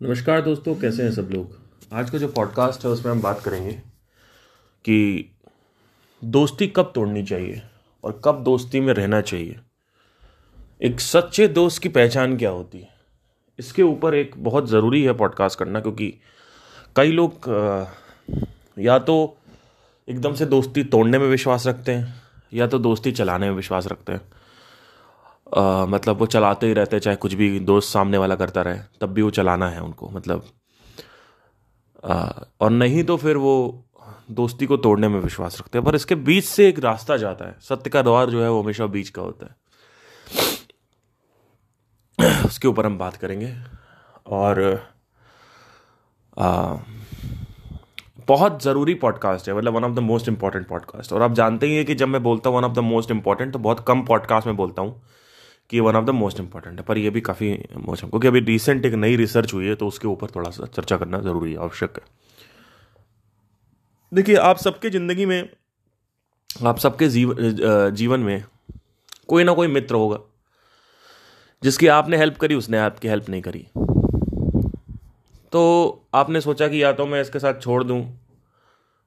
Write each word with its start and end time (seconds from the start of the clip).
नमस्कार 0.00 0.40
दोस्तों, 0.42 0.74
कैसे 0.74 1.02
हैं 1.02 1.10
सब 1.12 1.28
लोग? 1.32 1.56
आज 1.92 2.10
का 2.10 2.18
जो 2.18 2.28
पॉडकास्ट 2.28 2.84
है, 2.84 2.90
उसमें 2.90 3.10
हम 3.12 3.20
बात 3.22 3.40
करेंगे 3.40 3.72
कि 4.84 5.30
दोस्ती 6.22 6.66
कब 6.66 6.90
तोड़नी 6.94 7.22
चाहिए 7.22 7.62
और 8.04 8.20
कब 8.24 8.42
दोस्ती 8.44 8.80
में 8.80 8.92
रहना 8.94 9.20
चाहिए। 9.20 9.60
एक 10.82 11.00
सच्चे 11.00 11.46
दोस्त 11.48 11.82
की 11.82 11.88
पहचान 11.88 12.36
क्या 12.36 12.50
होती 12.50 12.78
है? 12.78 12.88
इसके 13.58 13.82
ऊपर 13.82 14.14
एक 14.14 14.32
बहुत 14.38 14.68
ज़रूरी 14.68 15.02
है 15.02 15.12
पॉडकास्ट 15.12 15.58
करना, 15.58 15.80
क्योंकि 15.80 16.12
कई 16.96 17.12
लोग 17.12 17.48
या 18.78 18.98
तो 18.98 19.36
एकदम 20.08 20.34
से 20.34 20.46
दोस्ती 20.46 20.84
तोड़ने 20.84 21.18
में 21.18 21.26
विश्वास 21.26 21.66
रखते 21.66 21.92
हैं, 21.92 22.14
या 22.52 22.66
तो 22.66 22.78
दोस्ती 22.78 23.12
चलाने 23.12 23.48
में 23.48 23.56
विश्वास 23.56 23.86
रखते 23.86 24.12
हैं। 24.12 24.20
अ, 25.54 25.86
मतलब 25.88 26.18
वो 26.18 26.26
चलाते 26.26 26.66
ही 26.66 26.72
रहते 26.72 26.98
चाहे 27.00 27.16
कुछ 27.16 27.34
भी 27.34 27.58
दोस्त 27.60 27.92
सामने 27.92 28.18
वाला 28.18 28.34
करता 28.34 28.62
रहे 28.62 28.78
तब 29.00 29.12
भी 29.12 29.22
वो 29.22 29.30
चलाना 29.30 29.68
है 29.68 29.80
उनको 29.80 30.08
मतलब। 30.10 30.44
अ, 32.04 32.44
और 32.60 32.70
नहीं 32.70 33.04
तो 33.04 33.16
फिर 33.16 33.36
वो 33.36 33.54
दोस्ती 34.30 34.66
को 34.66 34.76
तोड़ने 34.76 35.08
में 35.08 35.20
विश्वास 35.20 35.58
रखते 35.60 35.78
हैं 35.78 35.84
पर 35.86 35.94
इसके 35.94 36.14
बीच 36.14 36.44
से 36.44 36.68
एक 36.68 36.78
रास्ता 36.78 37.16
जाता 37.16 37.44
है 37.44 37.56
सत्य 37.60 37.90
का 37.90 38.02
द्वार 38.02 38.30
जो 38.30 38.42
है 38.42 38.50
वो 38.50 38.62
हमेशा 38.62 38.86
बीच 38.86 39.08
का 39.08 39.22
होता 39.22 39.46
है। 39.46 39.54
उसके 42.44 42.68
ऊपर 42.68 42.86
हम 42.86 42.98
बात 42.98 43.16
करेंगे 43.16 43.54
और 44.26 44.62
आ, 46.38 46.76
बहुत 48.28 48.62
ज़रूरी 48.62 48.94
पॉडकास्ट 48.94 49.48
है 49.48 49.56
मतलब 49.56 49.74
one 49.74 49.84
of 49.84 49.92
the 49.92 49.98
most 49.98 50.28
important 50.28 50.66
podcast 50.68 51.12
और 51.12 51.22
आप 51.22 51.32
जानते 51.32 51.66
ही 51.66 51.76
हैं 51.76 51.84
कि 51.84 51.94
जब 51.94 52.08
मैं 52.08 52.22
बोलता 52.22 52.50
हूँ 52.50 52.56
one 52.58 52.64
of 52.64 52.72
the 52.72 52.78
most 52.78 53.10
important 53.10 53.52
तो 53.52 53.58
बहुत 53.58 53.84
कम 53.88 54.02
पॉडकास्ट 54.04 54.46
में 54.46 54.56
बोलता 54.56 54.82
हूँ। 54.82 55.02
कि 55.70 55.80
one 55.80 55.96
of 55.96 56.04
the 56.04 56.10
most 56.12 56.40
important 56.40 56.78
है। 56.78 56.84
पर 56.86 56.98
ये 56.98 57.10
भी 57.10 57.20
काफ़ी 57.22 57.52
मोस्ट 57.78 58.04
क्योंकि 58.04 58.28
अभी 58.28 58.40
रिसेंट 58.42 58.86
एक 58.86 58.94
नई 58.94 59.16
रिसर्च 59.16 59.54
हुई 59.54 59.66
है 59.66 59.74
तो 59.74 59.86
उसके 59.88 60.08
ऊपर 60.08 60.30
थोड़ा 60.30 60.50
सा 60.50 60.66
चर्चा 60.66 60.96
करना 60.96 61.20
ज़रूरी 61.20 61.52
है, 61.52 61.58
आवश्यक 61.58 61.96
है। 61.96 62.02
देखिए, 64.12 64.36
आप 64.36 64.56
सबके 64.58 64.90
ज़िंदगी 64.90 65.26
में, 65.26 65.48
आप 66.50 66.78
सबके 66.78 67.08
जीव 67.08 67.34
जीवन 67.92 68.20
में 68.20 68.44
कोई 69.28 69.44
ना 69.44 69.52
कोई 69.54 69.66
मित्र 69.68 69.94
होगा, 69.94 70.18
जिसकी 71.62 71.86
आपने 71.88 72.16
हेल्प 72.16 72.36
करी, 72.36 72.54
उसने 72.54 72.78
आपकी 72.80 73.08
हेल्प 73.08 73.28
नहीं 73.28 73.42
करी। 73.42 73.66
तो 75.52 75.62
आपने 76.14 76.40
सोचा 76.40 76.68
कि 76.68 76.82
या 76.82 76.92
तो 76.92 77.06
मैं 77.06 77.20
इसके 77.20 77.38
साथ 77.38 77.60
छोड़ 77.62 77.82
दूँ, 77.84 78.02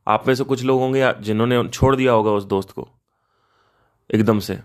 आप 0.08 0.28
में 0.28 0.34
से 0.36 0.44
कुछ 0.44 0.64
लोग 0.64 0.80
होंगे 0.80 1.12
जिन्होंने 1.22 1.68
छोड़ 1.70 1.96
दिया 1.96 2.12
होगा 2.12 2.32
उस 2.32 2.44
दोस्त 2.46 2.72
को, 2.72 2.88
एकदम 4.10 4.40
से। 4.40 4.60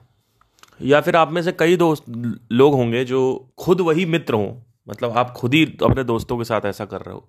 या 0.83 1.01
फिर 1.01 1.17
आप 1.17 1.33
में 1.33 1.43
से 1.43 1.53
कई 1.53 1.77
दोस्त 1.77 2.05
लोग 2.53 2.75
होंगे 2.75 3.05
जो 3.05 3.49
खुद 3.59 3.81
वही 3.81 4.07
मित्र 4.07 4.35
हों। 4.35 4.55
मतलब 4.89 5.11
आप 5.11 5.31
खुद 5.31 5.55
ही 5.55 5.65
अपने 5.83 6.05
दोस्तों 6.05 6.39
के 6.39 6.45
साथ 6.45 6.61
ऐसा 6.65 6.85
कर 6.85 7.01
रहे 7.01 7.15
हो। 7.15 7.29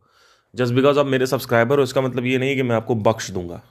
जस्ट 0.56 0.74
बिकॉज़ 0.74 1.00
आप 1.00 1.06
मेरे 1.06 1.26
सब्सक्राइबर 1.26 1.78
हो, 1.78 1.84
इसका 1.84 2.02
मतलब 2.02 2.26
ये 2.26 2.38
नहीं 2.38 2.56
कि 2.56 2.64
मैं 2.64 2.76
आपको 2.76 2.96
बख्श 2.96 3.32
दूँगा। 3.32 3.62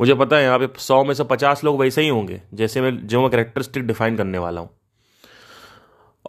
मुझे 0.00 0.14
पता 0.14 0.36
है, 0.36 0.42
यहाँ 0.42 0.58
पे 0.58 0.68
सौ 0.78 1.04
में 1.04 1.14
से 1.14 1.24
पचास 1.24 1.64
लोग 1.64 1.80
वैसे 1.80 2.02
ही 2.02 2.08
होंगे, 2.08 2.42
जैसे 2.54 2.80
मैं, 2.80 3.06
जो 3.06 3.20
मैं 3.22 3.30
करेक्टरिस्टिक 3.30 3.86
डिफाइन 3.86 4.16
करने 4.16 4.38
वाला 4.38 4.60
हूँ। 4.60 4.70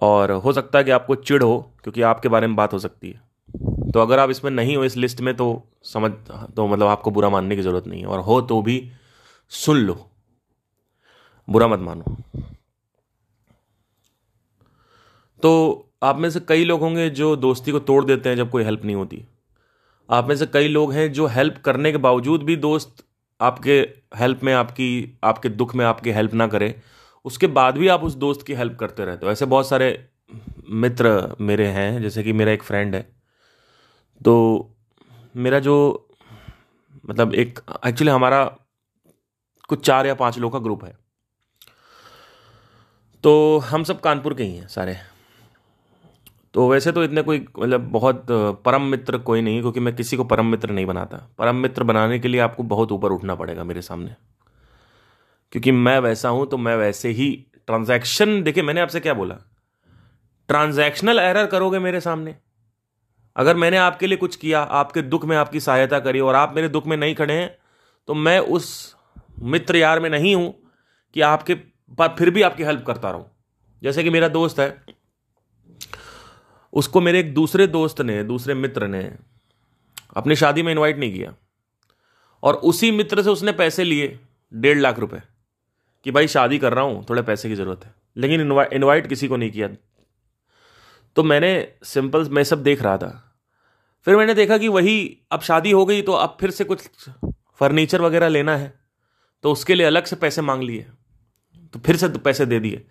और 0.01 0.31
हो 0.31 0.53
सकता 0.53 0.77
है 0.77 0.83
कि 0.83 0.91
आपको 0.91 1.15
चिढ़ 1.15 1.43
हो, 1.43 1.71
क्योंकि 1.83 2.01
आपके 2.01 2.29
बारे 2.29 2.47
में 2.47 2.55
बात 2.55 2.73
हो 2.73 2.79
सकती 2.79 3.11
है। 3.11 3.21
तो 3.91 3.99
अगर 3.99 4.19
आप 4.19 4.29
इसमें 4.29 4.51
नहीं 4.51 4.77
हो, 4.77 4.85
इस 4.85 4.97
लिस्ट 4.97 5.21
में 5.21 5.35
तो 5.35 5.63
समझ 5.83 6.11
तो 6.31 6.67
मतलब 6.67 6.87
आपको 6.87 7.11
बुरा 7.11 7.29
मानने 7.29 7.55
की 7.55 7.61
ज़रूरत 7.61 7.87
नहीं 7.87 8.01
है। 8.01 8.07
और 8.07 8.19
हो 8.19 8.41
तो 8.41 8.61
भी 8.61 8.91
सुन 9.49 9.77
लो। 9.77 10.09
बुरा 11.49 11.67
मत 11.67 11.79
मानो। 11.79 12.03
तो 15.43 15.81
आप 16.03 16.17
में 16.17 16.29
से 16.29 16.39
कई 16.39 16.63
लोग 16.63 16.79
होंगे 16.79 17.09
जो 17.09 17.35
दोस्ती 17.35 17.71
को 17.71 17.79
तोड़ 17.79 18.05
देते 18.05 18.29
हैं 18.29 18.35
जब 18.35 18.51
कोई 18.51 18.63
हेल्प 18.63 18.85
नहीं 18.85 18.95
होती। 18.95 19.25
आप 20.09 20.27
में 20.27 20.35
से 20.35 20.45
कई 20.45 20.67
लोग 20.67 20.93
हैं 20.93 21.13
जो 21.13 21.27
हेल्प 21.27 21.61
करने 21.65 21.91
के 21.91 21.97
बावजूद 21.97 22.43
भी 22.43 22.55
दोस्त 22.55 23.05
आपके 23.41 23.89
हेल्प 24.15 24.43
में, 24.43 24.53
आपकी, 24.53 25.17
आपके 25.23 25.49
दुख 25.49 25.75
में 25.75 25.85
आपकी 25.85 26.11
हेल्प 26.11 26.33
ना 26.33 26.47
करे। 26.47 26.81
उसके 27.25 27.47
बाद 27.47 27.77
भी 27.77 27.87
आप 27.87 28.03
उस 28.03 28.13
दोस्त 28.13 28.45
की 28.45 28.53
हेल्प 28.53 28.77
करते 28.79 29.05
रहते 29.05 29.25
हो। 29.25 29.31
ऐसे 29.31 29.45
बहुत 29.45 29.67
सारे 29.67 30.09
मित्र 30.69 31.35
मेरे 31.41 31.67
हैं, 31.67 32.01
जैसे 32.01 32.23
कि 32.23 32.33
मेरा 32.33 32.51
एक 32.51 32.63
फ्रेंड 32.63 32.95
है। 32.95 33.15
तो 34.25 34.75
मेरा 35.35 35.59
जो 35.59 36.07
मतलब 37.09 37.33
एक 37.33 37.59
एक्चुअली 37.87 38.11
हमारा 38.11 38.45
कुछ 39.67 39.85
चार 39.85 40.07
या 40.07 40.13
पाँच 40.13 40.37
लोग 40.37 40.53
का 40.53 40.59
ग्रुप 40.59 40.85
है। 40.85 41.04
तो 43.25 43.57
हम 43.59 43.83
सब 43.83 43.99
कानपुर 43.99 44.33
के 44.33 44.43
ही 44.43 44.55
हैं 44.55 44.67
सारे। 44.67 44.95
तो 46.53 46.67
वैसे 46.69 46.91
तो 46.91 47.03
इतने 47.03 47.21
कोई 47.21 47.39
मतलब 47.59 47.89
बहुत 47.91 48.25
परम 48.65 48.81
मित्र 48.81 49.17
कोई 49.19 49.41
नहीं, 49.41 49.61
क्योंकि 49.61 49.79
मैं 49.79 49.95
किसी 49.95 50.17
को 50.17 50.23
परम 50.23 50.45
मित्र 50.45 50.71
नहीं 50.71 50.85
बनाता। 50.85 51.17
परम 51.37 51.55
मित्र 51.55 51.83
बनाने 51.83 52.19
के 52.19 52.27
लिए 52.27 52.41
आपको 52.41 52.63
बहुत 52.63 52.91
ऊपर 52.91 53.11
उठना 53.11 53.35
पड़ेगा 53.35 53.63
मेरे 53.63 53.81
सामने। 53.81 54.15
क्योंकि 55.53 55.71
मैं 55.71 55.99
वैसा 55.99 56.29
हूँ 56.29 56.47
तो 56.47 56.57
मैं 56.57 56.75
वैसे 56.75 57.09
ही 57.09 57.31
ट्रांजैक्शन, 57.67 58.41
देखिए 58.43 58.63
मैंने 58.63 58.81
आपसे 58.81 58.99
क्या 58.99 59.13
बोला? 59.13 59.35
ट्रांजैक्शनल 60.49 61.19
एरर 61.19 61.45
करोगे 61.47 61.79
मेरे 61.79 62.01
सामने। 62.01 62.35
अगर 63.35 63.55
मैंने 63.55 63.77
आपके 63.77 64.07
लिए 64.07 64.17
कुछ 64.17 64.35
किया, 64.35 64.61
आपके 64.61 65.01
दुख 65.01 65.25
में 65.25 65.37
आपकी 65.37 65.59
सहायता 65.59 65.99
करी 65.99 66.19
और 66.19 66.35
आप 66.35 66.53
मेरे 66.55 66.69
दुख 66.69 66.87
में 66.87 66.97
नहीं 66.97 67.15
खड़े 67.15 67.33
हैं 67.33 67.55
तो 68.07 68.13
मैं 68.13 68.39
उस 68.39 68.95
मित्र 69.41 69.75
यार 69.77 69.99
में 69.99 70.09
नहीं 70.09 70.35
हूँ 70.35 70.53
कि 71.15 71.21
आपके 71.23 71.57
पर 71.91 72.15
फिर 72.17 72.29
भी 72.29 72.41
आपकी 72.41 72.63
हेल्प 72.63 72.83
करता 72.87 73.11
रहूँ। 73.11 73.25
जैसे 73.81 74.03
कि 74.03 74.09
मेरा 74.09 74.27
दोस्त 74.27 74.59
है 74.59 74.85
उसको 76.73 77.01
मेरे 77.01 77.19
एक 77.19 77.33
दूसरे 77.33 77.67
दोस्त 77.67 78.01
ने 78.01 78.23
दूसरे 78.23 78.53
मित्र 78.53 78.87
ने 78.87 79.03
अपनी 80.15 80.35
शादी 80.35 80.63
में 80.63 80.71
इनवाइट 80.71 80.97
नहीं 80.97 81.13
किया। 81.13 81.33
और 82.43 82.55
उसी 82.63 82.91
मित्र 82.91 83.23
से 83.23 83.29
उसने 83.29 83.51
पैसे 83.51 83.83
लिए 83.83 84.19
डेढ़ 84.53 84.77
लाख 84.77 84.99
रुपए 84.99 85.21
कि 86.05 86.11
भाई 86.11 86.27
शादी 86.27 86.57
कर 86.59 86.73
रहा 86.73 86.83
हूँ 86.83 87.05
थोड़े 87.09 87.21
पैसे 87.21 87.49
की 87.49 87.55
ज़रूरत 87.55 87.85
है। 87.85 87.93
लेकिन 88.17 88.41
इनवा, 88.41 88.65
इनवाइट 88.73 89.07
किसी 89.07 89.27
को 89.27 89.37
नहीं 89.37 89.51
किया। 89.51 89.69
तो 91.15 91.23
मैंने 91.23 91.73
सिंपल 91.83 92.29
मैं 92.29 92.43
सब 92.43 92.63
देख 92.63 92.81
रहा 92.81 92.97
था। 92.97 93.37
फिर 94.07 94.15
मैंने 94.15 94.33
देखा 94.33 94.57
कि 94.57 94.67
वही 94.67 95.17
अब 95.31 95.41
शादी 95.41 95.71
हो 95.71 95.85
गई 95.85 96.01
तो 96.01 96.13
अब 96.13 96.37
फिर 96.39 96.51
से 96.51 96.63
कुछ 96.63 96.89
फर्नीचर 97.59 98.01
वगैरह 98.01 98.27
लेना 98.27 98.57
है। 98.57 98.73
तो 99.43 99.51
उसके 99.51 99.75
लिए 99.75 99.85
अलग 99.85 100.05
से 100.05 100.15
पैसे 100.15 100.41
मांग 100.41 100.63
लिए। 100.63 100.85
तो 101.75 101.79
फिर 101.79 101.95
से 101.95 102.07
पैसे 102.07 102.45
दे 102.45 102.59
दिए। 102.59 102.81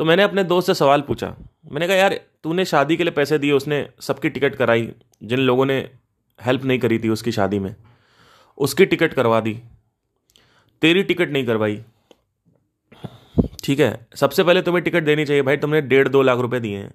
तो 0.00 0.04
मैंने 0.04 0.22
अपने 0.22 0.44
दोस्त 0.44 0.66
से 0.66 0.74
सवाल 0.74 1.00
पूछा। 1.00 1.28
मैंने 1.72 1.86
कहा, 1.86 1.96
यार, 1.96 2.14
तूने 2.44 2.64
शादी 2.64 2.96
के 2.96 3.04
लिए 3.04 3.12
पैसे 3.12 3.38
दिए, 3.38 3.52
उसने 3.52 3.88
सबकी 4.00 4.28
टिकट 4.28 4.54
कराई, 4.54 4.92
जिन 5.22 5.38
लोगों 5.38 5.66
ने 5.66 5.78
हेल्प 6.38 6.64
नहीं 6.64 6.78
करी 6.78 6.98
थी 6.98 7.08
उसकी 7.08 7.32
शादी 7.32 7.58
में, 7.58 7.74
उसकी 8.58 8.86
टिकट 8.86 9.14
करवा 9.14 9.40
दी, 9.40 9.54
तेरी 10.82 11.02
टिकट 11.02 11.30
नहीं 11.30 11.46
करवाई। 11.46 11.82
ठीक 13.64 13.80
है, 13.80 14.06
सबसे 14.14 14.44
पहले 14.44 14.62
तुम्हें 14.62 14.82
टिकट 14.84 15.04
देनी 15.04 15.24
चाहिए। 15.24 15.42
भाई, 15.42 15.56
तुमने 15.56 15.80
डेढ़ 15.82 16.08
दो 16.08 16.22
लाख 16.22 16.38
रुपए 16.38 16.60
दिए 16.60 16.76
हैं, 16.76 16.90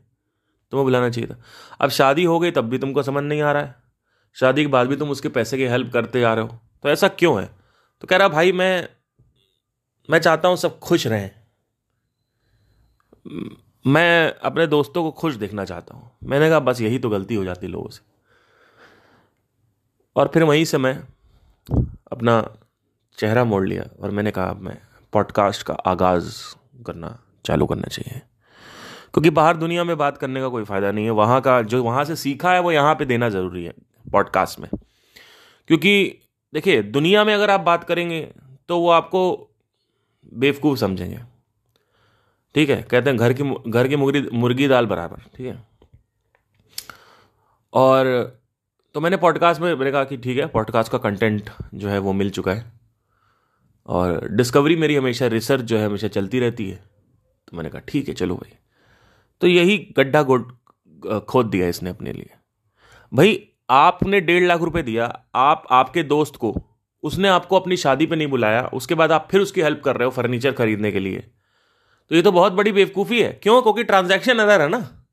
तुम्हें 0.71 0.85
बुलाना 0.85 1.09
चाहिए 1.09 1.29
था। 1.29 1.37
अब 1.81 1.89
शादी 1.89 2.23
हो 2.23 2.39
गई, 2.39 2.51
तब 2.51 2.69
भी 2.69 2.77
तुमको 2.77 3.03
समझ 3.03 3.23
नहीं 3.23 3.41
आ 3.41 3.51
रहा 3.51 3.63
है। 3.63 3.75
शादी 4.37 4.61
के 4.61 4.67
बाद 4.67 4.87
भी 4.87 4.95
तुम 4.95 5.09
उसके 5.09 5.29
पैसे 5.29 5.57
की 5.57 5.65
हेल्प 5.65 5.91
करते 5.93 6.23
आ 6.23 6.33
रहे 6.33 6.45
हो। 6.45 6.59
तो 6.83 6.89
ऐसा 6.89 7.07
क्यों 7.07 7.41
है? 7.41 7.49
तो 8.01 8.07
कह 8.07 8.17
रहा, 8.17 8.27
भाई, 8.27 8.51
मैं 8.51 8.89
मैं 10.09 10.19
चाहता 10.19 10.47
हूँ 10.47 10.57
सब 10.57 10.79
खुश 10.79 11.07
रहें। 11.07 11.31
मैं 13.87 14.35
अपने 14.35 14.67
दोस्तों 14.67 15.03
को 15.03 15.11
खुश 15.11 15.35
देखना 15.35 15.65
चाहता 15.65 15.95
हूँ। 15.95 16.11
मैंने 16.23 16.49
कहा, 16.49 16.59
बस 16.59 16.81
यही 16.81 16.99
तो 16.99 17.09
गलती 17.09 17.35
हो 17.35 17.43
जाती 17.43 17.67
लोगों 17.67 17.89
से। 17.89 18.01
और 20.15 20.27
फिर 20.27 20.43
वहीं 20.43 20.65
से 20.65 20.77
मैं 20.77 21.03
अपना 22.11 22.57
चेहरा 23.17 23.43
मोड़ 23.43 23.67
लिया 23.67 23.83
और 24.01 24.11
मैंने 24.11 24.31
कहा, 24.31 24.45
अब 24.45 24.61
मैं 24.61 24.77
पॉडकास्ट 25.13 25.63
का 25.63 25.73
आगाज़ 25.73 26.55
करना, 26.83 27.19
चालू 27.45 27.65
करना 27.65 27.87
चाहिए। 27.87 28.21
क्योंकि 29.13 29.29
बाहर 29.29 29.57
दुनिया 29.57 29.83
में 29.83 29.97
बात 29.97 30.17
करने 30.17 30.41
का 30.41 30.47
कोई 30.47 30.63
फ़ायदा 30.63 30.91
नहीं 30.91 31.05
है। 31.05 31.11
वहाँ 31.11 31.41
का, 31.41 31.61
जो 31.61 31.83
वहाँ 31.83 32.05
से 32.05 32.15
सीखा 32.15 32.53
है, 32.53 32.59
वो 32.59 32.71
यहाँ 32.71 32.95
पे 32.95 33.05
देना 33.05 33.29
ज़रूरी 33.29 33.63
है 33.63 33.73
पॉडकास्ट 34.11 34.59
में। 34.59 34.69
क्योंकि 35.67 36.19
देखिए, 36.53 36.81
दुनिया 36.83 37.23
में 37.23 37.33
अगर 37.33 37.49
आप 37.49 37.59
बात 37.59 37.83
करेंगे 37.83 38.31
तो 38.67 38.79
वो 38.79 38.89
आपको 38.89 39.49
बेवकूफ़ 40.33 40.79
समझेंगे। 40.79 41.19
ठीक 42.55 42.69
है? 42.69 42.83
कहते 42.83 43.09
हैं 43.09 43.19
घर 43.19 43.33
की 43.33 43.71
घर 43.71 43.87
की 43.87 43.95
मुर्गी 43.95 44.29
मुर्गी 44.33 44.67
दाल 44.67 44.85
बराबर, 44.85 45.17
ठीक 45.35 45.47
है? 45.47 45.67
और 47.73 48.05
तो 48.93 49.01
मैंने 49.01 49.17
पॉडकास्ट 49.17 49.61
में, 49.61 49.75
मैंने 49.75 49.91
कहा 49.91 50.03
कि 50.03 50.17
ठीक 50.17 50.37
है 50.37 50.45
पॉडकास्ट 50.47 50.91
का 50.91 50.97
कंटेंट 50.97 51.49
जो 51.73 51.89
है 51.89 51.99
वो 51.99 52.13
मिल 52.13 52.29
चुका 52.29 52.53
है। 52.53 52.71
और 53.87 54.29
डिस्कवरी 54.29 54.75
मेरी 54.75 54.95
हमेशा 54.95 55.27
रिसर्च 55.27 55.63
जो 55.63 55.77
है 55.77 55.85
हमेशा 55.85 56.07
चलती 56.07 56.39
रहती 56.39 56.69
है। 56.69 56.83
तो 57.47 57.57
मैंने 57.57 57.69
कहा, 57.69 57.81
ठीक 57.87 58.07
है, 58.07 58.13
चलो 58.13 58.35
भाई। 58.35 58.53
तो 59.41 59.47
यही 59.47 59.93
गड्ढा 59.97 60.23
गोड 60.23 60.57
खोद 61.29 61.45
दिया 61.45 61.67
इसने 61.67 61.89
अपने 61.89 62.13
लिए। 62.13 62.29
भाई, 63.13 63.49
आपने 63.69 64.21
डेढ़ 64.21 64.43
लाख 64.43 64.61
रुपए 64.61 64.81
दिया, 64.81 65.25
आप, 65.35 65.67
आपके 65.71 66.03
दोस्त 66.03 66.35
को 66.35 66.55
उसने 67.03 67.27
आपको 67.27 67.59
अपनी 67.59 67.77
शादी 67.77 68.05
पे 68.05 68.15
नहीं 68.15 68.27
बुलाया, 68.27 68.69
उसके 68.73 68.95
बाद 68.95 69.11
आप 69.11 69.27
फिर 69.31 69.41
उसकी 69.41 69.61
हेल्प 69.61 69.81
कर 69.85 69.97
रहे 69.97 70.05
हो 70.05 70.11
फर्नीचर 70.11 70.51
खरीदने 70.51 70.91
के 70.91 70.99
लिए। 70.99 71.19
तो 72.09 72.15
ये 72.15 72.21
तो 72.21 72.31
बहुत 72.31 72.53
बड़ी 72.53 72.71
बेवकूफ़ी 72.71 73.21
है। 73.21 73.39
क्यों? 73.43 73.61
क्योंकि 73.61 73.83
ट्रांजैक्शन 73.83 74.39
एरर 74.39 74.61
है 74.61 74.69
ना। 74.69 75.05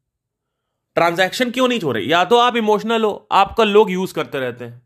ट्रांजैक्शन 0.94 1.50
क्यों 1.50 1.68
नहीं 1.68 1.80
हो 1.80 1.92
रहे? 1.92 2.04
या 2.04 2.24
तो 2.24 2.36
आप 2.36 2.56
इमोशनल 2.56 3.04
हो, 3.04 3.28
आपका 3.32 3.64
लोग 3.64 3.90
यूज़ 3.90 4.14
करते 4.14 4.38
रहते 4.38 4.64
हैं। 4.64 4.82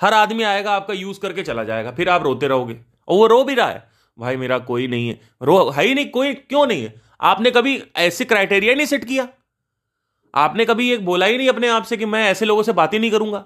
हर 0.00 0.14
आदमी 0.14 0.42
आएगा, 0.42 0.72
आपका 0.72 0.94
यूज़ 0.94 1.20
करके 1.20 1.42
चला 1.42 1.64
जाएगा, 1.64 1.90
फिर 1.90 2.08
आप 2.08 2.22
रोते 2.22 2.48
रहोगे। 2.48 2.80
और 3.08 3.16
वो 3.16 3.26
रो 3.26 3.44
भी 3.44 3.54
रहा 3.54 3.68
है। 3.68 3.88
भाई, 4.18 4.36
मेरा 4.36 4.58
कोई 4.58 4.86
नहीं 4.86 5.08
है। 5.08 5.20
रो, 5.42 5.70
है 5.70 5.84
ही 5.84 5.94
नहीं, 5.94 6.10
कोई 6.10 6.34
क्यों 6.34 6.66
नहीं 6.66 6.84
है? 6.84 6.94
आपने 7.20 7.50
कभी 7.50 7.82
ऐसे 7.96 8.24
क्राइटेरिया 8.24 8.74
नहीं 8.74 8.86
सेट 8.86 9.04
किया? 9.04 9.28
आपने 10.34 10.64
कभी 10.64 10.92
एक 10.92 11.04
बोला 11.04 11.26
ही 11.26 11.38
नहीं 11.38 11.48
अपने 11.48 11.68
आप 11.68 11.82
से 11.82 11.96
कि 11.96 12.06
मैं 12.06 12.24
ऐसे 12.24 12.44
लोगों 12.44 12.62
से 12.62 12.72
बात 12.72 12.94
ही 12.94 12.98
नहीं 12.98 13.10
करूँगा? 13.10 13.44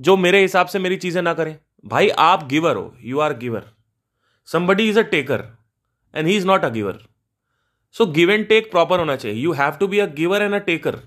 जो 0.00 0.16
मेरे 0.16 0.40
हिसाब 0.40 0.66
से 0.66 0.78
मेरी 0.78 0.96
चीज़ें 0.96 1.22
ना 1.22 1.34
करें। 1.34 1.58
भाई, 1.84 2.08
आप 2.08 2.46
गिवर 2.48 2.76
हो 2.76 2.96
you 3.00 3.18
are 3.20 3.36
giver 3.38 3.66
somebody 4.48 4.88
is 4.88 4.98
a 4.98 5.02
taker 5.10 5.44
and 6.14 6.26
he 6.26 6.36
is 6.36 6.46
not 6.46 6.64
a 6.64 6.68
giver 6.68 6.98
so 7.94 8.06
give 8.06 8.30
and 8.30 8.46
take 8.48 8.70
proper 8.70 8.98
होना 8.98 9.16
चाहिए. 9.16 9.36
You 9.36 9.52
have 9.52 9.76
to 9.80 9.86
be 9.88 9.98
a 9.98 10.06
giver 10.14 10.42
and 10.42 10.54
a 10.54 10.58
taker 10.58 10.98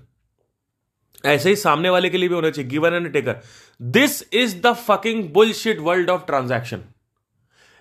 ऐसे 1.24 1.48
ही 1.48 1.56
सामने 1.56 1.90
वाले 1.90 2.10
के 2.10 2.18
लिए 2.18 2.28
भी 2.28 2.34
होना 2.34 2.50
चाहिए 2.50 2.70
giver 2.70 2.94
and 2.94 3.06
a 3.06 3.10
taker 3.10 3.40
this 3.80 4.22
is 4.34 4.56
the 4.62 4.72
fucking 4.78 5.28
bullshit 5.32 5.78
world 5.80 6.10
of 6.10 6.24
transaction 6.26 6.84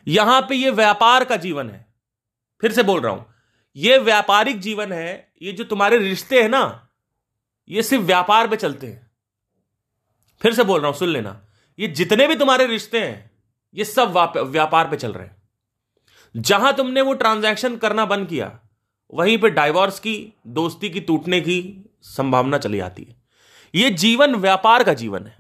यहाँ 0.08 0.42
पे 0.42 0.56
ये 0.56 0.70
व्यापार 0.72 1.24
का 1.26 1.36
जीवन 1.36 1.70
है. 1.70 1.86
फिर 2.62 2.72
से 2.72 2.84
बोल 2.84 3.02
रहा 3.02 3.12
हूँ. 3.14 3.26
ये 3.76 3.98
व्यापारिक 3.98 4.60
जीवन 4.60 4.92
है, 4.92 5.32
ये 5.42 5.52
जो 5.52 5.64
तुम्हारे 5.64 5.98
रिश्ते 5.98 6.42
हैं 6.42 6.50
ना, 6.50 6.90
ये 7.70 7.84
सिर्फ़ 7.84 8.04
व्यापार 8.06 8.48
पे 8.48 8.56
चलते 8.56 8.88
हैं. 8.88 9.12
फिर 10.42 10.54
से 10.54 10.64
बोल 10.64 10.80
रहा 10.80 10.90
हूँ, 10.90 10.98
सुन 10.98 11.10
लेना. 11.10 11.32
ये 11.80 11.88
जितने 11.90 12.28
भी 12.28 12.36
तुम्हारे 12.36 12.66
रिश्ते 12.68 13.00
हैं, 13.00 13.32
ये 13.76 13.84
सब 13.86 14.18
व्यापार 14.38 14.90
पे 14.90 14.98
चल 14.98 15.14
रहे 15.14 15.26
हैं। 15.26 15.36
जहाँ 16.36 16.74
तुमने 16.76 17.02
वो 17.02 17.14
ट्रांजैक्शन 17.16 17.76
करना 17.78 18.06
बंद 18.08 18.28
किया, 18.28 18.52
वहीं 19.14 19.38
पे 19.38 19.50
डाइवोर्स 19.52 20.00
की, 20.00 20.34
दोस्ती 20.50 20.90
की, 20.90 21.00
टूटने 21.02 21.40
की 21.42 21.86
संभावना 22.06 22.58
चली 22.58 22.80
आती 22.82 23.04
है। 23.04 23.16
ये 23.74 23.90
जीवन 23.92 24.36
व्यापार 24.38 24.84
का 24.84 24.94
जीवन 24.96 25.26
है। 25.28 25.36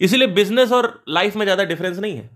इसीलिए 0.00 0.28
बिज़नेस 0.28 0.72
और 0.72 1.04
लाइफ 1.08 1.36
में 1.36 1.44
ज़्यादा 1.44 1.64
डिफरेंस 1.64 1.98
नहीं 1.98 2.16
है। 2.16 2.30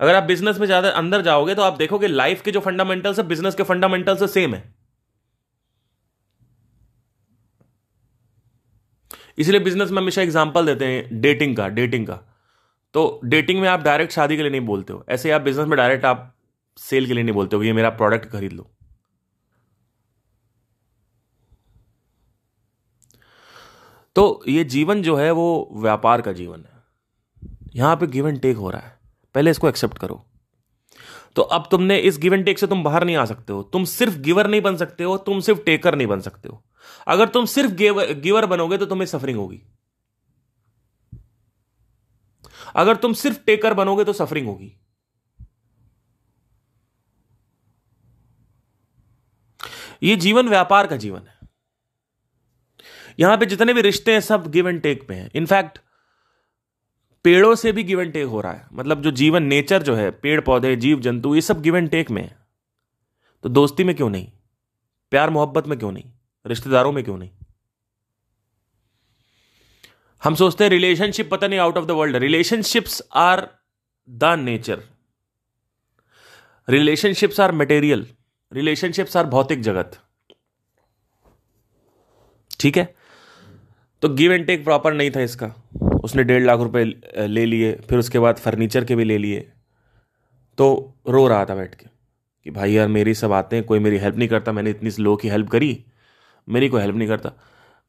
अगर 0.00 0.14
आप 0.14 0.22
बिज़नेस 0.22 0.58
में 0.58 0.66
ज़्यादा 0.66 0.88
अंदर 0.90 1.22
जाओगे 1.22 1.54
तो 1.54 1.62
आप 1.62 1.76
देखोगे 1.76 2.06
लाइफ 2.06 2.42
के 2.42 2.50
जो 2.50 2.60
फंडामेंटल्स 2.60 3.18
है 3.18 3.26
बिज़नेस 3.26 3.54
के 3.54 3.62
फंडामेंटल्स 3.62 4.18
से 4.20 4.26
सेम 4.28 4.54
है। 4.54 4.73
इसलिए 9.38 9.60
बिज़नेस 9.60 9.90
में 9.90 9.98
हमेशा 9.98 10.22
एग्ज़ाम्पल 10.22 10.66
देते 10.66 10.84
हैं 10.84 11.20
डेटिंग 11.20 11.56
का 11.56 11.68
डेटिंग 11.70 12.06
का। 12.06 12.20
तो 12.94 13.20
डेटिंग 13.24 13.60
में 13.60 13.68
आप 13.68 13.82
डायरेक्ट 13.82 14.12
शादी 14.12 14.36
के 14.36 14.42
लिए 14.42 14.50
नहीं 14.50 14.66
बोलते 14.66 14.92
हो। 14.92 15.04
ऐसे 15.08 15.30
आप 15.30 15.40
बिज़नेस 15.40 15.66
में 15.68 15.76
डायरेक्ट 15.76 16.04
आप 16.04 16.30
सेल 16.78 17.06
के 17.06 17.14
लिए 17.14 17.24
नहीं 17.24 17.34
बोलते 17.34 17.56
हो 17.56 17.62
ये 17.62 17.72
मेरा 17.72 17.90
प्रोडक्ट 17.92 18.30
खरीद 18.30 18.52
लो। 18.52 18.70
तो 24.16 24.42
ये 24.48 24.64
जीवन 24.66 25.02
जो 25.02 25.16
है 25.16 25.30
वो 25.32 25.46
व्यापार 25.74 26.20
का 26.20 26.32
जीवन 26.32 26.58
है। 26.60 26.82
यहाँ 27.76 27.96
पे 27.96 28.06
गिव 28.06 28.28
एंड 28.28 28.40
टेक 28.40 28.56
हो 28.56 28.70
रहा 28.70 28.80
है। 28.80 28.98
पहले 29.34 29.50
इसको 29.50 29.68
एक्सेप्ट 29.68 29.98
करो। 29.98 30.24
तो 31.36 31.42
अब 31.42 31.66
तुमने 31.70 31.96
इस 31.98 32.18
गिव 32.18 32.34
एंड 32.34 32.44
टेक 32.44 32.58
से 32.58 32.66
तुम 32.66 32.82
बाहर 32.84 33.04
नहीं 33.04 33.16
आ 33.16 33.24
सकते 33.24 33.52
हो। 33.52 33.62
तुम 33.62 33.84
सिर्फ़ 33.84 34.18
गिवर 34.18 34.46
नहीं 34.46 34.60
बन 34.60 34.76
सकते 34.76 35.04
हो, 35.04 35.16
तुम 35.18 35.40
सिर्फ़ 35.40 35.60
टेकर 35.62 35.94
नहीं 35.94 36.06
बन 36.06 36.20
सकते 36.20 36.48
हो। 36.48 36.62
अगर 37.06 37.28
तुम 37.28 37.44
सिर्फ़ 37.44 37.70
गेवर, 37.70 38.12
गिवर 38.12 38.46
बनोगे 38.46 38.78
तो 38.78 38.86
तुम्हें 38.86 39.06
सफरिंग 39.06 39.38
होगी। 39.38 39.62
अगर 42.76 42.96
तुम 42.96 43.12
सिर्फ़ 43.12 43.38
टेकर 43.38 43.74
बनोगे 43.74 44.04
तो 44.04 44.12
सफरिंग 44.12 44.46
होगी। 44.46 44.76
ये 50.02 50.16
जीवन 50.16 50.48
व्यापार 50.48 50.86
का 50.86 50.96
जीवन 50.96 51.20
है। 51.20 51.38
यहाँ 53.18 53.38
पे 53.38 53.46
जितने 53.46 53.74
भी 53.74 53.80
रिश्ते 53.80 54.12
हैं, 54.12 54.20
सब 54.20 54.50
गिव 54.50 54.68
एंड 54.68 54.82
टेक 54.82 55.08
पे 55.08 55.14
हैं। 55.14 55.30
इनफैक्ट 55.34 55.78
पेड़ों 57.24 57.54
से 57.54 57.72
भी 57.72 57.82
गिव 57.82 58.00
एंड 58.00 58.12
टेक 58.12 58.26
हो 58.26 58.40
रहा 58.40 58.52
है। 58.52 58.68
मतलब 58.72 59.02
जो 59.02 59.10
जीवन 59.10 59.42
नेचर 59.42 59.82
जो 59.82 59.94
है, 59.94 60.10
पेड़, 60.10 60.40
पौधे, 60.40 60.76
जीव, 60.76 61.00
जंतु, 61.00 61.34
ये 61.34 61.40
सब 61.40 61.62
गिव 61.62 61.76
एंड 61.76 61.90
टेक 61.90 62.10
में 62.10 62.22
है। 62.22 62.46
तो 63.42 63.48
दोस्ती 63.48 63.84
में 63.84 63.96
क्यों 63.96 64.10
नहीं? 64.10 64.32
प्यार, 65.10 65.30
मोहब्बत 65.30 65.66
में 65.66 65.78
क्यों 65.78 65.92
नहीं? 65.92 66.13
रिश्तेदारों 66.46 66.92
में 66.92 67.02
क्यों 67.04 67.16
नहीं? 67.18 67.30
हम 70.22 70.34
सोचते 70.34 70.64
हैं 70.64 70.70
रिलेशनशिप 70.70 71.30
पता 71.30 71.46
नहीं 71.48 71.58
out 71.58 71.76
of 71.78 71.84
the 71.84 71.90
world 71.90 72.16
relationships 72.16 73.02
are 73.14 73.46
the 74.08 74.24
nature 74.38 74.82
relationships 76.68 77.40
are 77.40 77.52
material 77.52 78.06
relationships 78.52 79.16
are 79.16 79.26
भौतिक 79.26 79.60
जगत। 79.60 79.98
ठीक 82.60 82.76
है? 82.76 82.94
तो 84.02 84.08
गिव 84.08 84.32
एंड 84.32 84.46
टेक 84.46 84.64
प्रॉपर 84.64 84.94
नहीं 84.94 85.10
था 85.10 85.20
इसका। 85.20 85.52
उसने 86.04 86.24
डेढ़ 86.24 86.42
लाख 86.42 86.60
रुपए 86.60 86.84
ले 87.26 87.44
लिए, 87.46 87.72
फिर 87.88 87.98
उसके 87.98 88.18
बाद 88.18 88.36
फर्नीचर 88.36 88.84
के 88.84 88.96
भी 88.96 89.04
ले 89.04 89.18
लिए। 89.18 89.40
तो 90.58 90.94
रो 91.08 91.26
रहा 91.28 91.44
था 91.44 91.54
बैठ 91.54 91.74
के 91.74 91.86
कि 92.46 92.50
भाई 92.50 92.72
यार 92.72 92.88
मेरी 92.88 93.14
सब 93.14 93.32
आते 93.32 93.56
हैं, 93.56 93.64
कोई 93.64 93.78
मेरी 93.78 93.98
हेल्प 93.98 94.16
नहीं 94.16 94.28
करता, 94.28 94.52
मैंने 94.52 94.70
इतनी 94.70 94.90
लोगों 94.98 95.16
की 95.16 95.28
हेल्प 95.28 95.48
करी। 95.48 95.84
मेरी 96.48 96.68
कोई 96.68 96.80
हेल्प 96.80 96.96
नहीं 96.96 97.08
करता। 97.08 97.32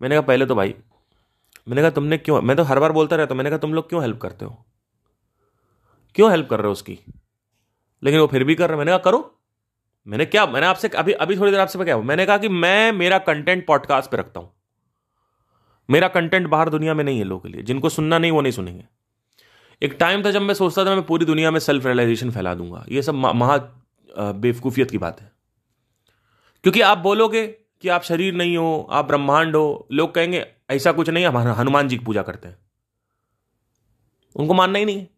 मैंने 0.02 0.16
कहा, 0.16 0.22
पहले 0.22 0.46
तो 0.46 0.56
भाई। 0.56 0.75
मैंने 1.68 1.81
कहा, 1.81 1.90
तुमने 1.90 2.18
क्यों 2.18 2.42
मैं 2.42 2.57
तो 2.57 2.63
हर 2.63 2.80
बार 2.80 2.92
बोलता 2.92 3.16
रहता 3.16 3.36
मैंने 3.36 3.50
कहा, 3.50 3.60
तुम 3.60 3.74
लोग 3.74 3.90
क्यों 3.90 4.02
हेल्प 4.02 4.18
करते 4.18 4.46
हो? 4.46 4.66
क्यों 6.16 6.31
हेल्प 6.31 6.50
कर 6.50 6.57
रहे 6.57 6.66
हो 6.66 6.72
उसकी? 6.72 7.00
लेकिन 8.04 8.19
वो 8.19 8.28
फिर 8.28 8.44
भी 8.44 8.56
कर 8.56 8.69
रहे 8.69 8.78
मैंने 8.78 8.92
कहा, 8.92 8.98
करो। 8.98 9.40
मैंने 10.07 10.25
क्या, 10.25 10.46
मैंने 10.46 10.68
आपसे 10.68 10.88
अभी 10.88 11.12
अभी 11.12 11.38
थोड़ी 11.38 11.52
देर 11.52 11.60
आपसे 11.60 11.84
क्या, 11.84 11.98
मैंने 11.98 12.25
कहा 12.25 12.38
कि 12.38 12.50
मैं 12.50 12.92
मेरा 12.92 13.18
कंटेंट 13.18 13.66
पॉडकास्ट 13.68 14.12
पे 14.12 14.18
रखता 14.18 14.40
हूँ। 14.40 14.52
मेरा 15.90 16.07
कंटेंट 16.07 16.48
बाहर 16.48 16.69
दुनिया 16.69 16.94
में 16.94 17.04
नहीं 17.04 17.18
है 17.18 17.24
लोगों 17.24 17.42
के 17.42 17.50
लिए। 17.50 17.62
जिनको 17.62 17.90
सुनना 17.90 18.18
नहीं, 18.18 18.31
वो 18.31 18.42
नहीं 18.42 18.52
सुनेंगे। 18.52 18.86
एक 19.81 19.98
टाइम 20.00 20.25
था 20.25 20.31
जब 20.31 20.42
मैं 20.42 20.54
सोचता 20.54 20.86
था, 20.86 20.96
मैं 20.96 21.04
पूरी 21.04 21.25
दुनिया 21.25 21.52
में 21.52 21.60
सेल्फ 21.60 21.86
रियलाइजेशन 21.86 22.31
फैला 22.31 22.54
दूँगा। 22.56 22.86
ये 22.90 23.02
सब 23.02 23.13
महा 23.13 23.57
बेवकूफियत 24.18 24.92
की 24.92 24.98
बात 24.98 25.22
है। 25.22 25.31
क्योंकि 26.63 26.81
आप 26.81 26.98
बोलोगे 26.98 27.65
कि 27.86 27.90
आप 27.90 28.02
शरीर 28.02 28.34
नहीं 28.34 28.58
हो, 28.58 28.88
आप 28.92 29.06
ब्रह्मांड 29.06 29.56
हो, 29.56 29.88
लोग 29.92 30.16
कहेंगे, 30.16 30.54
ऐसा 30.70 30.92
कुछ 30.92 31.10
नहीं, 31.10 31.26
हम 31.26 31.38
हनुमान 31.38 31.88
जी 31.88 31.98
की 31.98 32.06
पूजा 32.06 32.22
करते 32.22 32.48
हैं। 32.48 32.58
उनको 34.36 34.54
मानना 34.54 34.80
ही 34.80 34.86
नहीं 34.86 34.98
है। 34.98 35.10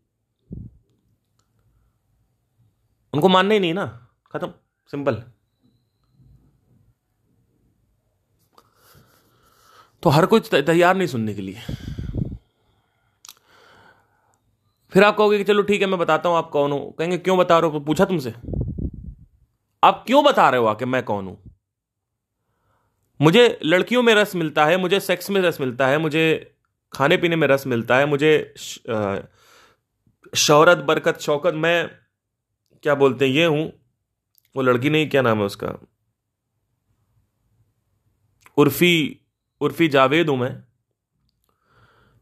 उनको 3.14 3.28
मानना 3.28 3.54
ही 3.54 3.60
नहीं 3.60 3.74
ना। 3.74 4.08
खत्म। 4.34 4.54
सिंपल। 4.88 5.24
तो 10.04 10.10
हर 10.10 10.26
कोई 10.26 10.40
तैयार 10.40 10.96
नहीं 10.96 11.08
सुनने 11.08 11.34
के 11.34 11.42
लिए। 11.42 11.60
फिर 14.90 15.04
आप 15.04 15.18
कहोगे 15.18 15.38
कि 15.38 15.44
चलो 15.44 15.62
ठीक 15.62 15.82
है, 15.82 15.88
मैं 15.88 16.00
बताता 16.00 16.30
हूँ 16.30 16.38
आप 16.38 16.50
कौन 16.50 16.72
हो। 16.72 16.96
कहेंगे, 17.00 17.18
क्यों 17.18 17.38
बता 17.38 17.60
रहे 17.60 17.72
हो? 17.72 17.80
पूछा 17.80 18.06
तुमसे। 18.06 18.34
आप 19.84 20.04
क्यों 20.08 20.24
बता 20.24 20.50
रहे 20.50 20.60
हो 20.60 20.66
आके, 20.66 20.86
मैं 20.86 21.04
कौन 21.04 21.26
हूँ? 21.26 21.57
मुझे 23.20 23.60
लड़कियों 23.64 24.02
में 24.04 24.14
रस 24.16 24.36
मिलता 24.36 24.66
है, 24.66 24.78
मुझे 24.78 25.00
सेक्स 25.00 25.30
में 25.30 25.42
रस 25.42 25.62
मिलता 25.62 25.88
है, 25.88 25.98
मुझे 25.98 26.56
खाने 26.94 27.18
पीने 27.18 27.36
में 27.36 27.48
रस 27.48 27.68
मिलता 27.68 27.98
है, 27.98 28.06
मुझे 28.06 28.54
शौहरत, 30.36 30.78
बरकत, 30.78 31.20
शौकत, 31.20 31.54
मैं 31.54 31.90
क्या 32.84 32.96
बोलते 32.96 33.28
हैं, 33.28 33.34
ये 33.34 33.46
हूँ। 33.46 33.72
वो 34.56 34.62
लड़की 34.62 34.90
नहीं, 34.90 35.10
क्या 35.10 35.22
नाम 35.22 35.40
है 35.40 35.46
उसका? 35.46 35.74
उर्फी 38.58 39.20
उर्फी 39.62 39.88
जावेद 39.88 40.30
हूँ 40.30 40.38
मैं। 40.38 40.56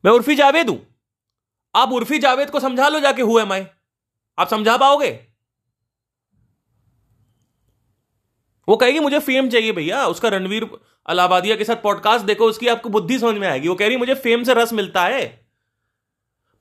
मैं 0.03 0.11
उर्फी 0.11 0.35
जावेद 0.35 0.69
हूँ। 0.69 0.79
आप 1.75 1.91
उर्फी 1.91 2.19
जावेद 2.19 2.49
को 2.49 2.59
समझा 2.59 2.89
लो 2.89 2.99
जाके 2.99 3.21
हुए 3.21 3.45
मैं 3.45 3.65
आप 4.37 4.47
समझा 4.47 4.77
पाओगे? 4.77 5.11
वो 8.69 8.77
कहेगी, 8.77 8.99
मुझे 8.99 9.19
फेम 9.19 9.49
चाहिए 9.49 9.71
भैया, 9.71 10.07
उसका 10.07 10.29
रणवीर 10.29 10.69
अलाहाबादिया 11.05 11.55
के 11.55 11.63
साथ 11.63 11.75
पॉडकास्ट 11.75 12.25
देखो, 12.25 12.45
उसकी 12.45 12.67
आपको 12.67 12.89
बुद्धि 12.89 13.19
समझ 13.19 13.35
में 13.35 13.47
आएगी। 13.47 13.67
वो 13.67 13.75
कह 13.75 13.87
रही, 13.87 13.97
मुझे 13.97 14.15
फेम 14.15 14.43
से 14.43 14.53
रस 14.53 14.73
मिलता 14.73 15.03
है। 15.03 15.47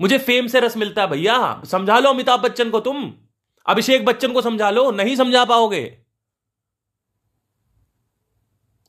मुझे 0.01 0.19
फेम 0.19 0.47
से 0.47 0.61
रस 0.61 0.77
मिलता 0.77 1.03
है 1.03 1.09
भैया। 1.09 1.63
समझा 1.65 1.99
लो 1.99 2.11
अमिताभ 2.11 2.41
बच्चन 2.41 2.71
को 2.71 2.81
तुम। 2.81 3.15
अभिषेक 3.67 4.05
बच्चन 4.05 4.33
को 4.33 4.43
समझा 4.43 4.71
लो, 4.71 4.91
नहीं 4.91 5.17
समझा 5.17 5.45
पाओगे। 5.45 5.99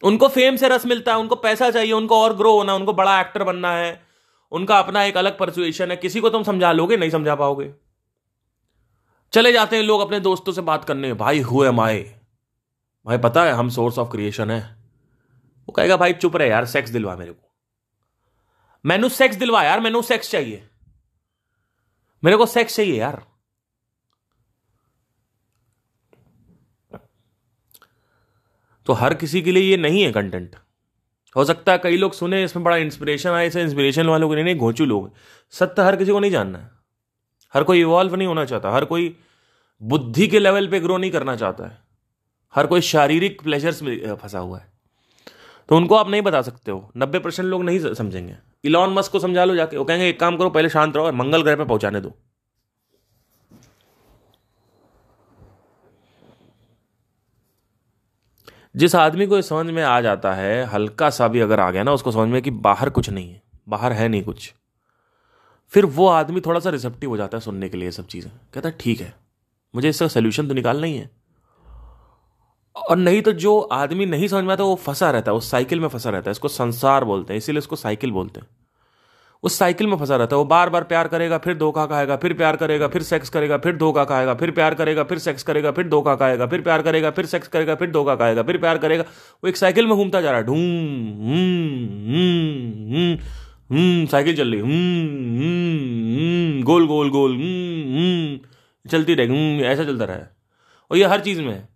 उनको 0.03 0.27
फेम 0.27 0.55
से 0.55 0.69
रस 0.69 0.85
मिलता 0.85 1.13
है, 1.13 1.19
उनको 1.19 1.35
पैसा 1.35 1.71
चाहिए, 1.71 1.91
उनको 1.91 2.21
और 2.21 2.35
ग्रो 2.35 2.51
होना, 2.51 2.73
उनको 2.73 2.93
बड़ा 2.93 3.21
एक्टर 3.21 3.43
बनना 3.43 3.71
है। 3.71 4.07
उनका 4.51 4.79
अपना 4.79 5.03
एक 5.03 5.17
अलग 5.17 5.37
परसुएशन 5.37 5.91
है। 5.91 5.97
किसी 5.97 6.19
को 6.19 6.29
तुम 6.29 6.43
समझा 6.43 6.71
लोगे, 6.71 6.97
नहीं 6.97 7.09
समझा 7.09 7.35
पाओगे। 7.35 7.73
चले 9.33 9.53
जाते 9.53 9.75
हैं 9.75 9.83
लोग 9.83 10.01
अपने 10.01 10.19
दोस्तों 10.19 10.53
से 10.53 10.61
बात 10.61 10.85
करने। 10.85 11.13
भाई 11.13 11.39
हुए 11.39 11.71
माए 11.71 12.24
भाई, 13.05 13.17
पता 13.17 13.43
है 13.43 13.51
हम 13.51 13.69
सोर्स 13.69 13.97
ऑफ़ 13.97 14.09
क्रिएशन 14.09 14.51
है। 14.51 14.75
वो 15.67 15.71
कहेगा, 15.71 15.97
भाई, 15.97 16.13
चुप 16.13 16.35
रहे 16.35 16.49
यार 16.49 16.65
सेक्स 16.65 16.89
दिलवा 16.89 17.15
मेरे 17.15 17.31
को। 17.31 17.55
मैनू 18.85 19.09
सेक्स 19.09 19.35
दिलवा 19.35 19.63
यार, 19.63 19.79
मैनू 19.79 20.01
सेक्स 20.01 20.31
चाहिए। 20.31 20.69
मेरे 22.23 22.37
को 22.37 22.45
सेक्स 22.45 22.75
चाहिए 22.75 22.99
यार। 22.99 23.25
तो 28.85 28.93
हर 28.93 29.13
किसी 29.13 29.41
के 29.41 29.51
लिए 29.51 29.63
ये 29.63 29.77
नहीं 29.77 30.03
है 30.03 30.11
कंटेंट 30.11 30.55
हो 31.35 31.45
सकता 31.45 31.71
है 31.71 31.77
कई 31.77 31.97
लोग 31.97 32.13
सुने, 32.13 32.43
इसमें 32.43 32.63
बड़ा 32.63 32.77
इंस्पिरेशन 32.77 33.29
आए 33.29 33.47
इसे 33.47 33.61
इंस्पिरेशन 33.61 34.07
वालों 34.07 34.27
को 34.27 34.35
नहीं 34.35 34.43
नहीं, 34.43 34.55
घोचू 34.55 34.85
लोग। 34.85 35.13
सत्य 35.51 35.81
हर 35.81 35.95
किसी 35.95 36.11
को 36.11 36.19
नहीं 36.19 36.31
जानना 36.31 36.59
है। 36.59 36.71
हर 37.53 37.63
कोई 37.63 37.81
इवॉल्व 37.81 38.15
नहीं 38.15 38.27
होना 38.27 38.45
चाहता, 38.45 38.71
हर 38.71 38.85
कोई 38.85 39.19
बुद्धि 39.81 40.27
के 40.27 40.39
लेवल 40.39 40.67
पे 40.67 40.79
ग्रो 40.79 40.97
नहीं 40.97 41.11
करना 41.11 41.35
चाहता 41.35 41.67
है। 41.67 41.84
हर 42.55 42.67
कोई 42.67 42.81
शारीरिक 42.81 43.41
प्लेजर्स 43.41 43.81
में 43.81 44.15
फंसा 44.15 44.39
हुआ 44.39 44.59
है। 44.59 44.67
तो 45.69 45.77
उनको 45.77 45.95
आप 45.95 46.09
नहीं 46.09 46.21
बता 46.21 46.41
सकते 46.41 46.71
हो। 46.71 46.91
नब्बे 46.97 47.19
परसेंट 47.19 47.47
लोग 47.49 47.63
नहीं 47.63 47.93
समझेंगे। 47.93 48.35
इलॉन 48.65 48.93
मस्क 48.93 49.11
को 49.11 49.19
समझा 49.19 49.45
लो 49.45 49.55
जाके। 49.55 49.77
वो 49.77 49.85
कहेंगे, 49.85 50.09
एक 50.09 50.19
काम 50.19 50.37
करो, 50.37 50.49
पहले 50.49 50.69
शांत 50.69 50.95
रहो 50.95 51.05
और 51.05 51.13
मंगल 51.13 51.43
ग्रह 51.43 51.55
पे 51.55 51.65
पहुँचाने 51.65 52.01
दो। 52.01 52.13
जिस 58.75 58.95
आदमी 58.95 59.25
को 59.25 59.41
समझ 59.41 59.73
में 59.73 59.83
आ 59.83 59.99
जाता 60.01 60.33
है, 60.33 60.63
हल्का 60.65 61.09
सा 61.09 61.27
भी 61.27 61.39
अगर 61.39 61.59
आ 61.59 61.69
गया 61.71 61.83
ना, 61.83 61.91
उसको 61.91 62.11
समझ 62.11 62.29
में 62.29 62.41
कि 62.41 62.51
बाहर 62.51 62.89
कुछ 62.89 63.09
नहीं 63.09 63.29
है। 63.29 63.41
बाहर 63.69 63.93
है 63.93 64.07
नहीं 64.07 64.23
कुछ। 64.23 64.53
फिर 65.73 65.85
वो 65.85 66.07
आदमी 66.07 66.41
थोड़ा 66.41 66.59
सा 66.59 66.69
रिसेप्टिव 66.69 67.09
हो 67.09 67.17
जाता 67.17 67.37
है 67.37 67.41
सुनने 67.41 67.69
के 67.69 67.77
लिए 67.77 67.91
सब 67.91 68.07
चीज़ें। 68.07 68.31
कहता 68.53 68.69
है, 68.69 68.75
ठीक 68.79 69.01
है। 69.01 69.13
मुझे 69.75 69.89
इसका 69.89 70.07
सोल्यूशन 70.07 70.47
तो 70.47 70.53
निकालना 70.53 70.87
ही 70.87 70.97
है। 70.97 71.24
और 72.75 72.97
नहीं 72.97 73.21
तो 73.21 73.31
जो 73.33 73.59
आदमी 73.59 74.05
नहीं 74.05 74.27
समझ 74.27 74.43
में 74.43 74.53
आता, 74.53 74.63
वो 74.63 74.75
फंसा 74.75 75.09
रहता 75.11 75.31
है 75.31 75.37
उस 75.37 75.49
साइकिल 75.51 75.79
में 75.79 75.87
फंसा 75.87 76.09
रहता 76.09 76.29
है, 76.29 76.31
इसको 76.31 76.47
संसार 76.47 77.03
बोलते 77.03 77.33
हैं, 77.33 77.37
इसीलिए 77.37 77.59
इसको 77.59 77.75
साइकिल 77.75 78.11
बोलते 78.11 78.39
हैं। 78.39 78.47
उस 79.43 79.57
साइकिल 79.57 79.87
में 79.87 79.95
फंसा 79.97 80.15
रहता 80.15 80.35
है, 80.35 80.37
वो 80.37 80.45
बार 80.45 80.69
बार 80.69 80.83
प्यार 80.83 81.07
करेगा, 81.07 81.37
फिर 81.37 81.57
धोखा 81.57 81.85
खाएगा, 81.85 82.15
फिर 82.15 82.33
प्यार 82.33 82.55
करेगा, 82.55 82.87
फिर 82.87 83.03
सेक्स 83.03 83.29
करेगा, 83.29 83.57
फिर 83.57 83.75
धोखा 83.77 84.03
खाएगा, 84.03 84.33
फिर 84.35 84.51
प्यार 84.51 84.73
करेगा, 84.73 85.03
फिर 85.03 85.19
सेक्स 85.19 85.43
करेगा, 85.43 85.71
फिर 85.71 85.87
धोखा 85.87 86.15
खाएगा, 86.15 86.45
फिर 86.47 86.61
प्यार 86.61 86.81
करेगा, 86.81 87.11
फिर 87.11 87.25
सेक्स 87.25 87.47
करेगा, 87.47 87.75
फिर 87.75 87.91
धोखा 87.91 88.15
खाएगा, 88.15 88.43
फिर 88.43 88.57
प्यार 88.57 88.77
करेगा। 88.77 89.03
वो 89.03 89.49
एक 89.49 89.57
साइकिल 89.57 89.87
में 89.87 89.95
घूमता 89.97 90.21
जा 90.21 90.31
रहा 90.31 90.39
है 90.39 90.45
ढूम 90.45 90.55
साइकिल 94.07 94.35
चल 94.37 94.53
रही 94.53 94.61
गोल 96.63 96.87
गोल 96.87 97.09
गोल 97.09 97.37
चलती 98.85 99.13
रहेगी 99.13 99.63
ऐसा 99.63 99.83
चलता 99.83 100.05
रहा 100.05 100.17
और 100.91 100.97
ये 100.97 101.05
हर 101.05 101.19
चीज़ 101.19 101.41
में 101.41 101.53
है। 101.53 101.74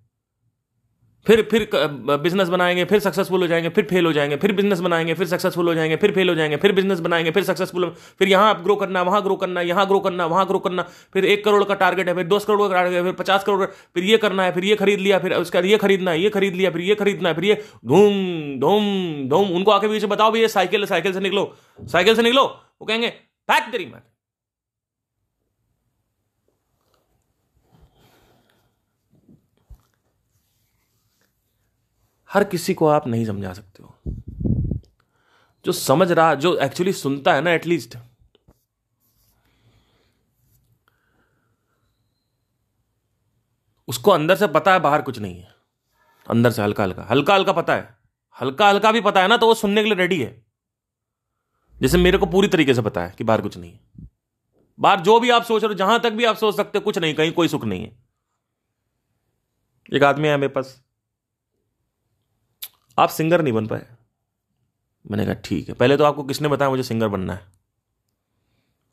फिर 1.29 1.41
फिर 1.51 1.69
बिज़नेस 1.73 2.49
बनाएँगे, 2.49 2.83
फिर 2.85 2.99
सक्सेसफुल 2.99 3.41
हो 3.41 3.47
जाएँगे, 3.47 3.69
फिर 3.69 3.85
फेल 3.85 4.05
हो 4.05 4.11
जाएँगे, 4.13 4.35
फिर 4.35 4.51
बिज़नेस 4.51 4.79
बनाएँगे, 4.79 5.13
फिर 5.13 5.27
सक्सेसफुल 5.27 5.67
हो 5.67 5.73
जाएँगे, 5.73 5.95
फिर 5.95 6.11
फेल 6.11 6.29
हो 6.29 6.35
जाएँगे, 6.35 6.57
फिर 6.57 6.71
बिज़नेस 6.71 6.99
बनाएँगे, 6.99 7.31
फिर 7.31 7.43
सक्सेसफुल 7.43 7.85
फिर 8.19 8.27
यहाँ 8.27 8.61
ग्रो 8.63 8.75
करना, 8.75 9.01
वहाँ 9.01 9.21
ग्रो 9.23 9.35
करना, 9.35 9.61
यहाँ 9.61 9.87
ग्रो 9.87 9.99
करना, 9.99 10.25
वहाँ 10.25 10.47
ग्रो 10.47 10.59
करना, 10.59 10.85
फिर 11.13 11.25
एक 11.25 11.45
करोड़ 11.45 11.63
का 11.63 11.73
टारगेट 11.73 12.07
है, 12.07 12.15
फिर 12.15 12.27
दस 12.27 12.45
करोड़ 12.45 12.67
का 12.69 12.73
टारगेट 12.75 12.97
है, 12.97 13.03
फिर 13.03 13.13
पचास 13.13 13.43
करोड़ 13.43 13.65
फिर 13.65 14.03
ये 14.03 14.17
करना 14.17 14.43
है, 14.43 14.51
फिर 14.51 14.65
ये 14.65 14.75
खरीद 14.75 14.99
लिया, 14.99 15.19
फिर 15.19 15.33
उसका 15.33 15.59
ये 15.59 15.77
खरीदना 15.77 16.11
है, 16.11 16.21
ये 16.21 16.29
खरीद 16.29 16.55
लिया, 16.55 16.71
फिर 16.71 16.81
ये 16.81 16.95
खरीदना 16.95 17.29
है, 17.29 17.35
फिर 17.35 17.45
ये 17.45 17.61
धूम 17.85 18.59
धूम 18.59 19.29
धूम, 19.29 19.51
उनको 19.51 19.71
आके 19.71 19.87
पीछे 19.87 20.07
बताओ 20.07 20.31
भाई 20.31 20.41
ये 20.41 20.47
साइकिल 20.47 20.85
साइकिल 20.85 21.13
से 21.13 21.19
निकलो, 21.19 21.53
साइकिल 21.81 22.15
से 22.15 22.21
निकलो, 22.21 22.43
वो 22.81 22.85
कहेंगे 22.85 23.07
पैक 23.49 23.71
तेरी 23.71 23.85
मैं 23.85 24.01
हर 32.33 32.43
किसी 32.43 32.73
को 32.73 32.87
आप 32.87 33.07
नहीं 33.07 33.25
समझा 33.25 33.53
सकते 33.53 33.83
हो। 33.83 33.95
जो 35.65 35.71
समझ 35.71 36.11
रहा, 36.11 36.35
जो 36.35 36.57
एक्चुअली 36.57 36.93
सुनता 36.93 37.33
है 37.33 37.41
ना 37.41 37.51
एटलीस्ट 37.51 37.97
उसको 43.87 44.11
अंदर 44.11 44.35
से 44.35 44.47
पता 44.47 44.73
है, 44.73 44.79
बाहर 44.79 45.01
कुछ 45.01 45.19
नहीं 45.19 45.39
है। 45.39 45.55
अंदर 46.29 46.51
से 46.51 46.61
हल्का 46.61 46.83
हल्का। 46.83 47.03
हल्का 47.03 47.35
हल्का 47.35 47.51
पता 47.51 47.75
है। 47.75 47.97
हल्का 48.41 48.69
हल्का 48.69 48.91
भी 48.91 49.01
पता 49.01 49.21
है 49.21 49.27
ना 49.27 49.37
तो 49.37 49.47
वो 49.47 49.53
सुनने 49.53 49.83
के 49.83 49.89
लिए 49.89 49.97
रेडी 49.97 50.23
है। 50.23 50.45
जैसे 51.81 51.97
मेरे 51.97 52.17
को 52.17 52.25
पूरी 52.25 52.47
तरीके 52.47 52.73
से 52.73 52.81
पता 52.81 53.05
है 53.05 53.15
कि 53.17 53.23
बाहर 53.23 53.41
कुछ 53.41 53.57
नहीं 53.57 53.73
है। 53.73 54.09
बाहर 54.79 54.99
जो 54.99 55.19
भी 55.19 55.29
आप 55.29 55.43
सोच 55.43 55.63
रहे 55.63 55.67
हो, 55.67 55.73
जहाँ 55.73 55.99
तक 55.99 56.11
भी 56.11 56.25
आप 56.25 56.35
सोच 56.35 56.55
सकते 56.55 56.77
हो, 56.77 56.81
कुछ 56.81 56.97
नहीं, 56.97 57.13
कहीं 57.13 57.31
कोई 57.31 57.47
सुख 57.47 57.63
नहीं 57.63 57.83
है। 57.83 58.03
एक 59.93 60.03
आदमी 60.03 60.27
है 60.27 60.37
मेरे 60.37 60.53
पास। 60.53 60.88
आप 62.99 63.09
सिंगर 63.09 63.41
नहीं 63.41 63.53
बन 63.53 63.67
पाए। 63.67 63.85
मैंने 65.11 65.25
कहा, 65.25 65.33
ठीक 65.33 65.69
है। 65.69 65.73
पहले 65.73 65.97
तो 65.97 66.03
आपको 66.03 66.23
किसने 66.23 66.47
बताया, 66.47 66.69
मुझे 66.71 66.83
सिंगर 66.83 67.07
बनना 67.07 67.33
है। 67.33 67.47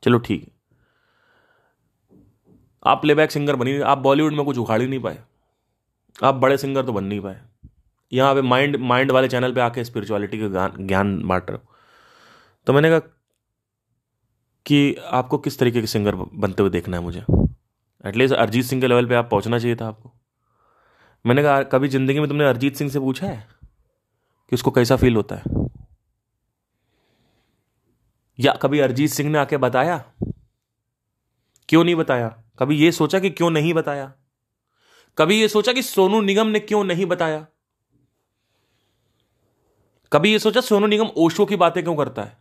चलो, 0.02 0.18
ठीक 0.18 0.42
है। 0.42 0.54
आप 2.86 3.00
प्लेबैक 3.00 3.30
सिंगर 3.30 3.56
बनी, 3.56 3.78
आप 3.80 3.98
बॉलीवुड 3.98 4.32
में 4.32 4.44
कुछ 4.44 4.58
उखाड़ 4.58 4.80
ही 4.80 4.86
नहीं 4.88 5.00
पाए। 5.00 5.18
आप 6.24 6.34
बड़े 6.34 6.56
सिंगर 6.56 6.84
तो 6.84 6.92
बन 6.92 7.04
नहीं 7.04 7.20
पाए। 7.20 7.40
यहाँ 8.12 8.34
पे 8.34 8.42
माइंड 8.42 8.76
माइंड 8.76 9.10
वाले 9.12 9.28
चैनल 9.28 9.52
पे 9.52 9.60
आके 9.60 9.84
स्पिरिचुअलिटी 9.84 10.38
का 10.38 10.68
ज्ञान 10.80 11.18
बांट 11.24 11.50
रहे 11.50 11.58
हो। 11.58 11.74
तो 12.66 12.72
मैंने 12.72 12.90
कहा 12.90 12.98
कि 14.66 14.94
आपको 14.94 15.38
किस 15.38 15.58
तरीके 15.58 15.80
के 15.80 15.86
सिंगर 15.86 16.14
बनते 16.14 16.62
हुए 16.62 16.70
देखना 16.70 16.96
है 16.96 17.02
मुझे? 17.02 17.24
एटलीस्ट 18.04 18.34
अरिजीत 18.34 18.64
सिंह 18.64 18.80
के 18.80 18.86
लेवल 18.86 19.06
पे 19.06 19.14
आप 19.14 19.28
पहुँचना 19.30 19.58
चाहिए 19.58 19.76
था 19.76 19.88
आपको। 19.88 20.12
मैंने 21.24 21.42
कहा, 21.42 21.62
कभी 21.62 21.88
ज़िंदगी 21.88 22.20
में 22.20 22.28
तुमने 22.28 22.48
अरिजीत 22.48 22.76
सिंह 22.76 22.90
से 22.90 23.00
पूछा 23.00 23.26
है? 23.26 23.55
कि 24.50 24.56
उसको 24.56 24.70
कैसा 24.70 24.96
फील 24.96 25.16
होता 25.16 25.36
है? 25.36 25.42
या 28.40 28.52
कभी 28.52 28.78
अरिजीत 28.80 29.10
सिंह 29.10 29.30
ने 29.30 29.38
आके 29.38 29.56
बताया? 29.56 30.12
क्यों 31.68 31.84
नहीं 31.84 31.94
बताया? 31.94 32.42
कभी 32.58 32.76
ये 32.76 32.92
सोचा 32.92 33.18
कि 33.18 33.30
क्यों 33.30 33.50
नहीं 33.50 33.74
बताया? 33.74 34.12
कभी 35.18 35.40
ये 35.40 35.48
सोचा 35.48 35.72
कि 35.72 35.82
सोनू 35.82 36.20
निगम 36.20 36.46
ने 36.46 36.60
क्यों 36.60 36.84
नहीं 36.84 37.06
बताया? 37.06 37.46
कभी 40.12 40.32
ये 40.32 40.38
सोचा 40.38 40.60
सोनू 40.60 40.86
निगम 40.86 41.06
ओशो 41.16 41.46
की 41.46 41.56
बातें 41.56 41.82
क्यों 41.82 41.96
करता 41.96 42.22
है? 42.22 42.38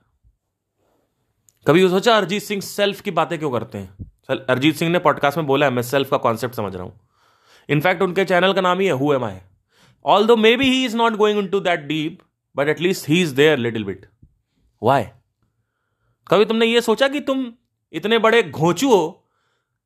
कभी 1.68 1.84
ये 1.84 1.90
सोचा 1.90 2.18
अरिजीत 2.18 2.44
सिंह 2.44 2.62
सेल्फ 2.62 3.02
की 3.02 3.12
बातें 3.12 3.40
क्यों 3.40 3.52
करते 3.52 3.78
हैं? 3.78 4.12
अरिजीत 4.36 4.76
सिंह 4.76 4.92
ने 4.92 5.00
पॉडकास्ट 5.00 5.38
में 5.38 5.48
बोला 5.48 5.66
है, 5.66 5.72
मैं 5.72 5.82
सेल्फ 5.82 6.12
का 6.12 6.18
कॉन्सेप्ट 6.18 6.56
समझ 6.56 6.76
रहा 6.76 6.84
हूँ। 6.84 7.00
इनफैक्ट 7.70 8.02
उनके 8.02 8.26
चैनल 8.26 8.54
का 8.54 8.62
नाम 8.62 8.80
ही 8.80 8.86
है 8.86 8.92
who 8.92 9.14
am 9.14 9.26
I 9.26 9.40
although 10.08 10.58
be 10.58 10.66
he 10.66 10.86
is 10.86 10.98
not 10.98 11.14
going 11.14 11.40
into 11.48 11.60
that 11.60 11.80
deep 11.80 12.20
but 12.56 12.68
at least 12.68 13.10
he 13.10 13.22
is 13.22 13.36
there 13.36 13.58
little 13.58 13.84
bit 13.84 14.06
why 14.84 15.04
कभी 16.28 16.46
तुमने 16.46 16.66
ये 16.66 16.82
सोचा 16.82 17.08
कि 17.08 17.20
तुम 17.20 17.54
इतने 17.94 18.20
बड़े 18.20 18.44
घोंचू 18.44 18.90
हो, 18.90 19.30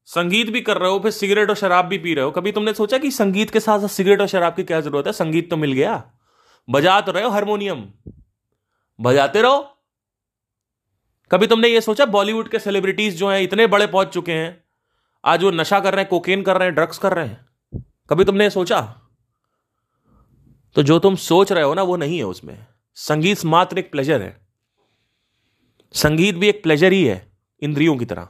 संगीत 0.06 0.50
भी 0.50 0.62
कर 0.62 0.78
रहे 0.78 0.92
हो, 0.92 1.00
फिर 1.00 1.12
सिगरेट 1.12 1.50
और 1.50 1.56
शराब 1.56 1.86
भी 1.86 1.98
पी 1.98 2.14
रहे 2.14 2.26
हो? 2.26 2.32
कभी 2.32 2.52
तुमने 2.52 2.74
सोचा 2.74 2.98
कि 2.98 3.12
संगीत 3.12 3.50
के 3.50 3.60
साथ 3.60 3.80
साथ 3.80 3.88
सिगरेट 3.88 4.22
और 4.22 4.28
शराब 4.28 4.56
की 4.56 4.64
क्या 4.64 4.82
ज़रूरत 4.82 5.08
है? 5.08 5.14
संगीत 5.14 5.50
तो 5.50 5.58
मिल 5.58 5.72
गया। 5.72 6.12
बजा 6.70 7.02
तो 7.02 7.12
रहे 7.12 7.24
हो 7.24 7.30
हारमोनियम। 7.30 7.86
बजाते 9.02 9.42
रहो। 9.42 9.60
कभी 11.32 11.48
तुमने 11.48 11.68
ये 11.68 11.82
सोचा 11.82 12.06
बॉलीवुड 12.06 12.50
के 12.50 12.60
सेलिब्रिटीज 12.60 13.18
जो 13.18 13.30
हैं, 13.30 13.42
इतने 13.42 13.68
बड़े 13.68 13.88
पहुँच 13.88 14.08
चुके 14.08 14.32
हैं, 14.32 14.64
आज 15.26 15.44
वो 15.44 15.52
नशा 15.52 15.80
कर 15.80 15.94
रहे 15.94 16.02
हैं 16.02 16.10
कोकेन 16.10 16.44
कर 16.44 16.58
रहे 16.58 16.66
हैं 16.66 16.76
ड्रग्स 16.76 16.98
कर 16.98 17.14
रहे 17.14 17.28
हैं? 17.28 17.46
कभी 18.10 18.26
तुमने 18.26 18.44
ये 18.44 18.50
सोचा? 18.50 19.02
तो 20.76 20.84
जो 20.84 21.00
तुम 21.00 21.16
सोच 21.16 21.52
रहे 21.52 21.64
हो 21.64 21.74
ना, 21.74 21.84
वो 21.84 21.96
नहीं 21.96 22.18
है 22.18 22.24
उसमें। 22.24 22.68
संगीत 22.94 23.46
मात्र 23.46 23.80
एक 23.80 23.92
प्लेजर 23.92 24.22
है। 24.22 24.48
संगीत 25.94 26.36
भी 26.36 26.50
एक 26.50 26.64
प्लेजर 26.64 26.92
ही 26.92 27.06
है, 27.06 27.38
इंद्रियों 27.62 27.98
की 27.98 28.06
तरह। 28.06 28.30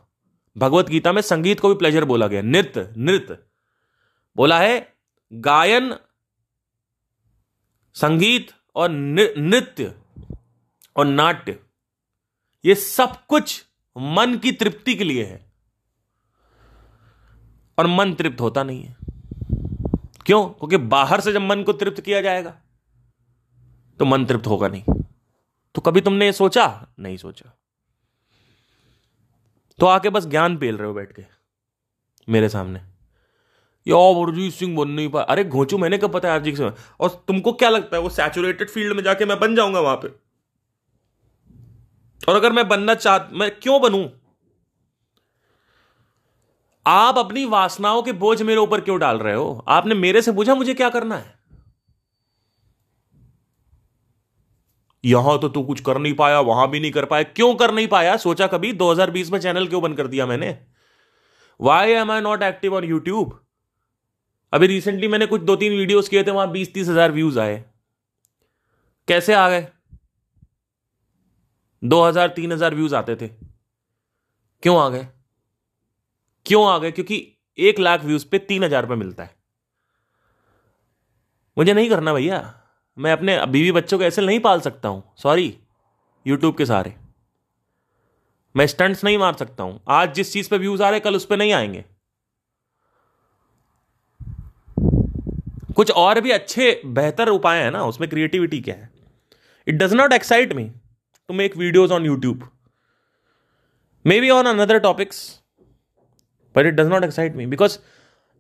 भगवत 0.58 0.90
गीता 0.90 1.12
में 1.12 1.22
संगीत 1.22 1.60
को 1.60 1.70
भी 1.70 1.76
प्लेजर 1.76 2.06
बोला 2.06 2.28
गया। 2.28 2.42
नृत्य 2.42 2.94
नृत्य। 2.98 3.38
बोला 4.36 4.60
है, 4.60 4.94
गायन, 5.34 5.96
संगीत 7.94 8.52
और 8.76 8.90
नृत्य 8.90 9.96
और 10.96 11.06
नाट्य। 11.06 11.60
ये 12.66 12.76
सब 12.76 13.26
कुछ 13.26 13.66
मन 13.98 14.38
की 14.38 14.52
तृप्ति 14.52 14.96
के 14.96 15.04
लिए 15.04 15.24
है। 15.24 15.52
और 17.80 17.88
मन 17.88 18.14
तृप्त 18.14 18.42
होता 18.42 18.64
नहीं 18.64 18.84
है। 18.84 18.99
क्यों? 20.30 20.46
क्योंकि 20.46 20.78
बाहर 20.78 21.22
से 21.22 21.32
जब 21.34 21.42
मन 21.42 21.64
को 21.64 21.74
तृप्त 21.74 22.02
किया 22.02 22.22
जाएगा 22.22 22.50
तो 24.00 24.06
मन 24.06 24.26
तृप्त 24.26 24.48
होगा 24.48 24.68
नहीं। 24.68 24.84
तो 25.76 25.82
कभी 25.82 26.02
तुमने 26.02 26.26
ये 26.26 26.32
सोचा? 26.32 26.88
नहीं 27.00 27.18
सोचा। 27.18 27.52
तो 29.80 29.86
आके 29.86 30.10
बस 30.10 30.26
ज्ञान 30.26 30.58
पेल 30.58 30.78
रहे 30.78 30.88
हो 30.88 30.94
बैठ 30.94 31.14
के, 31.14 31.26
मेरे 32.28 32.50
सामने। 32.50 32.80
अरिजीत 33.88 34.54
सिंह 34.54 34.78
बन 34.78 34.90
नहीं 34.90 35.10
पा, 35.10 35.22
अरे 35.22 35.44
घोचू, 35.44 35.78
मैंने 35.78 35.98
कब 35.98 36.14
पता 36.14 36.32
है 36.32 36.40
अरिजीत 36.40 36.58
सिंह 36.58 36.74
और 37.00 37.24
तुमको 37.28 37.54
क्या 37.54 37.70
लगता 37.70 37.98
है, 37.98 38.04
वो 38.04 38.10
सैचुरेटेड 38.10 38.70
फ़ील्ड 38.70 38.96
में 38.96 39.04
जाके 39.04 39.26
मैं 39.26 39.40
बन 39.40 39.56
जाऊँगा 39.56 39.80
वहाँ 39.80 39.96
पे? 39.96 40.08
और 42.28 42.36
अगर 42.36 42.52
मैं 42.52 42.68
बनना 42.68 42.96
चाह, 42.96 43.20
मैं 43.34 43.52
क्यों 43.60 43.82
बनूं? 43.82 44.08
आप 46.90 47.18
अपनी 47.18 47.46
वासनाओं 47.46 48.02
के 48.04 48.12
बोझ 48.14 48.42
मेरे 48.42 48.60
ऊपर 48.60 48.82
क्यों 48.82 49.00
डाल 49.00 49.18
रहे 49.20 49.34
हो? 49.34 49.66
आपने 49.68 49.96
मेरे 49.96 50.22
से 50.22 50.32
पूछा, 50.32 50.56
मुझे 50.56 50.74
क्या 50.74 50.90
करना 50.90 51.16
है? 51.16 51.38
यहाँ 55.04 55.38
तो 55.40 55.50
तू 55.50 55.64
कुछ 55.64 55.82
कर 55.82 55.98
नहीं 55.98 56.14
पाया, 56.14 56.40
वहाँ 56.42 56.70
भी 56.70 56.80
नहीं 56.80 56.92
कर 56.92 57.06
पाया। 57.06 57.24
क्यों 57.26 57.54
कर 57.56 57.74
नहीं 57.74 57.88
पाया? 57.88 58.16
सोचा 58.18 58.48
कभी 58.48 58.72
2020 58.74 59.32
में 59.32 59.40
चैनल 59.40 59.68
क्यों 59.68 59.82
बंद 59.82 59.98
कर 59.98 60.08
दिया 60.08 60.26
मैंने? 60.26 60.58
Why 61.60 61.92
am 61.92 62.12
I 62.12 62.22
not 62.22 62.44
active 62.44 62.76
on 62.76 62.84
YouTube 62.84 63.40
अभी 64.54 64.68
रिसेंटली 64.68 65.08
मैंने 65.08 65.26
कुछ 65.26 65.42
दो 65.42 65.56
तीन 65.56 65.72
वीडियोस 65.72 66.10
किए 66.10 66.24
थे, 66.24 66.32
वहाँ 66.32 66.52
बीस 66.52 66.74
तीस 66.74 66.88
हज़ार 66.90 67.12
व्यूज़ 67.12 67.40
आए। 67.40 67.64
कैसे 69.08 69.34
आ 69.34 69.48
गए? 69.50 69.68
दो 71.82 72.04
हज़ार, 72.04 72.28
तीन 72.30 72.52
हज़ार 72.52 72.76
व्यूज़ 72.76 72.96
आते 72.96 73.16
थे। 73.16 73.28
क्यों 74.64 74.80
आ 74.80 74.90
गए? 74.90 75.08
क्यों 76.50 76.66
आ 76.68 76.78
गए? 76.78 76.92
क्योंकि 76.92 77.26
एक 77.58 77.80
लाख 77.80 78.04
व्यूज़ 78.04 78.26
पे 78.28 78.38
तीन 78.40 78.64
हज़ार 78.64 78.82
रुपये 78.82 78.98
मिलता 78.98 79.24
है। 79.24 79.36
मुझे 81.58 81.74
नहीं 81.74 81.90
करना 81.90 82.14
भैया। 82.14 82.40
मैं 82.98 83.12
अपने 83.12 83.46
बीवी 83.48 83.72
बच्चों 83.72 83.98
को 83.98 84.04
ऐसे 84.04 84.22
नहीं 84.22 84.40
पाल 84.40 84.62
सकता 84.62 84.90
हूँ। 84.90 85.04
सॉरी 85.18 85.56
यूट्यूब 86.26 86.58
के 86.58 86.66
सारे 86.66 86.94
मैं 88.56 88.66
स्टंट्स 88.68 89.04
नहीं 89.04 89.18
मार 89.18 89.34
सकता 89.34 89.64
हूँ। 89.64 89.80
आज 89.90 90.14
जिस 90.14 90.34
चीज़ 90.34 90.50
पे 90.50 90.58
व्यूज़ 90.58 90.84
आ 90.84 90.90
रहे 90.90 91.00
कल 91.00 91.16
उस 91.16 91.26
पर 91.26 91.38
नहीं 91.38 91.54
आएँगे। 91.54 91.84
कुछ 95.76 95.92
और 95.92 96.20
भी 96.22 96.32
अच्छे, 96.32 96.82
बेहतर 96.86 97.30
उपाय 97.30 97.62
है 97.64 97.70
ना, 97.72 97.84
उसमें 97.84 98.10
क्रिएटिविटी 98.10 98.60
क्या 98.62 98.76
है? 98.76 98.90
It 99.68 99.76
does 99.76 99.94
not 99.94 100.14
excite 100.14 100.54
me 100.54 100.64
to 101.30 101.34
make 101.34 101.58
videos 101.58 101.94
on 101.94 102.06
YouTube 102.06 102.50
maybe 104.22 104.30
on 104.30 104.46
another 104.46 104.80
topics 104.80 105.39
but 106.56 106.66
it 106.66 106.74
does 106.74 106.88
not 106.88 107.04
excite 107.04 107.36
me 107.36 107.46
because 107.46 107.78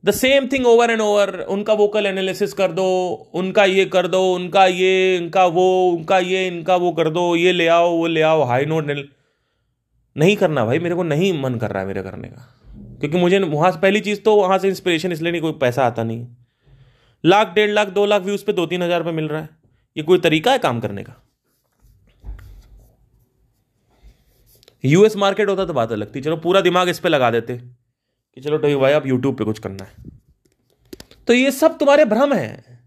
the 0.03 0.11
same 0.11 0.47
thing 0.47 0.65
over 0.67 0.91
and 0.91 1.01
over 1.01 1.39
उनका 1.49 1.73
वोकल 1.73 2.05
एनालिसिस 2.05 2.53
कर 2.53 2.71
दो, 2.71 2.85
उनका 3.33 3.65
ये 3.65 3.85
कर 3.85 4.07
दो, 4.07 4.21
उनका 4.33 4.65
ये, 4.65 5.17
इनका 5.17 5.45
वो, 5.45 5.65
उनका 5.89 6.19
ये, 6.19 6.45
इनका 6.47 6.75
वो 6.75 6.91
कर 6.91 7.09
दो, 7.09 7.35
ये 7.35 7.51
ले 7.51 7.67
आओ, 7.67 7.89
वो 7.91 8.07
ले 8.07 8.21
आओ 8.21 8.43
हाई 8.43 8.65
नोट 8.65 8.85
नहीं 10.15 10.35
करना 10.37 10.65
भाई, 10.65 10.79
मेरे 10.79 10.95
को 10.95 11.03
नहीं 11.03 11.31
मन 11.41 11.55
कर 11.55 11.71
रहा 11.71 11.81
है 11.81 11.87
मेरे 11.87 12.01
करने 12.03 12.27
का। 12.27 12.45
क्योंकि 12.99 13.17
मुझे 13.17 13.39
वहाँ 13.39 13.71
से 13.71 13.79
पहली 13.79 13.99
चीज़ 13.99 14.19
तो 14.21 14.35
वहाँ 14.35 14.57
से 14.59 14.67
इंस्पिरेशन 14.67 15.11
इसलिए 15.11 15.31
नहीं, 15.31 15.41
कोई 15.41 15.51
पैसा 15.51 15.85
आता 15.85 16.03
नहीं। 16.03 16.27
लाख, 17.23 17.53
डेढ़ 17.53 17.69
लाख, 17.69 17.87
दो 17.89 18.05
लाख 18.05 18.21
व्यूज़ 18.21 18.45
पे 18.45 18.53
दो 18.53 18.65
तीन 18.65 18.83
हज़ार 18.83 18.99
रुपये 18.99 19.13
मिल 19.13 19.27
रहा 19.27 19.41
है। 19.41 19.49
ये 19.95 20.03
कोई 20.03 20.19
तरीका 20.19 20.51
है 20.51 20.59
काम 20.59 20.79
करने 20.79 21.03
का? 21.03 21.13
यूएस 24.83 25.15
मार्केट 25.17 25.49
होता 25.49 25.65
तो 25.65 25.73
बात 25.73 25.91
अलग 25.91 26.15
थी। 26.15 26.21
चलो 26.21 26.37
पूरा 26.37 26.61
दिमाग 26.61 26.89
इस 26.89 26.99
पर 26.99 27.09
लगा 27.09 27.31
देते। 27.31 27.59
कि 28.39 28.43
चलो 28.43 28.57
तो 28.57 28.79
भाई 28.79 28.93
आप 28.93 29.05
यूट्यूब 29.05 29.35
पे 29.37 29.43
कुछ 29.43 29.59
करना 29.59 29.83
है। 29.83 30.11
तो 31.27 31.33
ये 31.33 31.51
सब 31.51 31.77
तुम्हारे 31.77 32.03
भ्रम 32.05 32.33
है। 32.33 32.79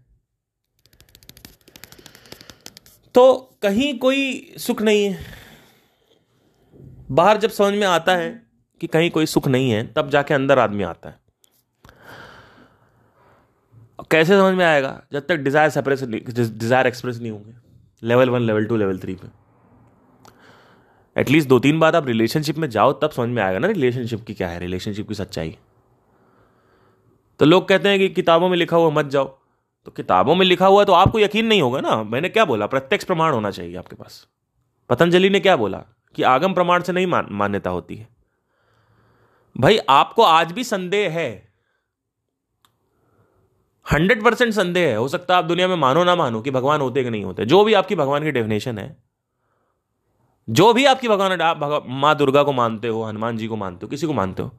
तो 3.15 3.25
कहीं 3.61 3.97
कोई 3.99 4.55
सुख 4.57 4.81
नहीं 4.81 5.03
है। 5.05 5.19
बाहर 7.11 7.37
जब 7.37 7.49
समझ 7.49 7.73
में 7.73 7.85
आता 7.87 8.15
है 8.15 8.31
कि 8.81 8.87
कहीं 8.87 9.09
कोई 9.11 9.25
सुख 9.25 9.47
नहीं 9.47 9.69
है, 9.71 9.85
तब 9.93 10.09
जाके 10.09 10.33
अंदर 10.33 10.59
आदमी 10.59 10.83
आता 10.83 11.09
है। 11.09 11.21
कैसे 14.11 14.33
समझ 14.33 14.53
में 14.53 14.65
आएगा 14.65 15.01
जब 15.13 15.25
तक 15.27 15.35
डिज़ायर 15.39 15.69
सेपरेस 15.69 16.03
डिज़ायर 16.03 16.87
एक्सप्रेस 16.87 17.17
नहीं 17.17 17.31
होंगे। 17.31 17.53
Level 18.03 18.29
one 18.29 18.41
level 18.41 18.65
two 18.65 18.77
level 18.77 18.99
three 18.99 19.15
पे। 19.15 19.27
एटलीस्ट 21.17 21.49
दो 21.49 21.59
तीन 21.59 21.79
बार 21.79 21.95
आप 21.95 22.07
रिलेशनशिप 22.07 22.57
में 22.57 22.69
जाओ 22.69 22.93
तब 22.93 23.09
समझ 23.09 23.29
में 23.29 23.43
आएगा 23.43 23.59
ना 23.59 23.67
रिलेशनशिप 23.67 24.23
की 24.25 24.33
क्या 24.33 24.47
है 24.47 24.59
रिलेशनशिप 24.59 25.07
की 25.07 25.13
सच्चाई। 25.13 25.57
तो 27.39 27.45
लोग 27.45 27.67
कहते 27.67 27.89
हैं 27.89 27.99
कि 27.99 28.09
किताबों 28.09 28.49
में 28.49 28.57
लिखा 28.57 28.77
हुआ 28.77 28.89
मत 28.89 29.05
जाओ। 29.05 29.39
तो 29.85 29.91
किताबों 29.91 30.35
में 30.35 30.45
लिखा 30.45 30.67
हुआ 30.67 30.83
तो 30.83 30.93
आपको 30.93 31.19
यकीन 31.19 31.45
नहीं 31.45 31.61
होगा 31.61 31.79
ना। 31.79 32.03
मैंने 32.03 32.29
क्या 32.29 32.45
बोला? 32.45 32.67
प्रत्यक्ष 32.67 33.05
प्रमाण 33.05 33.33
होना 33.33 33.51
चाहिए 33.51 33.75
आपके 33.75 33.95
पास। 33.95 34.27
पतंजलि 34.89 35.29
ने 35.29 35.39
क्या 35.39 35.55
बोला? 35.55 35.77
कि 36.15 36.23
आगम 36.23 36.53
प्रमाण 36.53 36.81
से 36.81 36.91
नहीं 36.93 37.07
मान, 37.07 37.27
मान्यता 37.31 37.69
होती 37.69 37.95
है। 37.95 38.07
भाई 39.57 39.77
आपको 39.77 40.23
आज 40.23 40.51
भी 40.51 40.63
संदेह 40.63 41.11
है। 41.11 41.53
हंड्रेड 43.93 44.23
परसेंट 44.23 44.53
संदेह 44.53 44.89
है। 44.89 44.95
हो 44.95 45.07
सकता 45.07 45.33
है 45.33 45.37
आप 45.37 45.45
दुनिया 45.45 45.67
में 45.67 45.75
मानो 45.75 46.03
ना 46.03 46.15
मानो 46.15 46.41
कि 46.41 46.51
भगवान 46.51 46.81
होते 46.81 47.03
कि 47.03 47.09
नहीं 47.09 47.23
होते। 47.23 47.45
जो 47.45 47.63
भी 47.63 47.73
आपकी 47.73 47.95
भगवान 47.95 48.23
की 48.23 48.31
डेफिनेशन 48.31 48.77
है। 48.77 49.02
जो 50.49 50.73
भी 50.73 50.85
आपकी 50.85 51.07
भगवान, 51.07 51.41
आप 51.41 51.83
माँ 51.87 52.15
दुर्गा 52.15 52.43
को 52.43 52.51
मानते 52.51 52.87
हो, 52.87 53.03
हनुमान 53.03 53.37
जी 53.37 53.47
को 53.47 53.55
मानते 53.55 53.85
हो, 53.85 53.87
किसी 53.87 54.07
को 54.07 54.13
मानते 54.13 54.43
हो, 54.43 54.51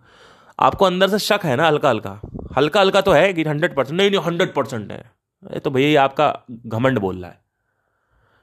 आपको 0.59 0.85
अंदर 0.85 1.09
से 1.09 1.19
शक 1.19 1.41
है 1.45 1.57
ना 1.57 1.67
हल्का 1.67 1.89
हल्का? 1.89 2.21
हल्का 2.57 2.81
हल्का 2.81 3.01
तो 3.01 3.13
है 3.13 3.33
कि 3.33 3.45
हंड्रेड 3.45 3.75
परसेंट 3.77 4.01
नहीं 4.01 4.11
नहीं 4.11 4.21
हंड्रेड 4.21 4.55
परसेंट 4.55 4.93
है। 4.93 5.11
ये 5.53 5.61
तो 5.61 5.71
भैया, 5.71 5.89
ये 5.89 5.97
आपका 5.97 6.41
घमंड 6.51 6.99
बोल 6.99 7.21
रहा 7.21 7.31
है। 7.31 7.41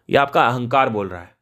ये 0.10 0.18
आपका 0.18 0.48
अहंकार 0.48 0.90
बोल 0.90 1.08
रहा 1.10 1.22
है। 1.22 1.36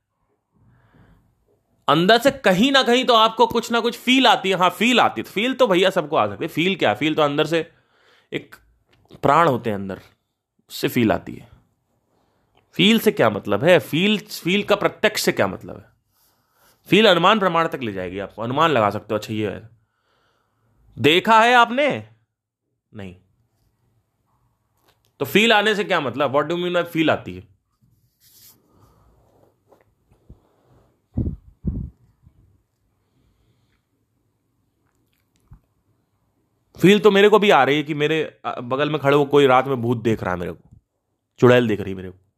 अंदर 1.88 2.17
से 2.17 2.31
कहीं 2.31 2.71
ना 2.71 2.83
कहीं 2.83 3.05
तो 3.05 3.13
आपको 3.13 3.47
कुछ 3.47 3.71
ना 3.71 3.79
कुछ 3.79 3.97
फील 3.97 4.27
आती 4.27 4.49
है। 4.49 4.55
हाँ 4.55 4.69
फील 4.69 4.99
आती 4.99 5.21
है। 5.21 5.31
फील 5.31 5.53
तो 5.53 5.67
भैया 5.67 5.89
सबको 5.89 6.15
आ 6.15 6.27
सकती 6.27 6.45
है। 6.45 6.47
फील 6.47 6.75
क्या? 6.75 6.93
फील 6.93 7.15
तो 7.15 7.21
अंदर 7.21 7.45
से 7.45 7.71
एक 8.33 8.55
प्राण 9.21 9.47
होते 9.47 9.69
हैं 9.69 9.77
अंदर। 9.77 9.99
उससे 10.69 10.88
फील 10.88 11.12
आती 11.12 11.33
है। 11.33 11.49
फील 12.73 12.99
से 12.99 13.12
क्या 13.12 13.29
मतलब 13.29 13.63
है? 13.63 13.79
फील 13.79 14.17
फील 14.17 14.63
का 14.63 14.75
प्रत्यक्ष 14.75 15.21
से 15.21 15.31
क्या 15.31 15.47
मतलब 15.47 15.77
है? 15.77 15.88
फील 16.89 17.10
अनुमान 17.10 17.39
प्रमाण 17.39 17.67
तक 17.67 17.80
ले 17.84 17.93
जाएगी 17.93 18.19
आपको। 18.19 18.41
अनुमान 18.41 18.71
लगा 18.71 18.89
सकते 18.89 19.13
हो 19.13 19.17
अच्छा 19.17 19.34
ये 19.34 19.52
है। 19.52 19.69
देखा 20.97 21.39
है 21.41 21.54
आपने? 21.54 22.10
नहीं। 22.93 23.15
तो 25.19 25.25
फील 25.25 25.54
आने 25.54 25.75
से 25.75 25.84
क्या 25.84 25.99
मतलब? 25.99 26.32
वॉट 26.32 26.45
डू 26.45 26.58
मीन 26.58 26.84
फील 26.84 27.10
आती 27.12 27.36
है? 27.36 27.47
फील 36.80 36.99
तो 36.99 37.12
मेरे 37.12 37.30
को 37.30 37.39
भी 37.39 37.49
आ 37.49 37.63
रही 37.63 37.78
है 37.78 37.84
कि 37.84 37.93
मेरे 37.93 38.39
बगल 38.47 38.89
में 38.89 38.99
खड़े 39.02 39.15
हो 39.15 39.25
कोई 39.25 39.47
रात 39.47 39.67
में 39.67 39.82
भूत 39.82 40.04
देख 40.04 40.23
रहा 40.23 40.34
है 40.34 40.39
मेरे 40.39 40.52
को। 40.52 40.78
चुड़ैल 41.39 41.67
देख 41.67 41.82
रही 41.82 41.91
है 41.91 41.97
मेरे 41.97 42.12
को। 42.12 42.28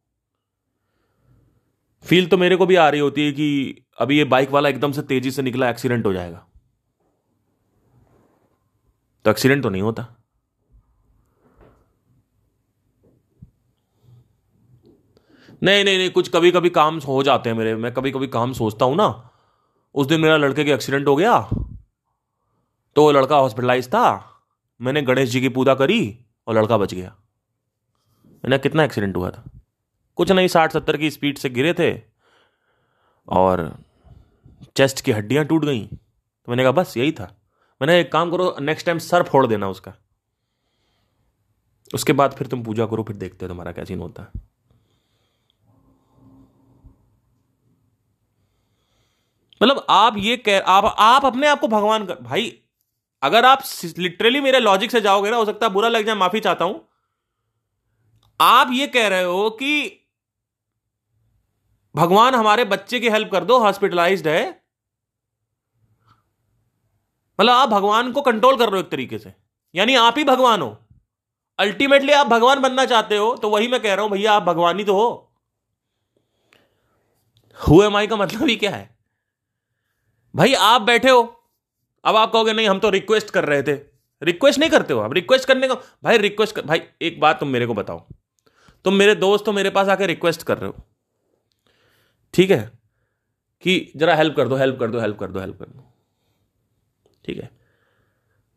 फील 2.04 2.26
तो 2.28 2.36
मेरे 2.36 2.56
को 2.56 2.66
भी 2.66 2.76
आ 2.76 2.88
रही 2.88 3.00
होती 3.00 3.24
है 3.26 3.32
कि 3.32 3.84
अभी 3.98 4.18
ये 4.18 4.24
बाइक 4.26 4.50
वाला 4.50 4.68
एकदम 4.68 4.92
से 4.92 5.02
तेज़ी 5.02 5.30
से 5.30 5.42
निकला 5.42 5.68
एक्सीडेंट 5.70 6.06
हो 6.06 6.12
जाएगा। 6.12 6.46
तो 9.24 9.30
एक्सीडेंट 9.30 9.62
तो 9.62 9.68
नहीं 9.68 9.82
होता। 9.82 10.06
नहीं 15.62 15.84
नहीं 15.84 15.98
नहीं, 15.98 16.10
कुछ 16.10 16.28
कभी 16.28 16.50
कभी 16.50 16.70
काम 16.70 16.98
हो 16.98 17.22
जाते 17.22 17.50
हैं 17.50 17.56
मेरे। 17.56 17.74
मैं 17.76 17.92
कभी 17.94 18.10
कभी 18.10 18.26
काम 18.28 18.52
सोचता 18.52 18.84
हूँ 18.84 18.96
ना, 18.96 19.30
उस 19.94 20.06
दिन 20.06 20.20
मेरा 20.20 20.36
लड़के 20.36 20.64
के 20.64 20.72
एक्सीडेंट 20.72 21.06
हो 21.08 21.16
गया 21.16 21.40
तो 22.96 23.02
वो 23.02 23.12
लड़का 23.12 23.36
हॉस्पिटलाइज 23.36 23.88
था। 23.88 24.04
मैंने 24.80 25.02
गणेश 25.02 25.28
जी 25.30 25.40
की 25.40 25.48
पूजा 25.50 25.74
करी 25.74 26.00
और 26.46 26.58
लड़का 26.58 26.78
बच 26.78 26.94
गया। 26.94 27.14
मैंने 28.44 28.58
कितना 28.58 28.84
एक्सीडेंट 28.84 29.16
हुआ 29.16 29.30
था? 29.30 29.44
कुछ 30.16 30.30
नहीं 30.32 30.48
साठ 30.48 30.72
सत्तर 30.72 30.96
की 30.96 31.10
स्पीड 31.10 31.38
से 31.38 31.50
गिरे 31.50 31.72
थे 31.72 31.92
और 33.28 33.78
चेस्ट 34.76 35.00
की 35.00 35.12
हड्डियाँ 35.12 35.44
टूट 35.44 35.64
गई। 35.64 35.80
तो 35.86 36.48
मैंने 36.48 36.62
कहा, 36.62 36.72
बस, 36.72 36.96
यही 36.96 37.12
था। 37.12 37.34
मैंने 37.80 38.00
एक 38.00 38.12
काम 38.12 38.30
करो 38.30 38.56
नेक्स्ट 38.60 38.86
टाइम 38.86 38.98
सर 38.98 39.22
फोड़ 39.22 39.46
देना 39.46 39.68
उसका। 39.68 39.92
उसके 41.94 42.12
बाद 42.12 42.32
फिर 42.32 42.46
तुम 42.46 42.62
पूजा 42.62 42.86
करो, 42.86 43.02
फिर 43.02 43.16
देखते 43.16 43.44
हो 43.44 43.48
तुम्हारा 43.48 43.72
क्या 43.72 43.84
सीन 43.84 43.98
होता 43.98 44.22
है। 44.22 44.40
मतलब 49.62 49.86
आप 49.90 50.14
ये 50.16 50.36
कह, 50.36 50.58
आप 50.58 50.84
आप 50.98 51.24
अपने 51.24 51.46
आप 51.46 51.60
को 51.60 51.68
भगवान 51.68 52.06
कर, 52.06 52.14
भाई, 52.14 52.58
अगर 53.22 53.44
आप 53.44 53.62
लिटरली 53.98 54.40
मेरे 54.40 54.60
लॉजिक 54.60 54.90
से 54.90 55.00
जाओगे 55.00 55.30
ना, 55.30 55.36
हो 55.36 55.44
सकता 55.44 55.66
है 55.66 55.72
बुरा 55.72 55.88
लग 55.88 56.06
जाए, 56.06 56.14
माफ़ी 56.14 56.40
चाहता 56.40 56.64
हूँ। 56.64 56.88
आप 58.40 58.68
ये 58.72 58.86
कह 58.86 59.08
रहे 59.08 59.22
हो 59.22 59.50
कि 59.50 60.01
भगवान 61.94 62.34
हमारे 62.34 62.64
बच्चे 62.64 63.00
की 63.00 63.08
हेल्प 63.10 63.30
कर 63.32 63.44
दो 63.44 63.58
हॉस्पिटलाइज्ड 63.58 64.28
है। 64.28 64.48
मतलब 67.38 67.52
आप 67.52 67.68
भगवान 67.68 68.12
को 68.12 68.22
कंट्रोल 68.22 68.56
कर 68.56 68.64
रहे 68.64 68.80
हो 68.80 68.84
एक 68.86 68.90
तरीके 68.90 69.18
से। 69.18 69.32
यानी 69.74 69.94
आप 69.94 70.18
ही 70.18 70.24
भगवान 70.24 70.62
हो। 70.62 70.76
अल्टीमेटली 71.58 72.12
आप 72.12 72.26
भगवान 72.26 72.60
बनना 72.60 72.84
चाहते 72.86 73.16
हो 73.16 73.34
तो 73.36 73.50
वही 73.50 73.68
मैं 73.68 73.80
कह 73.82 73.94
रहा 73.94 74.02
हूँ 74.02 74.12
भैया 74.12 74.32
आप 74.32 74.42
भगवान 74.42 74.78
ही 74.78 74.84
तो 74.84 74.94
हो। 74.94 75.28
हुए 77.58 77.88
माई 77.88 78.06
का 78.06 78.16
मतलब 78.16 78.48
ही 78.48 78.56
क्या 78.56 78.70
है? 78.70 78.88
भाई 80.34 80.54
आप 80.54 80.82
बैठे 80.82 81.10
हो। 81.10 81.22
अब 82.04 82.16
आप 82.16 82.32
कहोगे 82.32 82.52
नहीं 82.52 82.68
हम 82.68 82.78
तो 82.78 82.90
रिक्वेस्ट 82.90 83.30
कर 83.30 83.44
रहे 83.44 83.62
थे। 83.62 83.74
रिक्वेस्ट 84.22 84.58
नहीं 84.58 84.70
करते 84.70 84.94
हो 84.94 85.00
आप। 85.00 85.12
रिक्वेस्ट 85.12 85.48
करने 85.48 85.68
को 85.68 85.74
भाई 86.04 86.18
रिक्वेस्ट 86.18 86.54
कर, 86.56 86.62
भाई 86.62 86.82
एक 87.02 87.20
बात 87.20 87.40
तुम 87.40 87.48
मेरे 87.48 87.66
को 87.66 87.74
बताओ। 87.74 87.98
तुम 88.84 88.94
मेरे 88.94 89.14
दोस्त 89.14 89.48
हो 89.48 89.52
मेरे 89.52 89.70
पास 89.70 89.88
आके 89.88 90.06
रिक्वेस्ट 90.06 90.42
कर 90.42 90.58
रहे 90.58 90.70
हो। 90.70 90.84
ठीक 92.32 92.50
है? 92.50 92.72
कि 93.62 93.92
जरा 93.96 94.14
हेल्प 94.14 94.36
कर 94.36 94.48
दो 94.48 94.56
हेल्प 94.56 94.78
कर 94.80 94.90
दो 94.90 95.00
हेल्प 95.00 95.18
कर 95.18 95.30
दो 95.30 95.40
हेल्प 95.40 95.58
कर 95.58 95.64
दो। 95.64 95.92
ठीक 97.24 97.38
है? 97.38 97.50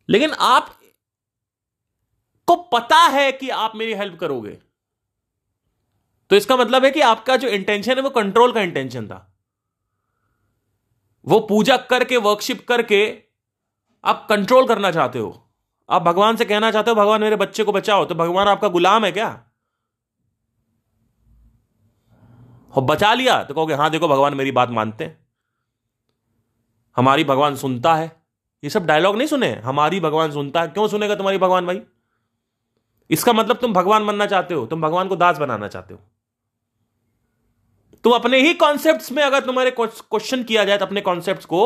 लेकिन 0.10 0.32
आप 0.32 0.80
को 2.48 2.56
पता 2.56 2.98
है 2.98 3.32
कि 3.32 3.50
आप 3.50 3.76
मेरी 3.76 3.94
हेल्प 3.94 4.20
करोगे। 4.20 4.60
तो 6.30 6.36
इसका 6.36 6.58
मतलब 6.58 6.86
है 6.86 6.92
कि 6.92 7.02
आपका 7.02 7.36
जो 7.36 7.48
इंटेंशन 7.48 7.96
है, 7.96 8.02
वो 8.02 8.10
कंट्रोल 8.10 8.52
का 8.52 8.62
इंटेंशन 8.62 9.08
था। 9.08 9.38
वो 11.26 11.40
पूजा 11.40 11.78
करके 11.78 12.18
वर्कशिप 12.18 12.68
करके 12.68 13.24
आप 14.06 14.28
कंट्रोल 14.30 14.68
करना 14.68 14.92
चाहते 14.92 15.20
हो। 15.20 15.52
आप 15.90 16.02
भगवान 16.02 16.36
से 16.36 16.46
कहना 16.46 16.72
चाहते 16.72 16.92
हो, 16.92 16.96
भगवान 16.96 17.22
मेरे 17.22 17.36
बच्चे 17.36 17.64
को 17.64 17.72
बचाओ। 17.72 18.06
तो 18.06 18.16
भगवान 18.16 18.48
आपका 18.48 18.68
गुलाम 18.68 19.06
है 19.06 19.12
क्या? 19.12 19.52
और 22.76 22.84
बचा 22.84 23.14
लिया 23.14 23.44
तो 23.44 23.54
कहोगे 23.54 23.74
हाँ 23.74 23.90
देखो, 23.90 24.08
भगवान 24.08 24.34
मेरी 24.34 24.52
बात 24.52 24.70
मानते 24.70 25.04
हैं। 25.04 25.18
हमारी 26.96 27.24
भगवान 27.24 27.56
सुनता 27.56 27.96
है। 27.96 28.12
ये 28.64 28.70
सब 28.70 28.86
डायलॉग 28.86 29.16
नहीं 29.18 29.28
सुने? 29.28 29.52
हमारी 29.56 30.00
भगवान 30.00 30.32
सुनता 30.32 30.62
है। 30.62 30.68
क्यों 30.68 30.88
सुनेगा 30.88 31.16
तुम्हारी 31.16 31.38
भगवान 31.38 31.66
भाई? 31.66 31.82
इसका 33.10 33.34
मतलब 33.34 33.58
तुम 33.58 33.74
भगवान 33.74 34.06
बनना 34.08 34.26
चाहते 34.26 34.54
हो, 34.54 34.66
तुम 34.66 34.82
भगवान 34.82 35.08
को 35.08 35.16
दास 35.16 35.38
बनाना 35.38 35.68
चाहते 35.68 35.94
हो। 35.94 36.00
तुम 38.04 38.14
अपने 38.14 38.38
ही 38.38 38.54
कॉन्सेप्ट्स 38.54 39.12
में 39.12 39.24
अगर 39.24 39.46
तुम्हारे 39.46 39.72
क्वेश्चन 39.72 40.44
किया 40.44 40.64
जाए 40.66 40.78
तो 40.78 40.86
अपने 40.86 41.02
कॉन्सेप्ट्स 41.02 41.46
को 41.46 41.66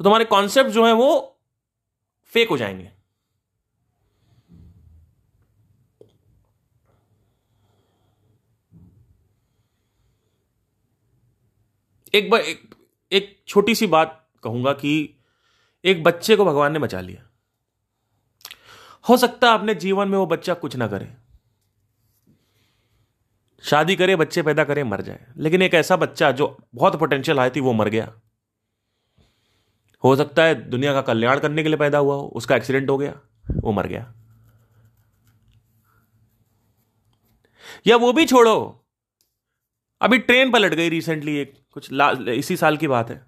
तो 0.00 0.04
तुम्हारे 0.04 0.24
कॉन्सेप्ट 0.24 0.70
जो 0.70 0.86
है 0.86 0.92
वो 0.92 1.38
फेक 2.32 2.50
हो 2.50 2.56
जाएँगे। 2.56 2.90
एक 12.16 12.30
बार 12.30 12.40
एक, 12.40 12.74
एक 13.12 13.42
छोटी 13.48 13.74
सी 13.74 13.86
बात 13.86 14.28
कहूँगा 14.44 14.72
कि 14.72 15.14
एक 15.84 16.02
बच्चे 16.02 16.36
को 16.36 16.44
भगवान 16.44 16.72
ने 16.72 16.78
बचा 16.78 17.00
लिया। 17.00 17.30
हो 19.08 19.16
सकता 19.16 19.48
है 19.48 19.54
अपने 19.54 19.74
जीवन 19.74 20.08
में 20.08 20.18
वो 20.18 20.26
बच्चा 20.26 20.54
कुछ 20.54 20.76
ना 20.76 20.88
करे। 20.88 21.14
शादी 23.62 23.96
करे 23.96 24.16
बच्चे 24.16 24.42
पैदा 24.42 24.64
करे 24.64 24.84
मर 24.84 25.00
जाए। 25.00 25.26
लेकिन 25.36 25.62
एक 25.62 25.74
ऐसा 25.74 25.96
बच्चा 25.96 26.30
जो 26.30 26.56
बहुत 26.74 26.98
पोटेंशियल 26.98 27.38
आई 27.38 27.50
थी 27.50 27.60
वो 27.60 27.72
मर 27.72 27.88
गया। 27.88 28.20
हो 30.04 30.16
सकता 30.16 30.44
है 30.44 30.70
दुनिया 30.70 30.92
का 30.92 31.02
कल्याण 31.02 31.38
करने 31.38 31.62
के 31.62 31.68
लिए 31.68 31.78
पैदा 31.78 31.98
हुआ 31.98 32.14
हो 32.14 32.22
उसका 32.22 32.56
एक्सीडेंट 32.56 32.90
हो 32.90 32.98
गया 32.98 33.20
वो 33.50 33.72
मर 33.72 33.86
गया। 33.86 34.14
या 37.86 37.96
वो 37.96 38.12
भी 38.12 38.26
छोड़ो। 38.26 38.85
अभी 40.00 40.18
ट्रेन 40.18 40.52
पलट 40.52 40.74
गई 40.74 40.88
रिसेंटली 40.88 41.36
एक 41.36 41.54
कुछ 41.70 41.88
इसी 42.28 42.56
साल 42.56 42.76
की 42.76 42.88
बात 42.88 43.10
है। 43.10 43.26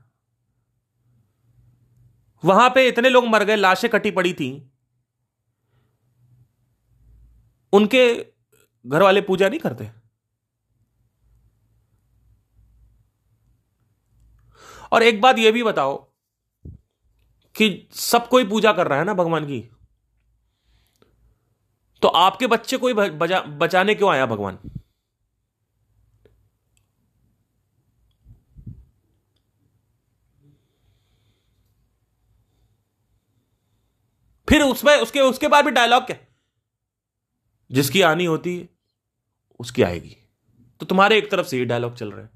वहाँ 2.44 2.70
पे 2.70 2.88
इतने 2.88 3.08
लोग 3.08 3.26
मर 3.26 3.44
गए 3.44 3.56
लाशें 3.56 3.90
कटी 3.90 4.10
पड़ी 4.10 4.32
थी। 4.34 4.50
उनके 7.72 8.26
घर 8.86 9.02
वाले 9.02 9.20
पूजा 9.20 9.48
नहीं 9.48 9.60
करते। 9.60 9.90
और 14.92 15.02
एक 15.02 15.20
बात 15.20 15.38
यह 15.38 15.52
भी 15.52 15.62
बताओ 15.62 15.96
कि 17.54 17.88
सब 17.92 18.28
कोई 18.28 18.48
पूजा 18.48 18.72
कर 18.72 18.88
रहा 18.88 18.98
है 18.98 19.04
ना 19.04 19.14
भगवान 19.14 19.44
की? 19.44 19.60
तो 22.02 22.08
आपके 22.08 22.46
बच्चे 22.46 22.76
कोई 22.76 22.94
बचा, 22.94 23.40
बचाने 23.40 23.94
क्यों 23.94 24.10
आया 24.10 24.26
भगवान? 24.26 24.58
फिर 34.48 34.62
उसमें, 34.62 34.96
उसके 34.96 35.20
उसके 35.20 35.48
बाद 35.48 35.64
भी 35.64 35.70
डायलॉग 35.70 36.02
क्या? 36.02 36.16
जिसकी 37.70 38.02
आनी 38.02 38.24
होती 38.24 38.58
है, 38.58 38.68
उसकी 39.60 39.82
आएगी। 39.82 40.16
तो 40.80 40.86
तुम्हारे 40.86 41.18
एक 41.18 41.30
तरफ़ 41.30 41.46
से 41.46 41.58
ये 41.58 41.64
डायलॉग 41.64 41.94
चल 41.94 42.12
रहा 42.12 42.20
है। 42.20 42.30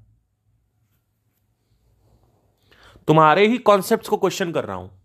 तुम्हारे 3.07 3.47
ही 3.47 3.57
कॉन्सेप्ट 3.57 4.07
को 4.07 4.17
क्वेश्चन 4.17 4.51
कर 4.51 4.65
रहा 4.65 4.75
हूँ। 4.75 5.01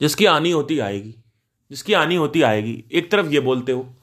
जिसकी 0.00 0.26
आनी 0.26 0.50
होती 0.50 0.78
आएगी, 0.78 1.16
जिसकी 1.70 1.92
आनी 1.92 2.16
होती 2.16 2.42
आएगी, 2.42 2.84
एक 2.92 3.10
तरफ़ 3.10 3.26
ये 3.26 3.40
बोलते 3.40 3.72
हो। 3.72 3.94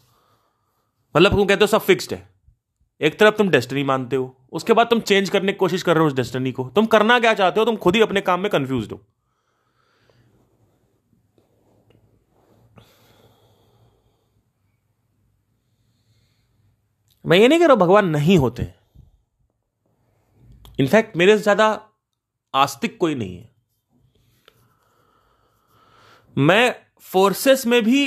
मतलब 1.18 1.32
तुम 1.32 1.46
कहते 1.46 1.62
हो 1.62 1.68
सब 1.68 1.82
फिक्स्ड 1.82 2.14
है। 2.14 2.30
एक 3.02 3.20
तरफ़ 3.20 3.36
तुम 3.36 3.50
डेस्टिनी 3.50 3.84
मानते 3.84 4.16
हो। 4.16 4.48
उसके 4.52 4.74
बाद 4.74 4.88
तुम 4.88 5.00
चेंज 5.00 5.30
करने 5.30 5.52
की 5.52 5.58
कोशिश 5.58 5.84
कर 5.84 5.94
रहे 5.94 6.02
हो 6.02 6.08
उस 6.08 6.14
डेस्टिनी 6.14 6.52
को। 6.52 6.70
तुम 6.76 6.86
करना 6.86 7.20
क्या 7.20 7.34
चाहते 7.34 7.60
हो, 7.60 7.66
तुम 7.66 7.76
खुद 7.76 7.96
ही 7.96 8.02
अपने 8.02 8.22
काम 8.22 8.40
में 8.40 8.52
कंफ्यूज 8.52 8.92
हो। 8.92 9.08
मैं 17.26 17.38
ये 17.38 17.48
नहीं 17.48 17.60
कह 17.60 17.66
रहा 17.66 17.76
भगवान 17.76 18.10
नहीं 18.10 18.38
होते 18.38 18.74
इनफैक्ट 20.80 21.16
मेरे 21.18 21.38
से 21.38 21.44
ज़्यादा 21.44 21.68
आस्तिक 22.54 22.98
कोई 22.98 23.16
नहीं 23.16 23.38
है। 23.38 23.50
मैं 26.38 26.76
फोर्सेस 27.02 27.66
में 27.66 27.82
भी 27.84 28.04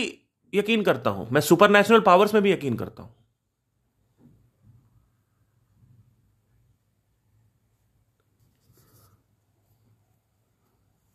यकीन 0.52 0.83
करता 0.83 1.11
हूँ। 1.11 1.28
मैं 1.33 1.40
सुपर 1.40 1.70
नेचुरल 1.70 2.00
पावर्स 2.00 2.35
में 2.35 2.42
भी 2.42 2.52
यकीन 2.52 2.76
करता 2.76 3.02
हूँ। 3.02 3.14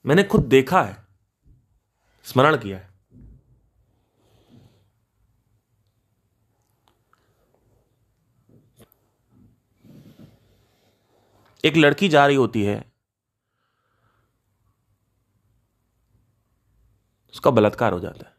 मैंने 0.06 0.24
खुद 0.24 0.44
देखा 0.44 0.82
है, 0.84 0.98
स्मरण 2.26 2.58
किया 2.58 2.78
है। 2.78 2.93
एक 11.64 11.78
लड़की 11.78 12.10
जा 12.10 12.28
रही 12.28 12.36
होती 12.36 12.64
है, 12.64 12.92
उसका 17.34 17.52
बलात्कार 17.52 17.94
हो 17.94 18.00
जाता 18.00 18.26
है। 18.28 18.34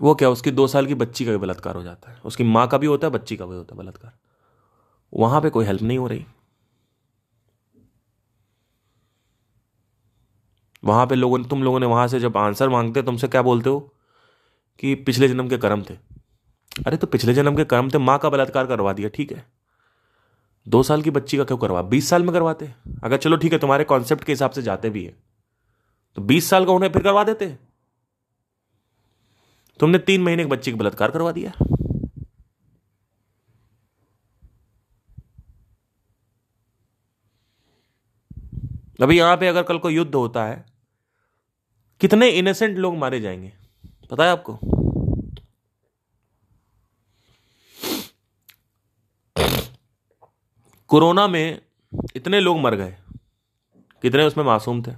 वो 0.00 0.14
क्या, 0.14 0.30
उसकी 0.30 0.50
दो 0.50 0.66
साल 0.66 0.86
की 0.86 0.94
बच्ची 0.94 1.24
का 1.24 1.30
भी 1.30 1.36
बलात्कार 1.36 1.76
हो 1.76 1.82
जाता 1.82 2.10
है। 2.10 2.20
उसकी 2.24 2.44
माँ 2.44 2.68
का 2.68 2.78
भी 2.78 2.86
होता 2.86 3.06
है, 3.06 3.12
बच्ची 3.12 3.36
का 3.36 3.46
भी 3.46 3.56
होता 3.56 3.74
है 3.74 3.78
बलात्कार। 3.78 4.18
वहाँ 5.14 5.40
पे 5.40 5.50
कोई 5.50 5.64
हेल्प 5.64 5.82
नहीं 5.82 5.98
हो 5.98 6.06
रही। 6.06 6.26
वहाँ 10.84 11.06
पे 11.06 11.14
लोगों 11.14 11.38
ने 11.38 11.48
तुम 11.48 11.62
लोगों 11.62 11.80
ने 11.80 11.86
वहाँ 11.86 12.08
से 12.08 12.20
जब 12.20 12.36
आंसर 12.36 12.68
मांगते, 12.68 13.02
तुमसे 13.02 13.28
क्या 13.28 13.42
बोलते 13.42 13.70
हो? 13.70 13.94
कि 14.78 14.94
पिछले 14.94 15.28
जन्म 15.28 15.48
के 15.48 15.58
कर्म 15.58 15.82
थे। 15.82 15.94
अरे 16.86 16.96
तो 16.96 17.06
पिछले 17.06 17.34
जन्म 17.34 17.56
के 17.56 17.64
कर्म 17.64 17.90
थे, 17.90 17.98
माँ 17.98 18.18
का 18.18 18.30
बलात्कार 18.30 18.66
करवा 18.66 18.92
दिया, 18.92 19.08
ठीक 19.08 19.32
है। 19.32 19.57
दो 20.68 20.82
साल 20.82 21.02
की 21.02 21.10
बच्ची 21.10 21.36
का 21.36 21.44
क्यों 21.44 21.58
करवा? 21.58 21.82
बीस 21.82 22.08
साल 22.08 22.22
में 22.22 22.32
करवाते 22.32 22.70
अगर 23.04 23.16
चलो 23.16 23.36
ठीक 23.36 23.52
है, 23.52 23.58
तुम्हारे 23.58 23.84
कॉन्सेप्ट 23.84 24.24
के 24.24 24.32
हिसाब 24.32 24.50
से 24.50 24.62
जाते 24.62 24.90
भी 24.90 25.04
है 25.04 25.14
तो 26.18 26.22
बीस 26.22 26.50
साल 26.50 26.66
का 26.66 26.72
उन्हें 26.72 26.90
फिर 26.92 27.02
करवा 27.02 27.24
देते 27.24 27.56
तुमने 29.80 29.98
तीन 30.00 30.22
महीने 30.22 30.44
के 30.44 30.50
बच्चे 30.50 30.70
का 30.70 30.76
बलात्कार 30.76 31.10
करवा 31.10 31.32
दिया। 31.32 31.52
अभी 39.02 39.18
यहाँ 39.18 39.36
पे 39.36 39.48
अगर 39.48 39.62
कल 39.62 39.78
को 39.78 39.90
युद्ध 39.90 40.14
होता 40.14 40.44
है, 40.44 40.64
कितने 42.00 42.28
इनोसेंट 42.30 42.78
लोग 42.78 42.96
मारे 42.96 43.20
जाएँगे? 43.20 43.52
पता 44.10 44.24
है 44.24 44.30
आपको? 44.30 44.77
कोरोना 50.88 51.28
में 51.28 51.62
इतने 52.16 52.40
लोग 52.40 52.58
मर 52.58 52.74
गए। 52.74 52.98
कितने 54.02 54.24
उसमें 54.24 54.44
मासूम 54.44 54.82
थे। 54.82 54.92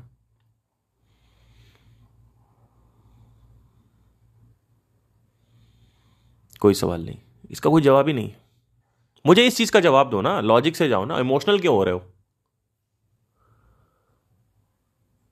कोई 6.60 6.74
सवाल 6.74 7.04
नहीं। 7.04 7.18
इसका 7.50 7.70
कोई 7.70 7.82
जवाब 7.82 8.08
ही 8.08 8.14
नहीं। 8.14 8.32
मुझे 9.26 9.46
इस 9.46 9.56
चीज़ 9.56 9.72
का 9.72 9.80
जवाब 9.80 10.10
दो 10.10 10.20
ना। 10.20 10.40
लॉजिक 10.40 10.76
से 10.76 10.88
जाओ 10.88 11.04
ना। 11.04 11.18
इमोशनल 11.18 11.60
क्यों 11.60 11.74
हो 11.74 11.84
रहे 11.84 11.94
हो? 11.94 12.12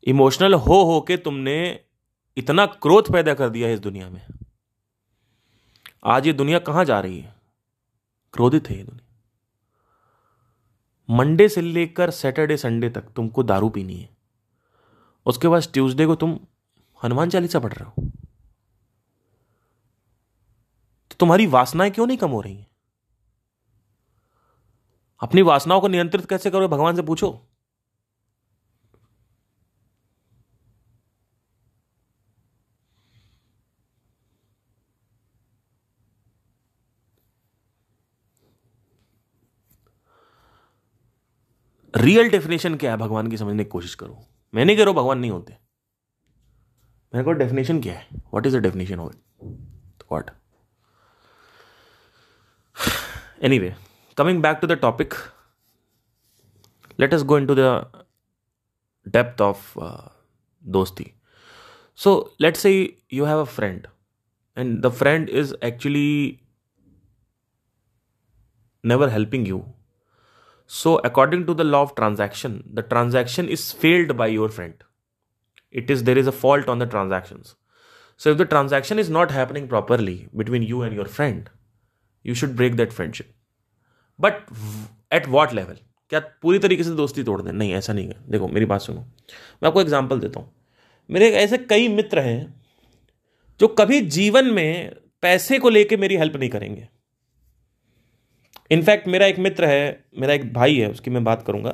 इमोशनल 0.05 0.55
हो 0.55 0.83
हो 0.85 1.01
के 1.01 1.17
तुमने 1.17 1.85
इतना 2.37 2.67
क्रोध 2.67 3.13
पैदा 3.13 3.35
कर 3.35 3.51
दिया 3.51 3.69
है 3.69 3.75
इस 3.75 3.81
दुनिया 3.81 4.11
में। 4.11 4.27
आज 6.05 6.27
ये 6.27 6.33
दुनिया 6.33 6.59
कहाँ 6.59 6.85
जा 6.85 7.01
रही 7.01 7.21
है? 7.21 7.37
क्रोधित 8.33 8.71
है 8.71 8.77
ये 8.77 8.85
दुनिया। 8.85 9.08
मंडे 11.11 11.49
से 11.49 11.61
लेकर 11.61 12.11
सैटरडे, 12.11 12.57
संडे 12.57 12.91
तक 12.91 13.01
तुमको 13.01 13.43
दारू 13.43 13.69
पीनी 13.69 13.97
है। 13.97 14.11
उसके 15.27 15.49
बाद 15.49 15.63
ट्यूसडे 15.73 16.07
को 16.07 16.15
तुम 16.15 16.41
हनुमान 17.05 17.31
चालीसा 17.31 17.59
पढ़ 17.59 17.73
रहे 17.73 17.85
हो। 17.85 18.03
तो 21.11 21.17
तुम्हारी 21.21 21.47
वासनाएँ 21.47 21.91
क्यों 21.91 22.07
नहीं 22.07 22.19
कम 22.19 22.31
हो 22.31 22.41
रही 22.41 22.57
हैं? 22.57 22.67
अपनी 25.21 25.43
वासनाओं 25.43 25.81
को 25.81 25.89
नियंत्रित 25.89 26.27
कैसे 26.27 26.51
करो 26.51 26.69
भगवान 26.69 26.97
से 26.97 27.03
पूछो। 27.03 27.48
रियल 41.99 42.29
डेफिनेशन 42.31 42.75
क्या 42.75 42.91
है? 42.91 42.97
भगवान 42.97 43.31
की 43.31 43.37
समझने 43.37 43.65
की 43.65 43.71
कोशिश 43.71 43.95
करो। 43.95 44.19
मैं 44.55 44.65
नहीं 44.65 44.77
कह 44.77 44.85
रहा 44.85 44.93
भगवान 44.93 45.19
नहीं 45.19 45.31
होते। 45.31 45.53
मेरे 47.13 47.25
को 47.25 47.33
डेफिनेशन 47.33 47.81
क्या 47.83 47.95
है? 47.95 48.07
What 48.35 48.47
is 48.47 48.57
the 48.57 48.63
definition 48.63 49.01
of 49.01 49.15
it 49.15 50.03
what 50.13 50.31
anyway 53.59 53.75
coming 54.17 54.43
back 54.43 54.57
to 54.57 54.67
the 54.67 54.73
topic 54.73 55.15
let 57.01 57.15
us 57.15 57.23
go 57.23 57.39
into 57.47 57.55
the 57.55 58.05
depth 59.07 59.41
of 59.41 59.73
दोस्ती 60.63 61.11
so 61.99 62.37
let 62.41 62.57
say 62.57 62.73
you 63.13 63.25
have 63.25 63.41
a 63.41 63.45
friend 63.45 63.87
and 64.57 64.81
the 64.81 64.89
friend 64.89 65.29
is 65.29 65.55
actually 65.65 66.41
never 68.85 69.09
helping 69.09 69.49
you 69.49 69.65
so 70.71 70.95
according 70.95 71.47
to 71.47 71.55
the 71.55 71.61
law 71.61 71.83
of 71.83 71.95
transaction 71.97 72.61
the 72.69 72.85
transaction 72.89 73.49
is 73.49 73.73
failed 73.75 74.13
by 74.13 74.35
your 74.35 74.51
friend 74.51 74.75
it 75.75 75.91
is 75.91 76.05
there 76.05 76.19
is 76.19 76.29
a 76.29 76.33
fault 76.41 76.69
on 76.69 76.85
the 76.85 76.89
transaction 76.91 77.43
so 78.21 78.31
if 78.31 78.39
the 78.39 78.43
transaction 78.43 78.99
is 78.99 79.13
not 79.13 79.33
happening 79.33 79.69
properly 79.69 80.25
between 80.35 80.63
you 80.63 80.85
and 80.85 80.97
your 80.97 81.09
friend 81.09 81.49
you 82.25 82.35
should 82.35 82.57
break 82.57 82.77
that 82.77 82.93
friendship 82.93 83.35
but 84.19 84.45
at 85.13 85.29
what 85.29 85.53
level 85.53 85.77
क्या 86.11 86.21
पूरी 86.43 86.59
तरीके 86.59 86.85
से 86.85 86.91
दोस्ती 86.91 87.23
तोड़ 87.23 87.41
दें? 87.43 87.53
नहीं, 87.53 87.73
ऐसा 87.73 87.93
नहीं 87.93 88.07
है। 88.09 88.15
देखो, 88.31 88.49
मेरी 88.49 88.67
बात 88.67 88.81
सुनो। 88.81 89.01
मैं 89.01 89.67
आपको 89.67 89.81
एग्ज़ाम्पल 89.81 90.21
देता 90.21 90.41
हूँ। 90.41 90.51
मेरे 91.11 91.31
ऐसे 91.31 91.59
कई 91.59 91.89
मित्र 91.89 92.19
हैं 92.19 92.55
जो 93.61 93.69
कभी 93.69 94.01
जीवन 94.01 94.47
में 94.47 94.97
पैसे 95.23 95.59
को 95.59 95.69
लेकर 95.69 95.97
मेरी 95.97 96.17
हेल्प 96.17 96.37
नहीं 96.37 96.49
करेंगे। 96.51 96.89
इनफैक्ट 98.71 99.09
मेरा 99.09 99.27
एक 99.27 99.39
मित्र 99.39 99.65
है, 99.65 100.05
मेरा 100.15 100.35
एक 100.35 100.53
भाई 100.53 100.77
है, 100.77 100.91
उसकी 100.91 101.11
मैं 101.11 101.25
बात 101.25 101.43
करूँगा। 101.43 101.71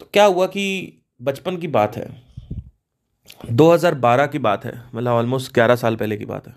तो 0.00 0.06
क्या 0.12 0.24
हुआ 0.24 0.46
कि 0.46 1.02
बचपन 1.20 1.56
की 1.56 1.68
बात 1.68 1.96
है। 1.96 2.06
2012 3.50 4.26
की 4.26 4.38
बात 4.40 4.64
है 4.64 4.72
मतलब 4.94 5.10
ऑलमोस्ट 5.10 5.52
11 5.52 5.76
साल 5.76 5.96
पहले 5.96 6.16
की 6.16 6.24
बात 6.24 6.46
है। 6.48 6.54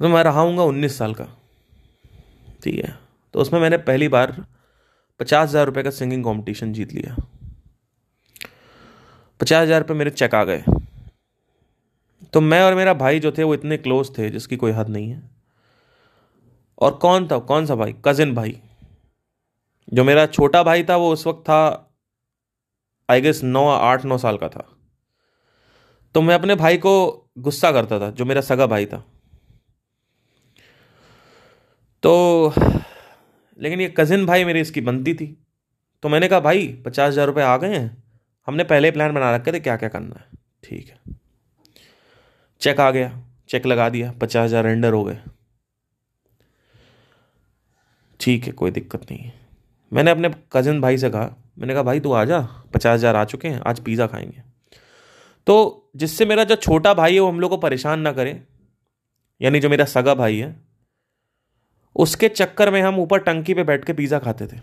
तो 0.00 0.08
मैं 0.08 0.22
रहा 0.24 0.40
हूँगा 0.40 0.62
उन्नीस 0.64 0.98
साल 0.98 1.14
का, 1.14 1.26
ठीक 2.62 2.84
है। 2.84 2.96
तो 3.34 3.40
उसमें 3.40 3.60
मैंने 3.60 3.76
पहली 3.78 4.08
बार 4.08 4.32
पचास 5.20 5.48
हज़ार 5.48 5.66
रुपये 5.66 5.82
का 5.82 5.90
सिंगिंग 5.90 6.24
कंपटीशन 6.24 6.72
जीत 6.72 6.92
लिया। 6.92 7.16
पचास 9.40 9.62
हज़ार 9.62 9.80
रुपये 9.80 9.96
मेरे 9.96 10.10
चेक 10.12 10.34
आ 10.34 10.42
गए। 10.44 10.62
तो 12.32 12.40
मैं 12.40 12.62
और 12.62 12.74
मेरा 12.74 12.94
भाई 12.94 13.20
जो 13.20 13.32
थे, 13.32 13.42
वो 13.42 13.54
इतने 13.54 13.76
क्लोज 13.78 14.10
थे, 14.18 14.30
जिसकी 14.30 14.56
कोई 14.56 14.72
हद 14.72 14.88
नहीं 14.88 15.10
है। 15.10 15.37
और 16.78 16.94
कौन 16.94 17.28
था? 17.28 17.38
कौन 17.38 17.66
सा 17.66 17.74
भाई? 17.74 17.94
कजिन 18.04 18.34
भाई। 18.34 18.60
जो 19.92 20.04
मेरा 20.04 20.26
छोटा 20.26 20.62
भाई 20.62 20.84
था, 20.84 20.96
वो 20.96 21.12
उस 21.12 21.26
वक्त 21.26 21.40
था 21.40 21.84
आई 23.08 23.20
गेस 23.20 23.42
नौ, 23.42 23.66
आठ, 23.68 24.04
नौ 24.04 24.18
साल 24.18 24.36
का 24.36 24.48
था। 24.48 24.64
तो 26.14 26.20
मैं 26.20 26.34
अपने 26.34 26.54
भाई 26.54 26.76
को 26.76 26.92
गुस्सा 27.38 27.70
करता 27.72 27.98
था, 28.00 28.10
जो 28.10 28.24
मेरा 28.24 28.40
सगा 28.40 28.66
भाई 28.66 28.86
था। 28.86 29.04
तो 32.02 32.52
लेकिन 33.58 33.80
ये 33.80 33.88
कज़िन 33.88 34.26
भाई 34.26 34.44
मेरी 34.44 34.60
इसकी 34.60 34.80
बनती 34.80 35.14
थी। 35.14 35.26
तो 36.02 36.08
मैंने 36.08 36.28
कहा, 36.28 36.40
भाई, 36.40 36.66
पचास 36.86 37.08
हज़ार 37.08 37.26
रुपये 37.26 37.44
आ 37.44 37.56
गए 37.56 37.76
हैं। 37.76 38.02
हमने 38.48 38.64
पहले 38.64 38.90
प्लान 38.90 39.14
बना 39.14 39.34
रखे 39.36 39.52
थे 39.52 39.60
क्या 39.60 39.76
क्या 39.76 39.88
करना 39.88 40.20
है? 40.20 40.26
ठीक 40.64 40.88
है। 40.88 41.16
चेक 42.60 42.80
आ 42.80 42.90
गया। 42.90 43.10
चेक 43.48 43.66
लगा 43.66 43.88
दिया। 43.88 44.12
पचास 44.12 44.44
हज़ार 44.44 44.64
रेंडर 44.64 44.92
हो 44.92 45.02
गए। 45.04 45.18
ठीक 48.20 48.44
है, 48.44 48.52
कोई 48.52 48.70
दिक्कत 48.70 49.10
नहीं 49.10 49.18
है। 49.18 49.32
मैंने 49.92 50.10
अपने 50.10 50.30
कज़न 50.52 50.80
भाई 50.80 50.98
से 50.98 51.10
कहा, 51.10 51.34
मैंने 51.58 51.74
कहा, 51.74 51.82
भाई 51.82 52.00
तू 52.00 52.12
आ 52.12 52.24
जा, 52.24 52.40
पचास 52.74 52.94
हज़ार 52.94 53.16
आ 53.16 53.24
चुके 53.24 53.48
हैं, 53.48 53.60
आज 53.60 53.80
पिज़्ज़ा 53.80 54.06
खाएँगे। 54.06 54.42
तो 55.46 55.90
जिससे 55.96 56.24
मेरा 56.26 56.44
जो 56.44 56.56
छोटा 56.56 56.94
भाई 56.94 57.14
है, 57.14 57.20
वो 57.20 57.28
हम 57.28 57.40
लोग 57.40 57.50
को 57.50 57.56
परेशान 57.56 58.00
ना 58.00 58.12
करे, 58.12 58.40
यानी 59.40 59.60
जो 59.60 59.68
मेरा 59.68 59.84
सगा 59.86 60.14
भाई 60.14 60.36
है, 60.36 60.54
उसके 61.96 62.28
चक्कर 62.28 62.70
में 62.70 62.80
हम 62.82 62.98
ऊपर 63.00 63.18
टंकी 63.20 63.54
पे 63.54 63.64
बैठ 63.64 63.84
के 63.84 63.92
पिज़्ज़ा 63.92 64.18
खाते 64.18 64.46
थे। 64.46 64.60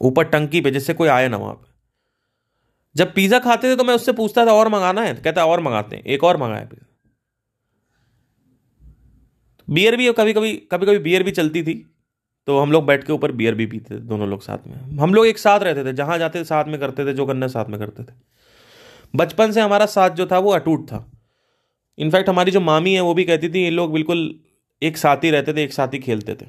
ऊपर 0.00 0.24
टंकी 0.24 0.60
पे, 0.60 0.70
जिससे 0.70 0.94
कोई 0.94 1.08
आए 1.08 1.28
ना 1.28 1.36
वहाँ 1.36 1.54
पे। 1.54 1.70
जब 2.96 3.12
पिज़्ज़ा 3.14 3.38
खाते 3.38 3.70
थे 3.70 3.76
तो 3.76 3.84
मैं 3.84 3.94
उससे 3.94 4.12
पूछता 4.12 4.46
था, 4.46 4.52
और 4.52 4.68
मंगाना 4.68 5.02
है? 5.02 5.14
कहता 5.14 5.44
और 5.46 5.60
मंगाते 5.60 5.96
हैं, 5.96 6.02
एक 6.04 6.24
और 6.24 6.36
मंगाया 6.36 6.64
पिज़्ज़ा 6.64 6.86
बियर 9.68 9.96
भी 9.96 10.12
कभी 10.12 10.32
कभी 10.32 10.52
कभी 10.72 10.86
कभी 10.86 10.98
बियर 10.98 11.22
भी 11.22 11.30
चलती 11.30 11.62
थी 11.62 11.74
तो 12.48 12.58
हम 12.58 12.72
लोग 12.72 12.86
बैठ 12.86 13.04
के 13.04 13.12
ऊपर 13.12 13.32
बियर 13.32 13.54
भी 13.54 13.66
पीते 13.66 13.94
थे, 13.94 13.98
दोनों 14.00 14.28
लोग 14.28 14.42
साथ 14.42 14.66
में। 14.66 14.98
हम 14.98 15.14
लोग 15.14 15.26
एक 15.26 15.38
साथ 15.38 15.60
रहते 15.60 15.84
थे, 15.84 15.92
जहाँ 15.92 16.18
जाते 16.18 16.40
थे 16.40 16.44
साथ 16.44 16.64
में 16.64 16.78
करते 16.80 17.04
थे, 17.06 17.12
जो 17.12 17.26
करना 17.26 17.46
साथ 17.48 17.64
में 17.64 17.78
करते 17.80 18.02
थे। 18.02 18.14
बचपन 19.14 19.52
से 19.52 19.60
हमारा 19.60 19.86
साथ 19.86 20.10
जो 20.10 20.26
था, 20.26 20.38
वो 20.38 20.52
अटूट 20.52 20.86
था। 20.86 21.06
इनफैक्ट 21.98 22.28
हमारी 22.28 22.50
जो 22.50 22.60
मामी 22.60 22.94
है, 22.94 23.00
वो 23.00 23.14
भी 23.14 23.24
कहती 23.24 23.48
थी, 23.48 23.62
ये 23.64 23.70
लोग 23.70 23.92
बिल्कुल 23.92 24.34
एक 24.82 24.96
साथ 24.96 25.24
ही 25.24 25.30
रहते 25.30 25.52
थे, 25.52 25.62
एक 25.64 25.72
साथ 25.72 25.94
ही 25.94 25.98
खेलते 25.98 26.34
थे। 26.34 26.46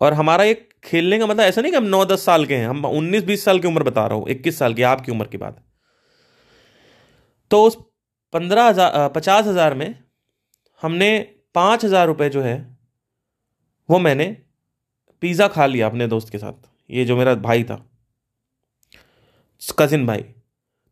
और 0.00 0.12
हमारा 0.12 0.44
एक 0.44 0.68
खेलने 0.84 1.18
का 1.18 1.26
मतलब 1.26 1.42
ऐसा 1.42 1.60
नहीं 1.60 1.72
कि 1.72 1.76
हम 1.76 1.84
नौ 1.86 2.04
दस 2.04 2.24
साल 2.24 2.46
के 2.46 2.54
हैं, 2.54 2.68
हम 2.68 2.84
उन्नीस 2.86 3.24
बीस 3.24 3.44
साल 3.44 3.58
की 3.58 3.68
उम्र 3.68 3.82
बता 3.82 4.06
रहा 4.06 4.18
हूँ, 4.18 4.28
इक्कीस 4.28 4.58
साल 4.58 4.74
की, 4.74 4.82
आपकी 4.84 5.12
उम्र 5.12 5.26
की 5.26 5.38
बात। 5.38 5.62
तो 7.50 7.62
उस 7.62 7.76
पंद्रह 8.32 8.64
हज़ार 8.64 9.08
पचास 9.08 9.46
हज़ार 9.46 9.74
में 9.74 9.94
हमने 10.82 11.10
पाँच 11.54 11.84
हज़ार 11.84 12.06
रुपये 12.06 12.28
जो 12.30 12.42
है, 12.42 12.56
वो 13.88 13.98
मैंने 13.98 14.26
पिज़्ज़ा 15.22 15.48
खा 15.48 15.66
लिया 15.66 15.86
अपने 15.86 16.06
दोस्त 16.06 16.30
के 16.30 16.38
साथ। 16.38 16.68
ये 16.90 17.04
जो 17.04 17.16
मेरा 17.16 17.34
भाई 17.34 17.64
था 17.64 17.84
कजिन 19.78 20.06
भाई। 20.06 20.24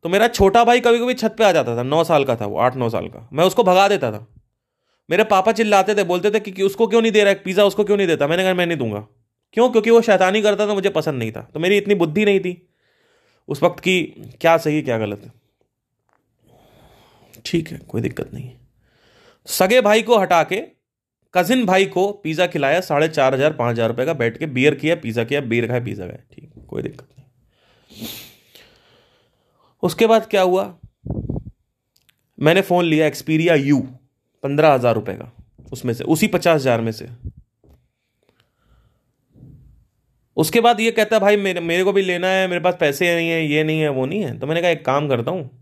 तो 0.04 0.08
मेरा 0.08 0.26
छोटा 0.28 0.64
भाई 0.64 0.80
कभी 0.80 0.98
कभी 0.98 1.14
छत 1.14 1.34
पे 1.38 1.44
आ 1.44 1.50
जाता 1.52 1.76
था, 1.76 1.82
नौ 1.82 2.02
साल 2.04 2.24
का 2.24 2.36
था 2.36 2.46
वो, 2.46 2.58
आठ 2.58 2.76
नौ 2.76 2.88
साल 2.88 3.08
का। 3.08 3.28
मैं 3.32 3.44
उसको 3.44 3.64
भगा 3.64 3.86
देता 3.88 4.10
था। 4.12 4.26
मेरे 5.08 5.24
पापा 5.24 5.52
चिल्लाते 5.52 5.94
थे, 5.94 6.04
बोलते 6.04 6.30
थे 6.30 6.40
कि 6.40 6.52
कि 6.52 6.62
उसको 6.62 6.86
क्यों 6.86 7.02
नहीं 7.02 7.12
दे 7.12 7.24
रहा 7.24 7.32
है, 7.32 7.42
पिज़्ज़ा 7.42 7.64
उसको 7.64 7.84
क्यों 7.84 7.96
नहीं 7.96 8.06
देता? 8.06 8.26
मैंने 8.26 8.42
कहा, 8.42 8.54
मैं 8.54 8.66
नहीं 8.66 8.78
दूँगा। 8.78 9.00
क्यों? 9.52 9.68
क्योंकि 9.70 9.90
वो 9.90 10.00
शैतानी 10.00 10.42
करता 10.42 10.66
था, 10.66 10.74
मुझे 10.74 10.90
पसंद 10.90 11.18
नहीं 11.18 11.32
था। 11.32 11.40
तो 11.54 11.60
मेरी 11.60 11.76
इतनी 11.76 11.94
बुद्धि 11.94 12.24
नहीं 12.24 12.40
थी 12.40 12.56
उस 13.48 13.62
वक्त 13.62 13.80
की, 13.80 14.02
क्या 14.40 14.56
सही, 14.58 14.82
क्या 14.82 14.98
गलत। 14.98 15.22
है 15.24 15.32
ठीक 17.44 17.70
है, 17.70 17.78
कोई 17.78 18.00
दिक्कत 18.00 18.30
नहीं 18.34 18.50
सगे 19.48 19.80
भाई 19.80 20.02
को 20.02 20.18
हटा 20.18 20.42
के 20.44 20.60
कजिन 21.34 21.64
भाई 21.66 21.86
को 21.86 22.10
पिज़्ज़ा 22.14 22.46
खिलाया, 22.46 22.80
साढ़े 22.82 23.08
चार 23.08 23.34
हज़ार, 23.34 23.52
पाँच 23.52 23.72
हज़ार 23.72 23.88
रुपये 23.88 24.06
का 24.06 24.12
बैठ 24.14 24.36
के 24.38 24.46
बियर 24.48 24.74
किया 24.74 24.94
पिज़्ज़ा 24.96 25.24
किया 25.24 25.40
बियर 25.42 25.66
खाया 25.68 25.80
पिज़्ज़ा 25.80 26.06
खाया 26.06 26.22
ठीक, 26.32 26.50
कोई 26.68 26.82
दिक्कत 26.82 27.06
नहीं। 27.08 28.08
उसके 29.82 30.06
बाद 30.06 30.26
क्या 30.26 30.42
हुआ? 30.42 30.64
मैंने 32.38 32.60
फ़ोन 32.62 32.84
लिया 32.84 33.06
एक्सपीरिया 33.06 33.54
यू 33.56 33.78
पंद्रह 34.44 34.72
हज़ार 34.72 34.94
रुपए 34.94 35.12
का, 35.14 35.32
उसमें 35.72 35.92
से, 35.94 36.04
उसी 36.04 36.26
पचास 36.28 36.60
हज़ार 36.60 36.80
में 36.80 36.92
से। 36.92 37.08
उसके 40.36 40.60
बाद 40.60 40.80
ये 40.80 40.90
कहता 40.90 41.18
भाई 41.18 41.36
मेरे 41.38 41.60
मेरे 41.62 41.84
को 41.84 41.92
भी 41.92 42.02
लेना 42.02 42.28
है, 42.28 42.46
मेरे 42.48 42.60
पास 42.60 42.76
पैसे 42.80 43.14
नहीं 43.14 43.28
है, 43.28 43.44
ये 43.46 43.64
नहीं 43.64 43.80
है, 43.80 43.88
वो 43.90 44.06
नहीं 44.06 44.22
है। 44.22 44.38
तो 44.38 44.46
मैंने 44.46 44.60
कहा, 44.60 44.70
एक 44.70 44.84
काम 44.84 45.08
करता 45.08 45.30
हूँ 45.30 45.61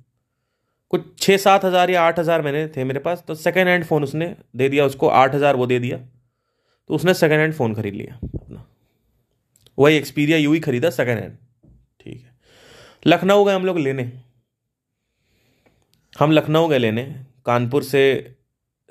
कुछ 0.90 1.02
छः 1.18 1.36
सात 1.38 1.64
हज़ार 1.64 1.90
या 1.90 2.02
आठ 2.02 2.18
हज़ार 2.18 2.42
मैंने 2.42 2.66
थे 2.68 2.84
मेरे 2.84 3.00
पास 3.00 3.22
तो 3.28 3.34
सेकेंड 3.36 3.68
हैंड 3.68 3.84
फ़ोन 3.84 4.02
उसने 4.04 4.34
दे 4.56 4.68
दिया, 4.68 4.86
उसको 4.86 5.08
आठ 5.08 5.34
हज़ार 5.34 5.56
वो 5.56 5.66
दे 5.66 5.78
दिया 5.78 5.98
तो 5.98 6.94
उसने 6.94 7.14
सेकेंड 7.16 7.40
हैंड 7.40 7.54
फ़ोन 7.54 7.74
खरीद 7.74 7.94
लिया 7.94 8.14
अपना। 8.16 8.64
वही 9.78 9.96
एक्सपीरिया 9.96 10.38
यू 10.38 10.52
ही 10.52 10.60
खरीदा 10.60 10.90
सेकेंड 10.92 11.20
हैंड 11.20 11.36
ठीक 12.00 12.16
है। 12.16 12.32
लखनऊ 13.06 13.44
गए 13.44 13.54
हम 13.54 13.64
लोग 13.64 13.78
लेने। 13.78 14.10
हम 16.16 16.32
लखनऊ 16.32 16.68
गए 16.68 16.78
लेने। 16.78 17.04
कानपुर 17.46 17.82
से 17.84 18.02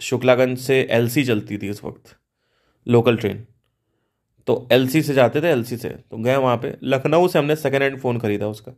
शुक्लागंज 0.01 0.57
से 0.59 0.81
एलसी 0.91 1.23
चलती 1.25 1.57
थी 1.57 1.69
उस 1.69 1.83
वक्त 1.83 2.15
लोकल 2.88 3.17
ट्रेन 3.17 3.45
तो 4.47 4.67
एलसी 4.71 5.01
से 5.01 5.13
जाते 5.13 5.41
थे 5.41 5.49
एलसी 5.49 5.77
से 5.77 5.89
तो 5.89 6.17
गए 6.19 6.35
वहाँ 6.38 6.57
पे। 6.57 6.73
लखनऊ 6.85 7.27
से 7.27 7.39
हमने 7.39 7.55
सेकेंड 7.57 7.83
हैंड 7.83 7.99
फ़ोन 7.99 8.19
खरीदा 8.19 8.47
उसका। 8.47 8.71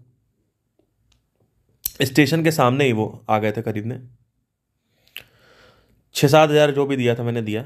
स्टेशन 2.01 2.43
के 2.43 2.51
सामने 2.51 2.85
ही 2.85 2.93
वो 2.93 3.07
आ 3.29 3.37
गए 3.39 3.51
थे 3.51 3.61
खरीदने। 3.61 3.99
छः 6.15 6.27
सात 6.27 6.49
हज़ार 6.49 6.71
जो 6.71 6.85
भी 6.85 6.95
दिया 6.95 7.15
था 7.15 7.23
मैंने 7.23 7.41
दिया। 7.41 7.63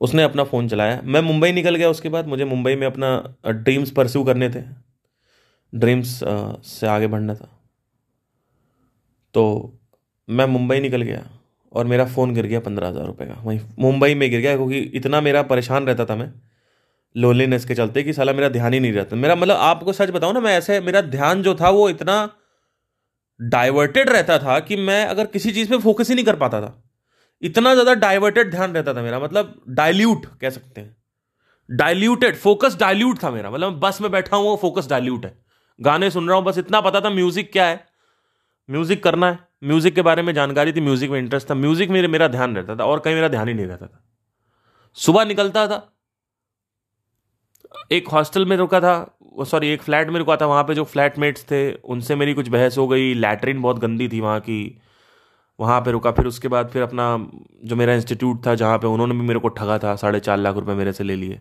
उसने 0.00 0.22
अपना 0.22 0.44
फ़ोन 0.44 0.68
चलाया। 0.68 1.00
मैं 1.04 1.20
मुंबई 1.22 1.52
निकल 1.52 1.76
गया 1.76 1.90
उसके 1.90 2.08
बाद। 2.08 2.26
मुझे 2.26 2.44
मुंबई 2.44 2.74
में 2.76 2.86
अपना 2.86 3.10
ड्रीम्स 3.46 3.90
परस्यू 3.90 4.24
करने 4.24 4.48
थे। 4.50 4.62
ड्रीम्स 5.72 6.20
से 6.66 6.86
आगे 6.86 7.06
बढ़ना 7.06 7.34
था। 7.34 7.48
तो 9.34 9.78
मैं 10.28 10.46
मुंबई 10.46 10.80
निकल 10.80 11.02
गया 11.02 11.26
और 11.72 11.86
मेरा 11.86 12.04
फ़ोन 12.06 12.34
गिर 12.34 12.46
गया 12.46 12.60
पंद्रह 12.60 12.88
हज़ार 12.88 13.06
रुपये 13.06 13.26
का। 13.28 13.34
वहीं 13.40 13.60
मुंबई 13.78 14.14
में 14.14 14.30
गिर 14.30 14.40
गया 14.40 14.56
क्योंकि 14.56 14.78
इतना 14.78 15.20
मेरा 15.20 15.42
परेशान 15.44 15.86
रहता 15.86 16.04
था 16.04 16.16
मैं। 16.16 16.32
लोनलीनेस 17.14 17.64
के 17.64 17.74
चलते 17.74 18.02
कि 18.02 18.12
साला 18.12 18.32
मेरा 18.32 18.48
ध्यान 18.48 18.72
ही 18.72 18.80
नहीं 18.80 18.92
रहता। 18.92 19.16
मेरा 19.16 19.34
मतलब 19.34 19.56
आपको 19.56 19.92
सच 19.92 20.10
बताऊँ 20.10 20.34
ना, 20.34 20.40
मैं 20.40 20.56
ऐसे, 20.58 20.80
मेरा 20.80 21.00
ध्यान 21.02 21.42
जो 21.42 21.54
था 21.54 21.70
वो 21.70 21.88
इतना 21.88 22.28
डाइवर्टेड 23.40 24.10
रहता 24.10 24.38
था 24.38 24.58
कि 24.60 24.76
मैं 24.76 25.04
अगर 25.06 25.26
किसी 25.26 25.52
चीज़ 25.52 25.70
पे 25.70 25.78
फोकस 25.78 26.08
ही 26.08 26.14
नहीं 26.14 26.24
कर 26.24 26.36
पाता 26.36 26.60
था। 26.60 26.82
इतना 27.42 27.72
ज़्यादा 27.72 27.94
डाइवर्टेड 27.96 28.50
ध्यान 28.50 28.74
रहता 28.74 28.94
था 28.94 29.02
मेरा 29.02 29.18
मतलब 29.20 29.54
डाइल्यूट 29.70 30.26
कह 30.40 30.50
सकते 30.50 30.80
हैं। 30.80 30.96
डाइल्यूटेड 31.68 32.36
फोकस 32.36 32.76
डाइल्यूट 32.78 33.22
था 33.22 33.30
मेरा 33.30 33.50
मतलब 33.50 33.78
बस 33.80 34.00
में 34.00 34.10
बैठा 34.10 34.36
हूँ 34.36 34.56
फोकस 34.58 34.88
डाइल्यूट 34.88 35.24
है। 35.24 35.36
गाने 35.78 36.10
सुन 36.10 36.28
रहा 36.28 36.36
हूँ, 36.36 36.44
बस 36.44 36.58
इतना 36.58 36.80
पता 36.80 37.00
था 37.00 37.10
म्यूज़िक 37.10 37.52
क्या 37.52 37.66
है। 37.66 37.84
म्यूज़िक 38.68 39.02
करना 39.02 39.30
है। 39.30 39.38
म्यूज़िक 39.64 39.94
के 39.94 40.02
बारे 40.02 40.22
में 40.22 40.32
जानकारी 40.34 40.72
थी 40.72 40.80
म्यूज़िक 40.80 41.10
में 41.10 41.18
इंटरेस्ट 41.18 41.50
था। 41.50 41.54
म्यूज़िक 41.54 41.90
में 41.90 42.06
मेरा 42.08 42.28
ध्यान 42.28 42.56
रहता 42.56 42.76
था 42.76 42.84
और 42.84 43.00
कहीं 43.00 43.14
मेरा 43.14 43.28
ध्यान 43.28 43.48
ही 43.48 43.54
नहीं 43.54 43.66
रहता 43.66 43.86
था। 43.86 44.02
सुबह 44.96 45.24
निकलता 45.24 45.66
था 45.68 45.76
एक 47.92 48.08
हॉस्टल 48.08 48.46
में 48.46 48.56
रुका 48.56 48.80
था, 48.80 49.18
सॉरी, 49.44 49.68
एक 49.68 49.82
फ्लैट 49.82 50.08
में 50.08 50.18
रुका 50.18 50.36
था, 50.36 50.46
वहाँ 50.46 50.64
पे 50.64 50.74
जो 50.74 50.84
फ्लैटमेट्स 50.84 51.44
थे, 51.44 51.72
उनसे 51.74 52.14
मेरी 52.14 52.34
कुछ 52.34 52.48
बहस 52.48 52.78
हो 52.78 52.86
गई, 52.88 53.14
लैटरिन 53.14 53.62
बहुत 53.62 53.78
गंदी 53.78 54.08
थी 54.08 54.20
वहाँ 54.20 54.40
की। 54.40 54.80
वहाँ 55.60 55.80
पे 55.80 55.90
रुका, 55.90 56.10
फिर 56.10 56.26
उसके 56.26 56.48
बाद 56.48 56.68
फिर 56.68 56.82
अपना 56.82 57.28
जो 57.64 57.76
मेरा 57.76 57.94
इंस्टीट्यूट 57.94 58.46
था, 58.46 58.54
जहाँ 58.54 58.78
पे 58.78 58.86
उन्होंने 58.86 59.14
भी 59.14 59.20
मेरे 59.20 59.40
को 59.40 59.48
ठगा 59.48 59.78
था, 59.78 59.94
साढ़े 59.96 60.20
चार 60.20 60.38
लाख 60.38 60.54
रुपए 60.54 60.72
मेरे 60.72 60.92
से 60.92 61.04
ले 61.04 61.16
लिए। 61.16 61.40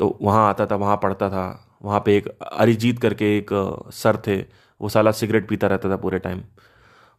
तो 0.00 0.18
वहाँ 0.22 0.48
आता 0.48 0.66
था, 0.66 0.76
वहाँ 0.76 0.96
पढ़ता 0.96 1.28
था, 1.30 1.78
वहाँ 1.82 2.00
पे 2.06 2.16
एक 2.16 2.28
अरिजीत 2.42 2.98
करके 2.98 3.36
एक 3.38 3.50
सर 3.92 4.16
थे, 4.26 4.36
वो 4.80 4.88
साला 4.88 5.12
सिगरेट 5.12 5.48
पीता 5.48 5.66
रहता 5.66 5.90
था 5.90 5.96
पूरे 5.96 6.18
टाइम। 6.18 6.42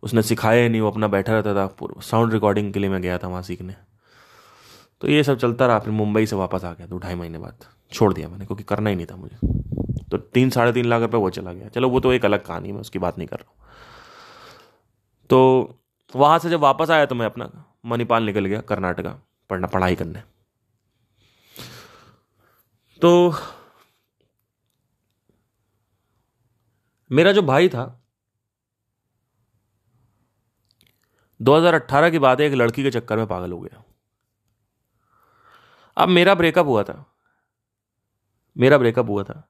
उसने 0.03 0.21
सिखाया 0.21 0.67
नहीं, 0.69 0.81
वो 0.81 0.91
अपना 0.91 1.07
बैठा 1.07 1.33
रहता 1.33 1.53
था 1.55 2.01
साउंड 2.01 2.33
रिकॉर्डिंग 2.33 2.73
के 2.73 2.79
लिए 2.79 2.89
मैं 2.89 3.01
गया 3.01 3.17
था 3.17 3.27
वहाँ 3.27 3.41
सीखने। 3.41 3.75
तो 5.01 5.07
ये 5.07 5.23
सब 5.23 5.37
चलता 5.37 5.67
रहा, 5.67 5.79
फिर 5.79 5.93
मुंबई 5.93 6.25
से 6.25 6.35
वापस 6.35 6.63
आ 6.63 6.73
गया 6.73 6.87
दो 6.87 6.97
ढाई 6.97 7.15
महीने 7.15 7.37
बाद। 7.37 7.65
छोड़ 7.93 8.13
दिया 8.13 8.27
मैंने, 8.29 8.45
क्योंकि 8.45 8.63
करना 8.63 8.89
ही 8.89 8.95
नहीं 8.95 9.05
था 9.05 9.15
मुझे। 9.15 9.37
तो 10.11 10.17
तीन, 10.17 10.49
साढ़े 10.49 10.73
तीन 10.73 10.85
लाख 10.85 11.01
रुपये 11.01 11.19
वो 11.19 11.29
चला 11.29 11.53
गया। 11.53 11.69
चलो, 11.69 11.89
वो 11.89 11.99
तो 11.99 12.13
एक 12.13 12.25
अलग 12.25 12.45
कहानी 12.45 12.71
मैं 12.71 12.81
उसकी 12.81 12.99
बात 12.99 13.17
नहीं 13.17 13.27
कर 13.27 13.37
रहा 13.37 13.57
तो 15.29 15.79
वहाँ 16.15 16.39
से 16.39 16.49
जब 16.49 16.59
वापस 16.59 16.89
आया 16.89 17.05
तो 17.05 17.15
मैं 17.15 17.25
अपना 17.25 17.49
मणिपाल 17.85 18.23
निकल 18.23 18.45
गया 18.45 18.61
कर्नाटका 18.61 19.11
पढ़ना, 19.49 19.67
पढ़ाई 19.67 19.95
करने। 19.95 20.23
तो 23.01 23.33
मेरा 27.11 27.31
जो 27.31 27.41
भाई 27.41 27.69
था 27.69 27.85
2018 31.39 32.09
की 32.09 32.19
बात 32.19 32.39
है 32.39 32.45
एक 32.47 32.53
लड़की 32.53 32.83
के 32.83 32.91
चक्कर 32.91 33.17
में 33.17 33.27
पागल 33.27 33.51
हो 33.51 33.59
गया। 33.59 33.83
अब 35.97 36.09
मेरा 36.09 36.35
ब्रेकअप 36.35 36.65
हुआ 36.65 36.83
था। 36.83 37.10
मेरा 38.57 38.77
ब्रेकअप 38.77 39.09
हुआ 39.09 39.23
था। 39.23 39.47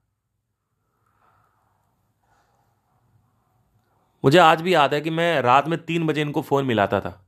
मुझे 4.25 4.37
आज 4.37 4.61
भी 4.61 4.73
याद 4.73 4.93
है 4.93 5.01
कि 5.01 5.09
मैं 5.09 5.41
रात 5.41 5.67
में 5.67 5.85
तीन 5.85 6.07
बजे 6.07 6.21
इनको 6.21 6.41
फ़ोन 6.41 6.65
मिलाता 6.65 6.99
था। 6.99 7.27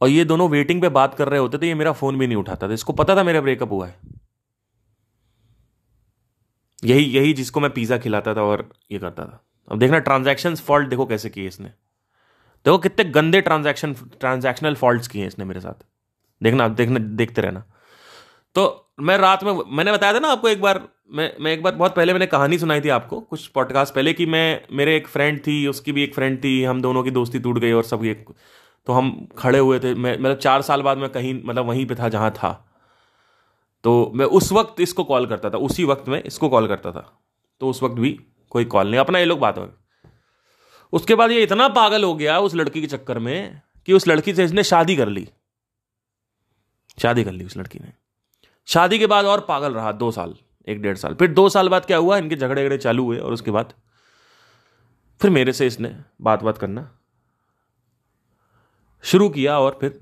और 0.00 0.08
ये 0.08 0.24
दोनों 0.24 0.50
वेटिंग 0.50 0.82
पे 0.82 0.88
बात 0.88 1.14
कर 1.14 1.28
रहे 1.28 1.40
होते 1.40 1.58
थे, 1.58 1.66
ये 1.66 1.74
मेरा 1.74 1.92
फ़ोन 1.92 2.18
भी 2.18 2.26
नहीं 2.26 2.36
उठाता 2.36 2.68
था। 2.68 2.72
इसको 2.72 2.92
पता 2.92 3.16
था 3.16 3.22
मेरा 3.22 3.40
ब्रेकअप 3.40 3.70
हुआ 3.70 3.86
है। 3.86 4.00
यही 6.84 7.04
यही 7.04 7.32
जिसको 7.32 7.60
मैं 7.60 7.70
पिज्जा 7.70 7.98
खिलाता 7.98 8.34
था 8.34 8.42
और 8.42 8.72
ये 8.92 8.98
करता 8.98 9.24
था। 9.24 9.44
अब 9.72 9.78
देखना 9.78 9.98
ट्रांजैक्शन 9.98 10.56
फॉल्ट 10.56 10.88
देखो 10.88 11.06
कैसे 11.06 11.30
किए 11.30 11.46
इसने। 11.46 11.68
देखो 12.64 12.78
कितने 12.78 13.04
गंदे 13.04 13.40
ट्रांजैक्शन 13.40 13.94
ट्रांजैक्शनल 13.94 14.74
फॉल्ट 14.74 15.06
किए 15.06 15.26
इसने 15.26 15.44
मेरे 15.44 15.60
साथ। 15.60 15.86
देखना 16.42 16.68
देखना, 16.68 16.98
देखते 16.98 17.42
रहना। 17.42 17.64
तो 18.54 18.83
मैं 18.98 19.16
रात 19.18 19.44
में, 19.44 19.52
मैंने 19.68 19.92
बताया 19.92 20.14
था 20.14 20.18
ना 20.18 20.28
आपको 20.28 20.48
एक 20.48 20.60
बार, 20.60 20.80
मैं 21.12 21.32
मैं 21.40 21.52
एक 21.52 21.62
बार 21.62 21.74
बहुत 21.74 21.94
पहले 21.94 22.12
मैंने 22.12 22.26
कहानी 22.26 22.58
सुनाई 22.58 22.80
थी 22.80 22.88
आपको, 22.88 23.20
कुछ 23.20 23.46
पॉडकास्ट 23.46 23.94
पहले 23.94 24.12
कि 24.12 24.26
मैं, 24.26 24.60
मेरे 24.72 24.96
एक 24.96 25.08
फ्रेंड 25.08 25.40
थी, 25.46 25.66
उसकी 25.66 25.92
भी 25.92 26.02
एक 26.02 26.14
फ्रेंड 26.14 26.38
थी, 26.44 26.62
हम 26.64 26.82
दोनों 26.82 27.02
की 27.02 27.10
दोस्ती 27.10 27.38
टूट 27.38 27.58
गई 27.58 27.72
और 27.72 27.84
सब 27.84 28.04
एक 28.04 28.26
तो 28.86 28.92
हम 28.92 29.28
खड़े 29.38 29.58
हुए 29.58 29.78
थे, 29.80 29.94
मैं 29.94 30.18
मतलब 30.18 30.36
चार 30.36 30.62
साल 30.62 30.82
बाद 30.82 30.98
मैं 30.98 31.08
कहीं 31.10 31.34
मतलब 31.44 31.66
वहीं 31.66 31.86
पे 31.86 31.94
था 31.94 32.08
जहाँ 32.08 32.30
था। 32.30 32.52
तो 33.84 34.12
मैं 34.14 34.26
उस 34.26 34.52
वक्त 34.52 34.80
इसको 34.80 35.04
कॉल 35.04 35.26
करता 35.26 35.50
था, 35.50 35.58
उसी 35.58 35.84
वक्त 35.84 36.08
में 36.08 36.22
इसको 36.22 36.48
कॉल 36.48 36.66
करता 36.68 36.92
था 36.92 37.10
तो 37.60 37.70
उस 37.70 37.82
वक्त 37.82 37.94
भी 37.94 38.18
कोई 38.50 38.64
कॉल 38.64 38.90
नहीं, 38.90 39.00
अपना 39.00 39.18
ये 39.18 39.24
लोग 39.24 39.38
बात 39.38 39.58
हो 39.58 39.68
उसके 40.92 41.14
बाद 41.14 41.30
ये 41.30 41.42
इतना 41.42 41.68
पागल 41.68 42.04
हो 42.04 42.14
गया 42.14 42.38
उस 42.38 42.54
लड़की 42.54 42.80
के 42.80 42.86
चक्कर 42.86 43.18
में 43.18 43.60
कि 43.86 43.92
उस 43.92 44.08
लड़की 44.08 44.34
से 44.34 44.44
इसने 44.44 44.62
शादी 44.62 44.96
कर 44.96 45.08
ली। 45.08 45.28
शादी 46.98 47.24
कर 47.24 47.32
ली 47.32 47.44
उस 47.44 47.56
लड़की 47.56 47.78
ने। 47.78 47.92
शादी 48.68 48.98
के 48.98 49.06
बाद 49.06 49.24
और 49.24 49.40
पागल 49.40 49.74
रहा, 49.74 49.92
दो 49.92 50.10
साल, 50.10 50.34
एक 50.68 50.82
डेढ़ 50.82 50.96
साल। 50.96 51.14
फिर 51.14 51.32
दो 51.32 51.48
साल 51.48 51.68
बाद 51.68 51.84
क्या 51.84 51.96
हुआ? 51.96 52.16
इनके 52.18 52.36
झगड़े 52.36 52.62
झगड़े 52.62 52.78
चालू 52.78 53.04
हुए 53.04 53.18
और 53.18 53.32
उसके 53.32 53.50
बाद 53.50 53.72
फिर 55.20 55.30
मेरे 55.30 55.52
से 55.52 55.66
इसने 55.66 55.96
बात 56.20 56.42
बात 56.42 56.58
करना 56.58 56.90
शुरू 59.04 59.28
किया 59.28 59.58
और 59.58 59.78
फिर 59.80 60.00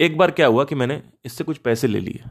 एक 0.00 0.16
बार 0.18 0.30
क्या 0.30 0.46
हुआ 0.46 0.64
कि 0.64 0.74
मैंने 0.74 1.02
इससे 1.24 1.44
कुछ 1.44 1.58
पैसे 1.58 1.86
ले 1.86 2.00
लिए। 2.00 2.24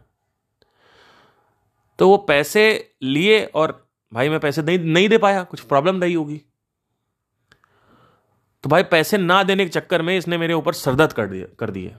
तो 2.00 2.10
वो 2.10 2.18
पैसे 2.18 2.94
लिए 3.04 3.44
और 3.46 3.90
भाई 4.14 4.30
मैं 4.30 4.40
पैसे 4.40 4.62
नहीं 4.62 4.80
नहीं 4.80 5.10
दे 5.10 5.18
पाया, 5.18 5.44
कुछ 5.44 5.60
प्रॉब्लम 5.60 6.02
रही 6.02 6.14
होगी। 6.14 6.42
तो 8.64 8.70
भाई 8.70 8.84
पैसे 8.84 9.18
ना 9.18 9.42
देने 9.44 9.64
के 9.66 9.70
चक्कर 9.70 10.02
में 10.02 10.18
इसने 10.18 10.38
मेरे 10.38 10.54
ऊपर 10.54 10.74
सरदर्द 10.74 11.14
कर 11.14 11.28
दिया, 11.28 11.48
कर 11.60 11.72
दिए। 11.72 11.96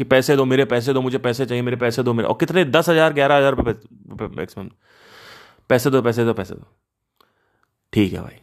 कि 0.00 0.04
पैसे 0.04 0.36
दो, 0.36 0.44
मेरे 0.44 0.64
पैसे 0.64 0.92
दो, 0.92 1.00
मुझे 1.00 1.18
पैसे 1.18 1.46
चाहिए, 1.46 1.62
मेरे 1.62 1.76
पैसे 1.76 2.02
दो, 2.02 2.12
मेरे, 2.14 2.28
और 2.28 2.36
कितने, 2.40 2.64
दस 2.64 2.88
हज़ार, 2.88 3.12
ग्यारह 3.12 3.36
हज़ार 3.36 3.54
रुपये 3.54 4.28
मैक्सिमम 4.28 4.70
पैसे 5.68 5.90
दो 5.90 6.02
पैसे 6.02 6.24
दो 6.24 6.34
पैसे 6.34 6.54
दो। 6.54 6.66
ठीक 7.92 8.12
है 8.12 8.20
भाई। 8.20 8.40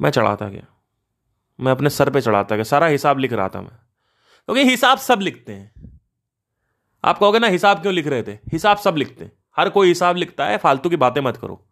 मैं 0.00 0.10
चढ़ाता 0.10 0.48
गया। 0.48 0.66
मैं 1.60 1.72
अपने 1.72 1.90
सर 1.90 2.10
पे 2.10 2.20
चढ़ाता 2.20 2.56
गया। 2.56 2.64
सारा 2.64 2.86
हिसाब 2.86 3.18
लिख 3.18 3.32
रहा 3.32 3.48
था 3.48 3.60
मैं। 3.60 3.68
क्योंकि 3.68 4.64
हिसाब 4.64 4.98
सब 4.98 5.20
लिखते 5.20 5.52
हैं। 5.52 6.00
आप 7.04 7.18
कहोगे 7.18 7.38
ना, 7.38 7.46
हिसाब 7.46 7.82
क्यों 7.82 7.94
लिख 7.94 8.06
रहे 8.06 8.22
थे? 8.22 8.32
हिसाब 8.32 8.76
सब 8.76 8.96
लिखते 8.96 9.24
हैं। 9.24 9.32
हर 9.56 9.68
कोई 9.68 9.88
हिसाब 9.88 10.16
लिखता 10.16 10.46
है, 10.46 10.58
फालतू 10.58 10.88
की 10.88 10.96
बातें 10.96 11.20
मत 11.20 11.36
करो। 11.36 11.66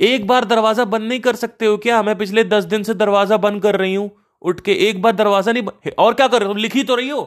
एक 0.00 0.26
बार 0.26 0.44
दरवाज़ा 0.44 0.84
बंद 0.84 1.02
नहीं 1.02 1.20
कर 1.20 1.36
सकते 1.36 1.66
हो 1.66 1.76
क्या? 1.76 2.02
मैं 2.02 2.18
पिछले 2.18 2.44
दस 2.44 2.64
दिन 2.64 2.82
से 2.82 2.94
दरवाज़ा 2.94 3.36
बंद 3.36 3.62
कर 3.62 3.76
रही 3.76 3.94
हूँ। 3.94 4.10
उठ 4.42 4.60
के 4.60 4.72
एक 4.88 5.02
बार 5.02 5.12
दरवाज़ा 5.12 5.52
नहीं 5.52 5.90
और 5.98 6.14
क्या 6.14 6.28
कर 6.28 6.40
रहे 6.40 6.46
हो? 6.46 6.52
तुम 6.54 6.62
लिखी 6.62 6.84
तो 6.84 6.94
रही 6.94 7.08
हो। 7.08 7.22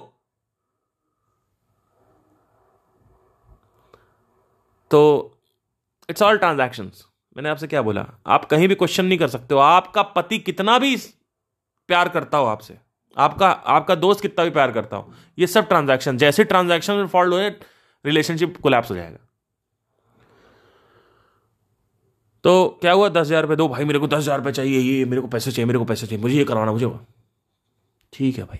तो 4.91 5.01
इट्स 6.09 6.21
ऑल 6.21 6.37
ट्रांजैक्शन 6.37 6.91
मैंने 7.35 7.49
आपसे 7.49 7.67
क्या 7.67 7.81
बोला? 7.81 8.05
आप 8.27 8.45
कहीं 8.45 8.67
भी 8.67 8.75
क्वेश्चन 8.75 9.05
नहीं 9.05 9.17
कर 9.19 9.27
सकते 9.27 9.53
हो। 9.53 9.59
आपका 9.59 10.01
पति 10.01 10.37
कितना 10.39 10.77
भी 10.79 10.95
प्यार 11.89 12.09
करता 12.09 12.37
हो 12.37 12.45
आपसे। 12.45 12.77
आपका 13.17 13.49
आपका 13.49 13.95
दोस्त 13.95 14.21
कितना 14.21 14.45
भी 14.45 14.51
प्यार 14.51 14.71
करता 14.71 14.97
हो। 14.97 15.13
ये 15.39 15.47
सब 15.47 15.67
ट्रांजैक्शन 15.67 16.17
जैसे 16.17 16.43
ट्रांजैक्शन 16.43 16.93
में 16.93 17.07
फॉल्ट 17.07 17.33
हो 17.33 17.39
रिलेशनशिप 18.05 18.57
कोलैप्स 18.57 18.91
हो 18.91 18.95
जाएगा। 18.95 19.17
तो 22.45 22.77
क्या 22.81 22.91
हुआ? 22.93 23.07
दस 23.09 23.19
हज़ार 23.19 23.41
रुपये 23.41 23.55
दो 23.57 23.67
भाई, 23.67 23.85
मेरे 23.85 23.99
को 23.99 24.07
दस 24.07 24.17
हज़ार 24.17 24.37
रुपये 24.37 24.53
चाहिए, 24.53 24.79
ये, 24.79 25.05
मेरे 25.05 25.21
को 25.21 25.27
पैसे 25.27 25.51
चाहिए, 25.51 25.65
मेरे 25.65 25.79
को 25.79 25.85
पैसे 25.85 26.07
चाहिए, 26.07 26.21
मुझे 26.21 26.35
ये 26.35 26.43
करवाना 26.45 26.71
मुझे 26.71 26.91
ठीक 28.13 28.37
है 28.37 28.43
भाई। 28.43 28.59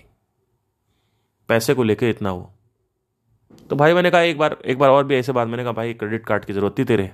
पैसे 1.48 1.74
को 1.74 1.82
लेके 1.82 2.10
इतना 2.10 2.30
हो 2.30 2.52
तो 3.70 3.76
भाई 3.76 3.94
मैंने 3.94 4.10
कहा 4.10 4.20
एक 4.22 4.38
बार 4.38 4.56
एक 4.64 4.78
बार 4.78 4.90
और 4.90 5.04
भी 5.04 5.14
ऐसे 5.14 5.32
बात 5.32 5.48
मैंने 5.48 5.62
कहा, 5.62 5.72
भाई 5.72 5.94
क्रेडिट 5.94 6.24
कार्ड 6.26 6.44
की 6.44 6.52
ज़रूरत 6.52 6.78
थी 6.78 6.84
तेरे 6.84 7.10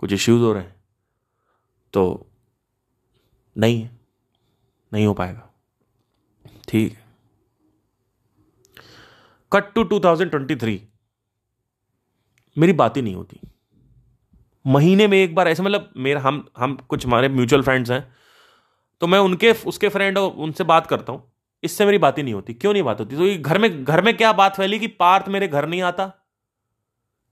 कुछ 0.00 0.12
इश्यूज़ 0.12 0.42
हो 0.42 0.52
रहे 0.52 0.62
हैं। 0.62 0.74
तो 1.94 2.26
नहीं 3.56 3.88
नहीं 4.92 5.06
हो 5.06 5.14
पाएगा। 5.14 5.48
ठीक 6.68 6.92
है। 6.92 7.04
Cut 9.52 9.72
to 9.74 9.82
two 9.84 10.00
thousand 10.00 10.30
twenty 10.30 10.56
three 10.56 10.80
मेरी 12.56 12.72
बात 12.74 12.96
ही 12.96 13.02
नहीं 13.02 13.14
होती। 13.14 13.40
महीने 14.66 15.06
में 15.06 15.18
एक 15.18 15.34
बार 15.34 15.48
ऐसे 15.48 15.62
मतलब 15.62 15.90
मेरा, 15.96 16.20
हम 16.20 16.46
हम 16.58 16.74
कुछ 16.88 17.06
हमारे 17.06 17.28
म्यूचुअल 17.28 17.62
फ्रेंड्स 17.62 17.90
हैं 17.90 18.06
तो 19.02 19.06
मैं 19.06 19.18
उनके, 19.18 19.52
उसके 19.52 19.88
फ्रेंड 19.88 20.18
और 20.18 20.30
उनसे 20.30 20.64
बात 20.64 20.86
करता 20.86 21.12
हूँ। 21.12 21.22
इससे 21.62 21.84
मेरी 21.86 21.98
बात 21.98 22.18
ही 22.18 22.22
नहीं 22.22 22.34
होती। 22.34 22.54
क्यों 22.54 22.72
नहीं 22.72 22.82
बात 22.82 23.00
होती? 23.00 23.16
तो 23.16 23.26
ये 23.26 23.36
घर 23.36 23.58
में 23.58 23.84
घर 23.84 24.02
में 24.02 24.16
क्या 24.16 24.32
बात 24.32 24.56
फैली 24.56 24.78
कि 24.78 24.86
पार्थ 24.86 25.28
मेरे 25.28 25.48
घर 25.48 25.66
नहीं 25.68 25.82
आता? 25.82 26.06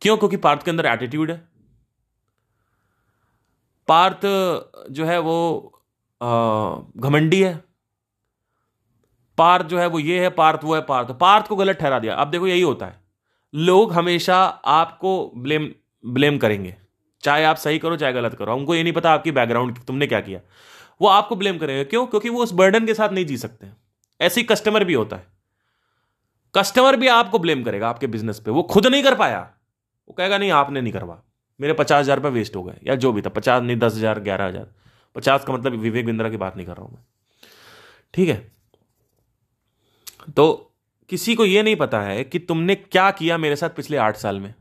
क्यों? 0.03 0.17
क्योंकि 0.17 0.37
पार्थ 0.37 0.63
के 0.63 0.71
अंदर 0.71 0.87
एटीट्यूड 0.87 1.31
है। 1.31 1.37
पार्थ 3.89 4.21
जो 4.91 5.05
है 5.05 5.19
वो 5.19 5.37
घमंडी 6.21 7.43
है। 7.43 7.55
पार्थ 9.39 9.67
जो 9.67 9.79
है 9.79 9.87
वो 9.87 9.99
ये 9.99 10.21
है, 10.21 10.31
पार्थ 10.31 10.65
वो 10.65 10.75
है, 10.75 10.81
पार्थ। 10.83 11.11
पार्थ 11.11 11.47
को 11.47 11.57
गलत 11.57 11.77
ठहरा 11.77 11.99
दिया। 11.99 12.15
अब 12.15 12.31
देखो 12.31 12.47
यही 12.47 12.63
होता 12.63 12.87
है। 12.87 13.01
लोग 13.55 13.93
हमेशा 13.93 14.37
आपको 14.75 15.33
ब्लेम 15.37 15.71
ब्लेम 16.05 16.39
करेंगे। 16.39 16.77
चाहे 17.25 17.45
आप 17.45 17.57
सही 17.57 17.79
करो, 17.79 17.97
चाहे 17.97 18.13
गलत 18.13 18.35
करो 18.35 18.57
उनको 18.57 18.75
ये 18.75 18.83
नहीं 18.83 18.93
पता 18.93 19.13
आपकी 19.13 19.31
बैकग्राउंड 19.33 19.79
तुमने 19.87 20.07
क्या 20.07 20.21
किया। 20.21 20.41
वो 21.01 21.09
आपको 21.09 21.37
ब्लेम 21.37 21.59
करेंगे। 21.59 21.85
क्यों? 21.85 22.07
क्योंकि 22.07 22.29
वो 22.29 22.43
उस 22.43 22.53
बर्डन 22.53 22.87
के 22.87 22.95
साथ 22.95 23.09
नहीं 23.09 23.27
जी 23.27 23.37
सकते 23.37 23.67
ऐसे 24.21 24.41
ही 24.41 24.47
कस्टमर 24.47 24.85
भी 24.85 24.95
होता 24.95 25.17
है। 25.17 25.27
कस्टमर 26.55 26.97
भी 26.97 27.09
आपको 27.09 27.39
ब्लेम 27.39 27.63
करेगा 27.65 27.89
आपके 27.89 28.07
बिज़नेस 28.07 28.39
पे। 28.41 28.51
वो 28.51 28.63
खुद 28.63 28.87
नहीं 28.87 29.03
कर 29.03 29.15
पाया। 29.15 29.41
वो 30.09 30.15
कहेगा, 30.15 30.39
नहीं, 30.39 30.51
आपने 30.51 30.81
नहीं 30.81 30.93
करवा। 30.93 31.23
मेरे 31.61 31.73
पचास 31.73 32.01
हज़ार 32.01 32.17
रुपये 32.17 32.31
वेस्ट 32.31 32.57
हो 32.57 32.63
गए। 32.63 32.79
या 32.87 32.95
जो 32.95 33.13
भी 33.13 33.23
था, 33.23 33.29
पचास 33.29 33.63
नहीं, 33.63 33.77
दस 33.77 33.95
हज़ार, 33.95 34.21
ग्यारह 34.21 34.47
हज़ार। 34.47 34.67
पचास 35.17 35.45
का 35.45 35.53
मतलब 35.53 35.73
विवेक 35.73 36.07
बिंद्रा 36.07 36.29
की 36.31 36.37
बात 36.37 36.57
नहीं 36.57 36.67
कर 36.67 36.73
रहा 36.73 36.83
हूँ 36.83 36.93
मैं। 36.93 37.03
ठीक 38.15 38.29
है? 38.29 38.37
तो 40.37 40.73
किसी 41.11 41.35
को 41.35 41.45
यह 41.45 41.63
नहीं 41.63 41.77
पता 41.77 42.01
है 42.01 42.25
कि 42.25 42.39
तुमने 42.39 42.75
क्या 42.75 43.11
किया 43.11 43.39
मेरे 43.39 43.57
साथ 43.57 43.71
पिछले 43.71 43.97
आठ 43.97 44.17
साल 44.17 44.41
में। 44.41 44.55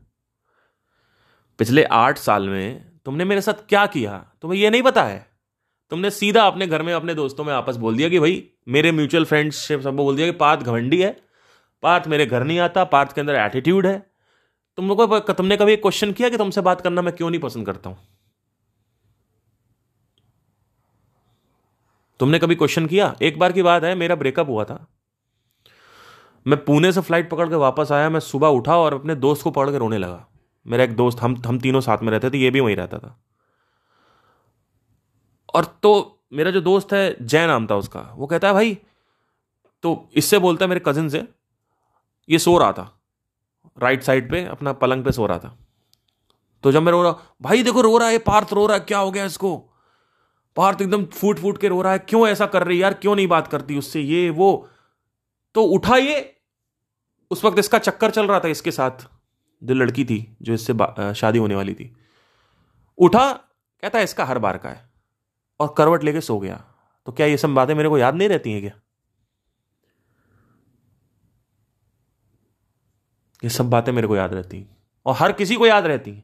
पिछले 1.60 1.84
आठ 1.84 2.18
साल 2.18 2.50
में 2.50 2.86
तुमने 3.06 3.26
मेरे 3.26 3.42
साथ 3.42 3.54
क्या 3.54 3.86
किया? 3.86 4.32
तुम्हें 4.42 4.60
यह 4.60 4.72
नहीं 4.72 4.84
पता 4.84 5.04
है। 5.04 5.30
तुमने 5.90 6.10
सीधा 6.10 6.48
अपने 6.48 6.68
घर 6.68 6.82
में, 6.82 6.94
अपने 6.94 7.16
दोस्तों 7.16 7.44
में 7.44 7.54
आपस 7.54 7.76
बोल 7.76 7.98
दिया 7.98 8.10
कि 8.10 8.20
भाई, 8.20 8.50
मेरे 8.68 8.92
म्यूचुअल 8.92 9.26
फ्रेंड्स 9.26 9.56
से 9.56 9.82
सब 9.82 9.96
बोल 9.96 10.16
दिया 10.16 10.28
कि 10.28 10.38
पार्थ 10.38 10.62
घमंडी 10.62 11.02
है। 11.02 11.22
पार्थ 11.84 12.08
मेरे 12.08 12.26
घर 12.26 12.44
नहीं 12.44 12.60
आता, 12.60 12.84
पार्थ 12.84 13.16
के 13.16 13.22
अंदर 13.22 13.36
एटीट्यूड 13.36 13.88
है। 13.88 14.12
तुम 14.78 14.88
लोगों 14.88 15.08
को 15.08 15.34
तुमने 15.34 15.58
कभी 15.58 15.76
क्वेश्चन 15.76 16.12
किया 16.12 16.30
कि 16.30 16.38
तुमसे 16.38 16.62
बात 16.62 16.82
करना 16.82 17.02
मैं 17.02 17.16
क्यों 17.16 17.30
नहीं 17.30 17.42
पसंद 17.42 17.66
करता 17.66 17.90
हूँ? 17.90 17.98
तुमने 22.20 22.40
कभी 22.40 22.56
क्वेश्चन 22.56 22.86
किया? 22.86 23.16
एक 23.22 23.40
बार 23.40 23.52
की 23.52 23.62
बात 23.62 23.84
है, 23.84 23.96
मेरा 23.96 24.16
ब्रेकअप 24.16 24.50
हुआ 24.50 24.64
था। 24.64 24.88
मैं 26.48 26.66
पुणे 26.66 26.92
से 26.92 27.02
फ़्लाइट 27.02 27.30
पकड़ 27.30 27.50
के 27.50 27.56
वापस 27.56 27.92
आया, 27.92 28.10
मैं 28.10 28.20
सुबह 28.20 28.48
उठा 28.48 28.78
और 28.78 28.94
अपने 28.94 29.16
दोस्त 29.16 29.44
को 29.44 29.52
पकड़ 29.52 29.72
के 29.72 29.78
रोने 29.78 29.98
लगा। 29.98 30.28
मेरा 30.66 30.84
एक 30.84 30.96
दोस्त, 30.96 31.20
हम 31.20 31.42
हम 31.46 31.60
तीनों 31.60 31.82
साथ 31.82 31.98
में 31.98 32.12
रहते 32.12 32.30
थे, 32.30 32.38
ये 32.38 32.52
भी 32.52 32.60
वहीं 32.60 32.76
रहता 32.76 32.98
था। 32.98 33.20
और 35.54 35.66
तो 35.84 36.20
मेरा 36.34 36.52
जो 36.52 36.62
दोस्त 36.62 36.94
है, 36.94 37.16
जय 37.22 37.48
नाम 37.48 37.68
था 37.68 37.76
उसका, 37.76 38.02
वो 38.16 38.28
कहता 38.28 38.48
है, 38.48 38.54
भाई 38.54 38.78
तो 39.84 40.10
इससे 40.16 40.40
बोलता 40.40 40.66
है 40.66 40.70
मेरे 40.70 40.82
कजिन 40.86 41.10
से, 41.10 41.28
ये 42.30 42.40
सो 42.40 42.58
रहा 42.58 42.72
था 42.72 43.00
राइट 43.82 44.04
साइड 44.04 44.30
पे, 44.32 44.46
अपना 44.46 44.74
पलंग 44.74 45.04
पे 45.04 45.12
सो 45.12 45.26
रहा 45.26 45.40
था। 45.40 45.58
तो 46.64 46.72
जब 46.72 46.82
मैं 46.82 46.92
रो 46.92 47.04
रहा, 47.04 47.16
भाई, 47.42 47.64
देखो, 47.64 47.82
रो 47.82 47.98
रहा 47.98 48.08
है 48.08 48.18
पार्थ, 48.18 48.54
रो 48.54 48.66
रहा 48.66 48.78
है, 48.78 48.84
क्या 48.84 48.98
हो 48.98 49.12
गया 49.12 49.26
इसको? 49.26 49.58
पार्थ 50.56 50.82
एकदम 50.82 51.06
फूट 51.06 51.40
फूट 51.40 51.58
के 51.58 51.68
रो 51.68 51.82
रहा 51.82 51.94
है, 51.94 52.00
क्यों 52.00 52.28
ऐसा 52.28 52.46
कर 52.46 52.64
रही 52.64 52.84
यार, 52.84 52.94
क्यों 52.94 53.16
नहीं 53.16 53.28
बात 53.28 53.48
करती 53.48 53.78
उससे, 53.78 54.02
ये, 54.02 54.30
वो? 54.30 54.70
तो 55.56 55.64
उठा 55.64 55.98
ये, 55.98 56.36
उस 57.32 57.46
वक्त 57.46 57.60
इसका 57.60 57.78
चक्कर 57.78 58.12
चल 58.12 58.28
रहा 58.28 58.40
था 58.40 58.48
इसके 58.48 58.72
साथ। 58.72 59.08
जो 59.64 59.74
लड़की 59.74 60.06
थी 60.06 60.36
जो 60.42 60.54
इससे 60.54 60.74
शादी 61.16 61.40
होने 61.40 61.56
वाली 61.56 61.74
थी। 61.74 61.92
उठा 62.98 63.32
कहता 63.84 63.98
है 63.98 64.04
इसका 64.04 64.26
हर 64.26 64.40
बार 64.40 64.58
का 64.58 64.70
है। 64.70 64.90
और 65.60 65.74
करवट 65.78 66.04
लेके 66.04 66.22
सो 66.22 66.40
गया। 66.40 66.64
तो 67.08 67.12
क्या 67.12 67.26
ये 67.26 67.38
सब 67.38 67.54
बातें 67.54 67.74
मेरे 67.76 67.90
को 67.90 67.98
याद 67.98 68.16
नहीं 68.16 68.30
रहती 68.30 68.52
हैं 68.52 68.62
क्या? 68.62 68.72
ये 73.44 73.50
सब 73.50 73.70
बातें 73.70 73.92
मेरे 73.92 74.08
को 74.08 74.16
याद 74.16 74.34
रहती 74.34 74.58
हैं। 74.58 74.78
और 75.06 75.16
हर 75.16 75.32
किसी 75.32 75.56
को 75.56 75.68
याद 75.68 75.86
रहती 75.86 76.12
हैं। 76.12 76.24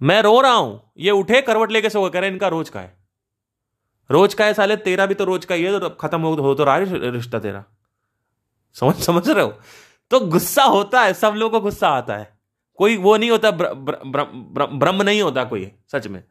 मैं 0.00 0.20
रो 0.22 0.40
रहा 0.40 0.52
हूँ। 0.52 0.92
ये 0.98 1.10
उठे 1.10 1.40
करवट 1.42 1.70
लेके 1.70 1.90
सो 1.90 2.08
कह 2.10 2.20
रहे 2.20 2.30
इनका 2.30 2.48
रोज 2.48 2.68
का 2.68 2.80
है। 2.80 2.96
रोज 4.10 4.34
का 4.34 4.44
है 4.44 4.54
साले 4.54 4.76
तेरा 4.76 5.06
भी 5.06 5.14
तो 5.14 5.24
रोज 5.24 5.44
का 5.44 5.54
ही 5.54 5.64
है। 5.64 5.78
तो 5.80 5.90
खत्म 5.90 6.20
हो, 6.20 6.34
हो 6.34 6.54
तो 6.54 6.64
रहा 6.64 6.74
है 6.74 7.10
रिश्ता 7.10 7.38
तेरा। 7.38 7.64
समझ 8.76 8.94
समझ 8.96 9.28
रहे 9.28 9.44
हो? 9.44 9.58
तो 10.10 10.20
गुस्सा 10.20 10.62
होता 10.64 11.02
है 11.02 11.12
सब 11.14 11.34
लोगों 11.36 11.60
को 11.60 11.64
गुस्सा 11.64 11.88
आता 11.88 12.16
है। 12.16 12.32
कोई 12.78 12.96
वो 12.96 13.16
नहीं 13.16 13.30
होता 13.30 13.50
ब्रह्म 13.50 15.02
नहीं 15.02 15.22
होता 15.22 15.44
कोई 15.44 15.70
सच 15.92 16.06
में। 16.06 16.22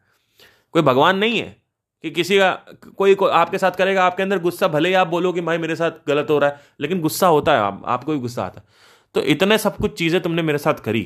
कोई 0.73 0.81
भगवान 0.81 1.17
नहीं 1.17 1.39
है 1.39 1.55
कि 2.03 2.09
किसी 2.11 2.37
का 2.39 2.51
कोई 2.97 3.15
को 3.15 3.25
आपके 3.27 3.57
साथ 3.57 3.71
करेगा 3.71 4.05
आपके 4.05 4.23
अंदर 4.23 4.39
गुस्सा 4.39 4.67
भले 4.67 4.89
ही 4.89 4.95
आप 4.95 5.07
बोलो 5.07 5.31
कि 5.33 5.41
भाई 5.41 5.57
मेरे 5.57 5.75
साथ 5.75 5.91
गलत 6.07 6.29
हो 6.29 6.37
रहा 6.39 6.49
है 6.49 6.59
लेकिन 6.79 7.01
गुस्सा 7.01 7.27
होता 7.27 7.53
है 7.53 7.59
आप, 7.59 7.81
आपको 7.85 8.11
भी 8.11 8.19
गुस्सा 8.19 8.43
आता 8.43 8.61
है। 8.61 8.67
तो 9.15 9.21
इतने 9.23 9.57
सब 9.57 9.77
कुछ 9.77 9.97
चीज़ें 9.97 10.21
तुमने 10.21 10.41
मेरे 10.41 10.57
साथ 10.57 10.83
करी। 10.83 11.03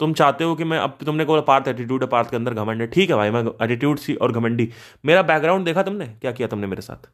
तुम 0.00 0.12
चाहते 0.14 0.44
हो 0.44 0.54
कि 0.54 0.64
मैं 0.64 0.78
अब 0.78 0.96
तुमने 1.06 1.24
को 1.24 1.40
पार्थ 1.42 1.68
एटीट्यूड 1.68 2.02
है 2.02 2.08
पार्थ 2.08 2.30
के 2.30 2.36
अंदर 2.36 2.54
घमंड 2.54 2.80
है। 2.80 2.86
ठीक 2.86 3.10
है 3.10 3.16
भाई 3.16 3.30
मैं 3.30 3.44
एटीट्यूड 3.62 3.98
सी 3.98 4.14
और 4.14 4.32
घमंडी। 4.32 4.68
मेरा 5.04 5.22
बैकग्राउंड 5.22 5.64
देखा 5.64 5.82
तुमने? 5.82 6.06
क्या 6.06 6.32
किया 6.32 6.48
तुमने 6.48 6.66
मेरे 6.66 6.82
साथ? 6.82 7.08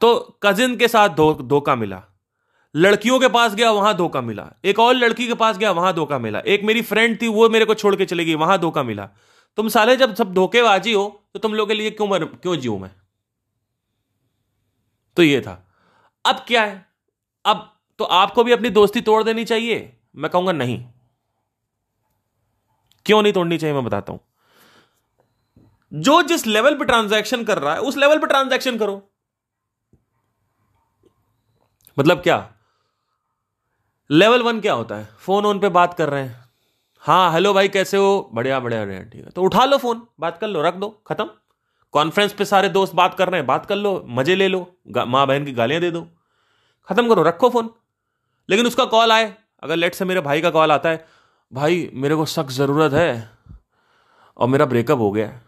तो 0.00 0.38
कजिन 0.42 0.76
के 0.76 0.88
साथ 0.88 1.08
धोखा 1.08 1.74
मिला। 1.76 2.02
लड़कियों 2.74 3.18
के 3.20 3.28
पास 3.28 3.54
गया, 3.54 3.70
वहाँ 3.70 3.94
धोखा 3.96 4.20
मिला। 4.20 4.48
एक 4.64 4.78
और 4.78 4.94
लड़की 4.94 5.26
के 5.26 5.34
पास 5.34 5.58
गया, 5.58 5.70
वहाँ 5.70 5.92
धोखा 5.94 6.18
मिला। 6.18 6.38
एक 6.38 6.62
मेरी 6.62 6.82
फ्रेंड 6.82 7.20
थी, 7.22 7.28
वो 7.28 7.48
मेरे 7.48 7.64
को 7.64 7.74
छोड़ 7.74 7.94
के 7.96 8.04
चलेगी 8.04 8.34
वहाँ 8.34 8.58
धोखा 8.58 8.82
मिला। 8.82 9.08
तुम 9.58 9.68
साले 9.68 9.96
जब 9.96 10.14
सब 10.14 10.32
धोखेबाजी 10.34 10.92
हो 10.92 11.24
तो 11.32 11.38
तुम 11.38 11.54
लोग 11.54 11.68
के 11.68 11.74
लिए 11.74 11.90
क्यों 11.90 12.08
मर, 12.08 12.24
क्यों 12.24 12.56
जीव 12.56 12.78
मैं? 12.78 12.90
तो 15.16 15.22
ये 15.22 15.40
था। 15.40 15.68
अब 16.24 16.44
क्या 16.48 16.62
है? 16.64 16.86
अब 17.44 17.68
तो 17.98 18.04
आपको 18.04 18.44
भी 18.44 18.52
अपनी 18.52 18.70
दोस्ती 18.70 19.00
तोड़ 19.00 19.22
देनी 19.22 19.44
चाहिए? 19.44 19.96
मैं 20.16 20.30
कहूँगा 20.30 20.52
नहीं। 20.52 20.84
क्यों 23.06 23.22
नहीं 23.22 23.32
तोड़नी 23.32 23.58
चाहिए, 23.58 23.74
मैं 23.74 23.84
बताता 23.84 24.12
हूँ। 24.12 24.20
जो 25.92 26.22
जिस 26.22 26.46
लेवल 26.46 26.74
पे 26.74 26.84
ट्रांजैक्शन 26.84 27.44
कर 27.44 27.58
रहा 27.58 27.74
है, 27.74 27.80
उस 27.80 27.96
लेवल 27.96 28.18
पे 28.18 28.26
ट्रांजैक्शन 28.26 28.78
करो। 28.78 29.10
मतलब 31.98 32.22
क्या? 32.22 32.54
लेवल 34.12 34.42
वन 34.42 34.60
क्या 34.60 34.72
होता 34.72 34.94
है? 34.94 35.08
फ़ोन 35.18 35.46
ऑन 35.46 35.58
पे 35.58 35.68
बात 35.68 35.94
कर 35.94 36.08
रहे 36.08 36.22
हैं। 36.22 36.44
हाँ 37.02 37.32
हेलो 37.32 37.52
भाई, 37.54 37.68
कैसे 37.68 37.96
हो? 37.96 38.30
बढ़िया 38.34 38.58
बढ़िया 38.60 38.84
बढ़िया, 38.84 39.02
ठीक 39.02 39.24
है। 39.24 39.30
तो 39.30 39.42
उठा 39.42 39.64
लो 39.64 39.76
फ़ोन 39.78 40.02
बात 40.20 40.38
कर 40.38 40.48
लो, 40.48 40.62
रख 40.62 40.74
दो, 40.74 40.88
खत्म। 41.06 41.28
कॉन्फ्रेंस 41.94 42.32
पे 42.32 42.44
सारे 42.44 42.68
दोस्त 42.68 42.94
बात 42.94 43.14
कर 43.14 43.28
रहे 43.28 43.40
हैं, 43.40 43.46
बात 43.46 43.66
कर 43.66 43.76
लो, 43.76 44.04
मज़े 44.08 44.34
ले 44.34 44.48
लो 44.48 44.60
माँ 44.88 45.26
बहन 45.26 45.44
की 45.44 45.52
गालियाँ 45.52 45.80
दे 45.80 45.90
दो। 45.90 46.06
खत्म 46.88 47.08
करो, 47.08 47.22
रखो 47.22 47.50
फ़ोन 47.50 47.70
लेकिन 48.48 48.66
उसका 48.66 48.84
कॉल 48.84 49.12
आए। 49.12 49.34
अगर 49.62 49.76
लेट 49.76 49.94
से 49.94 50.04
मेरे 50.04 50.20
भाई 50.20 50.40
का 50.40 50.50
कॉल 50.50 50.72
आता 50.72 50.88
है, 50.88 51.04
भाई, 51.52 51.90
मेरे 51.94 52.14
को 52.14 52.26
सख्त 52.26 52.50
ज़रूरत 52.50 52.92
है 52.92 53.30
और 54.36 54.48
मेरा 54.48 54.66
ब्रेकअप 54.66 54.98
हो 54.98 55.10
गया 55.12 55.40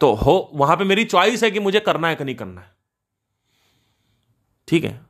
तो 0.00 0.12
हो, 0.14 0.50
वहाँ 0.54 0.76
पे 0.76 0.84
मेरी 0.84 1.04
चॉइस 1.04 1.42
है 1.44 1.50
कि 1.50 1.60
मुझे 1.60 1.80
करना 1.80 2.08
है 2.08 2.16
कि 2.16 2.24
नहीं 2.24 2.34
करना 2.34 2.60
है। 2.60 2.74
ठीक 4.68 4.84
है? 4.84 5.00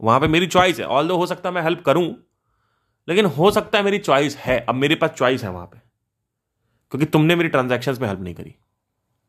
वहाँ 0.00 0.20
पे 0.20 0.28
मेरी 0.28 0.46
चॉइस 0.46 0.78
है। 0.78 0.86
ऑल 0.86 1.08
दो 1.08 1.16
हो 1.16 1.26
सकता 1.26 1.48
है 1.48 1.54
मैं 1.54 1.62
हेल्प 1.62 1.82
करूँ, 1.82 2.14
लेकिन 3.08 3.24
हो 3.26 3.50
सकता 3.50 3.78
है 3.78 3.84
मेरी 3.84 3.98
चॉइस 4.00 4.36
है। 4.36 4.58
अब 4.60 4.74
मेरे 4.74 4.94
पास 4.94 5.10
चॉइस 5.10 5.44
है 5.44 5.50
वहाँ 5.50 5.66
पे, 5.66 5.78
क्योंकि 6.92 7.06
तुमने 7.06 7.34
मेरी 7.34 7.48
ट्रांजेक्शन 7.48 7.96
में 8.00 8.08
हेल्प 8.08 8.20
नहीं 8.20 8.34
करी। 8.34 8.54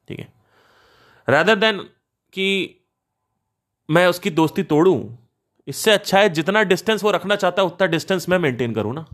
ठीक 0.07 0.19
है? 0.19 0.27
रैदर 1.27 1.55
देन 1.55 1.79
कि 2.33 2.75
मैं 3.89 4.05
उसकी 4.07 4.29
दोस्ती 4.31 4.63
तोड़ू, 4.65 5.17
इससे 5.67 5.91
अच्छा 5.91 6.19
है 6.19 6.29
जितना 6.29 6.63
डिस्टेंस 6.63 7.03
वो 7.03 7.11
रखना 7.11 7.35
चाहता 7.35 7.61
है, 7.61 7.67
उतना 7.67 7.87
डिस्टेंस 7.87 8.29
मैं 8.29 8.39
मेंटेन 8.39 8.73
करूँ 8.73 8.93
ना। 8.93 9.05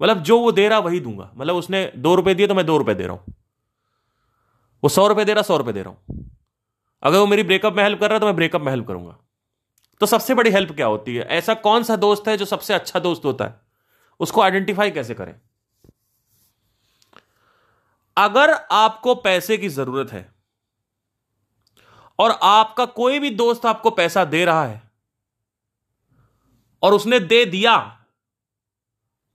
मतलब 0.00 0.22
जो 0.22 0.38
वो 0.40 0.52
दे 0.52 0.68
रहा, 0.68 0.78
वही 0.78 1.00
दूँगा। 1.00 1.30
मतलब 1.36 1.56
उसने 1.56 1.90
दो 1.96 2.14
रुपए 2.14 2.34
दिए 2.34 2.46
तो 2.46 2.54
मैं 2.54 2.64
दो 2.66 2.76
रुपए 2.76 2.94
दे 2.94 3.06
रहा 3.06 3.12
हूँ। 3.12 3.34
वो 4.82 4.88
सौ 4.88 5.06
रुपए 5.08 5.24
दे 5.24 5.34
रहा, 5.34 5.42
सौ 5.42 5.56
रुपए 5.56 5.72
दे 5.72 5.82
रहा 5.82 5.90
हूँ। 5.90 6.30
अगर 7.02 7.18
वो 7.18 7.26
मेरी 7.26 7.42
ब्रेकअप 7.42 7.76
में 7.76 7.82
हेल्प 7.84 8.00
कर 8.00 8.08
रहा 8.08 8.14
है 8.14 8.20
तो 8.20 8.26
मैं 8.26 8.36
ब्रेकअप 8.36 8.60
में 8.60 8.70
हेल्प 8.72 8.86
करूँगा। 8.86 9.16
तो 10.00 10.06
सबसे 10.06 10.34
बड़ी 10.34 10.50
हेल्प 10.50 10.72
क्या 10.72 10.86
होती 10.86 11.16
है? 11.16 11.24
ऐसा 11.24 11.54
कौन 11.54 11.82
सा 11.82 11.96
दोस्त 11.96 12.28
है 12.28 12.36
जो 12.36 12.44
सबसे 12.44 12.74
अच्छा 12.74 13.00
दोस्त 13.00 13.24
होता 13.24 13.44
है? 13.44 13.60
उसको 14.20 14.40
आइडेंटिफाई 14.40 14.90
कैसे 14.90 15.14
करें? 15.14 15.34
अगर 18.16 18.52
आपको 18.72 19.14
पैसे 19.14 19.58
की 19.58 19.68
ज़रूरत 19.68 20.12
है 20.12 20.28
और 22.18 22.30
आपका 22.42 22.84
कोई 22.84 23.18
भी 23.18 23.30
दोस्त 23.30 23.66
आपको 23.66 23.90
पैसा 23.90 24.24
दे 24.24 24.44
रहा 24.44 24.64
है 24.64 24.82
और 26.82 26.94
उसने 26.94 27.20
दे 27.20 27.44
दिया 27.44 27.76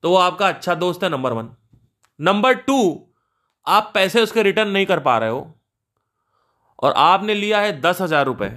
तो 0.04 0.10
वो 0.10 0.16
आपका 0.16 0.48
अच्छा 0.48 0.76
दोस्त 0.76 1.04
है 1.04 1.10
नंबर 1.10 1.34
वन 1.34 1.50
नंबर 2.20 2.54
टू 2.54 2.78
आप 3.68 3.92
पैसे 3.94 4.22
उसके 4.22 4.44
रिटर्न 4.44 4.70
नहीं 4.70 4.86
कर 4.86 5.00
पा 5.00 5.18
रहे 5.18 5.30
हो 5.30 5.60
और 6.80 6.94
आपने 6.94 7.34
लिया 7.34 7.60
है 7.62 7.80
दस 7.82 8.02
हज़ार 8.02 8.26
रुपए। 8.26 8.50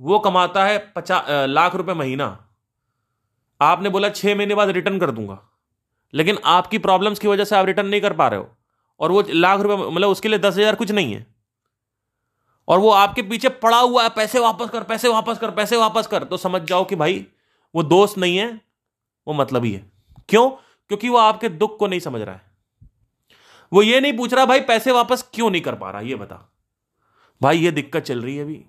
वो 0.00 0.18
कमाता 0.18 0.64
है 0.64 0.78
पचास 0.96 1.26
लाख 1.48 1.74
रुपए 1.74 1.94
महीना। 1.94 2.26
आपने 3.60 3.88
बोला 3.88 4.08
छह 4.08 4.34
महीने 4.34 4.54
बाद 4.54 4.68
रिटर्न 4.68 4.98
कर 4.98 5.10
दूँगा। 5.10 5.38
लेकिन 6.14 6.38
आपकी 6.44 6.78
प्रॉब्लम्स 6.78 7.18
की 7.18 7.28
वजह 7.28 7.44
से 7.44 7.56
आप 7.56 7.66
रिटर्न 7.66 7.86
नहीं 7.86 8.00
कर 8.00 8.12
पा 8.12 8.28
रहे 8.28 8.40
हो। 8.40 8.56
और 9.00 9.12
वो 9.12 9.24
लाख 9.30 9.60
रुपए 9.60 9.90
मतलब 9.90 10.08
उसके 10.08 10.28
लिए 10.28 10.38
दस 10.38 10.56
हज़ार 10.56 10.74
कुछ 10.74 10.90
नहीं 10.90 11.14
है। 11.14 11.26
और 12.68 12.78
वो 12.78 12.90
आपके 12.90 13.22
पीछे 13.22 13.48
पड़ा 13.48 13.78
हुआ 13.78 14.02
है, 14.02 14.08
पैसे 14.08 14.38
वापस 14.38 14.70
कर, 14.70 14.82
पैसे 14.82 15.08
वापस 15.08 15.38
कर, 15.38 15.50
पैसे 15.50 15.76
वापस 15.76 16.06
कर। 16.06 16.24
तो 16.24 16.36
समझ 16.36 16.62
जाओ 16.62 16.84
कि 16.84 16.96
भाई, 16.96 17.26
वो 17.74 17.82
दोस्त 17.82 18.18
नहीं 18.18 18.36
है, 18.36 18.60
वो 19.26 19.34
मतलब 19.34 19.64
ही 19.64 19.72
है। 19.72 19.90
क्यों? 20.28 20.50
क्योंकि 20.50 21.08
वो 21.08 21.16
आपके 21.16 21.48
दुख 21.48 21.78
को 21.78 21.86
नहीं 21.86 22.00
समझ 22.00 22.20
रहा 22.22 22.34
है। 22.34 22.50
वो 23.72 23.82
ये 23.82 24.00
नहीं 24.00 24.16
पूछ 24.16 24.34
रहा, 24.34 24.46
भाई, 24.46 24.60
पैसे 24.60 24.92
वापस 24.92 25.30
क्यों 25.34 25.50
नहीं 25.50 25.62
कर 25.62 25.74
पा 25.74 25.90
रहा? 25.90 26.00
ये 26.00 26.14
बता। 26.14 26.52
भाई, 27.42 27.58
ये 27.58 27.70
दिक्कत 27.70 28.02
चल 28.02 28.22
रही 28.22 28.36
है 28.36 28.44
अभी। 28.44 28.64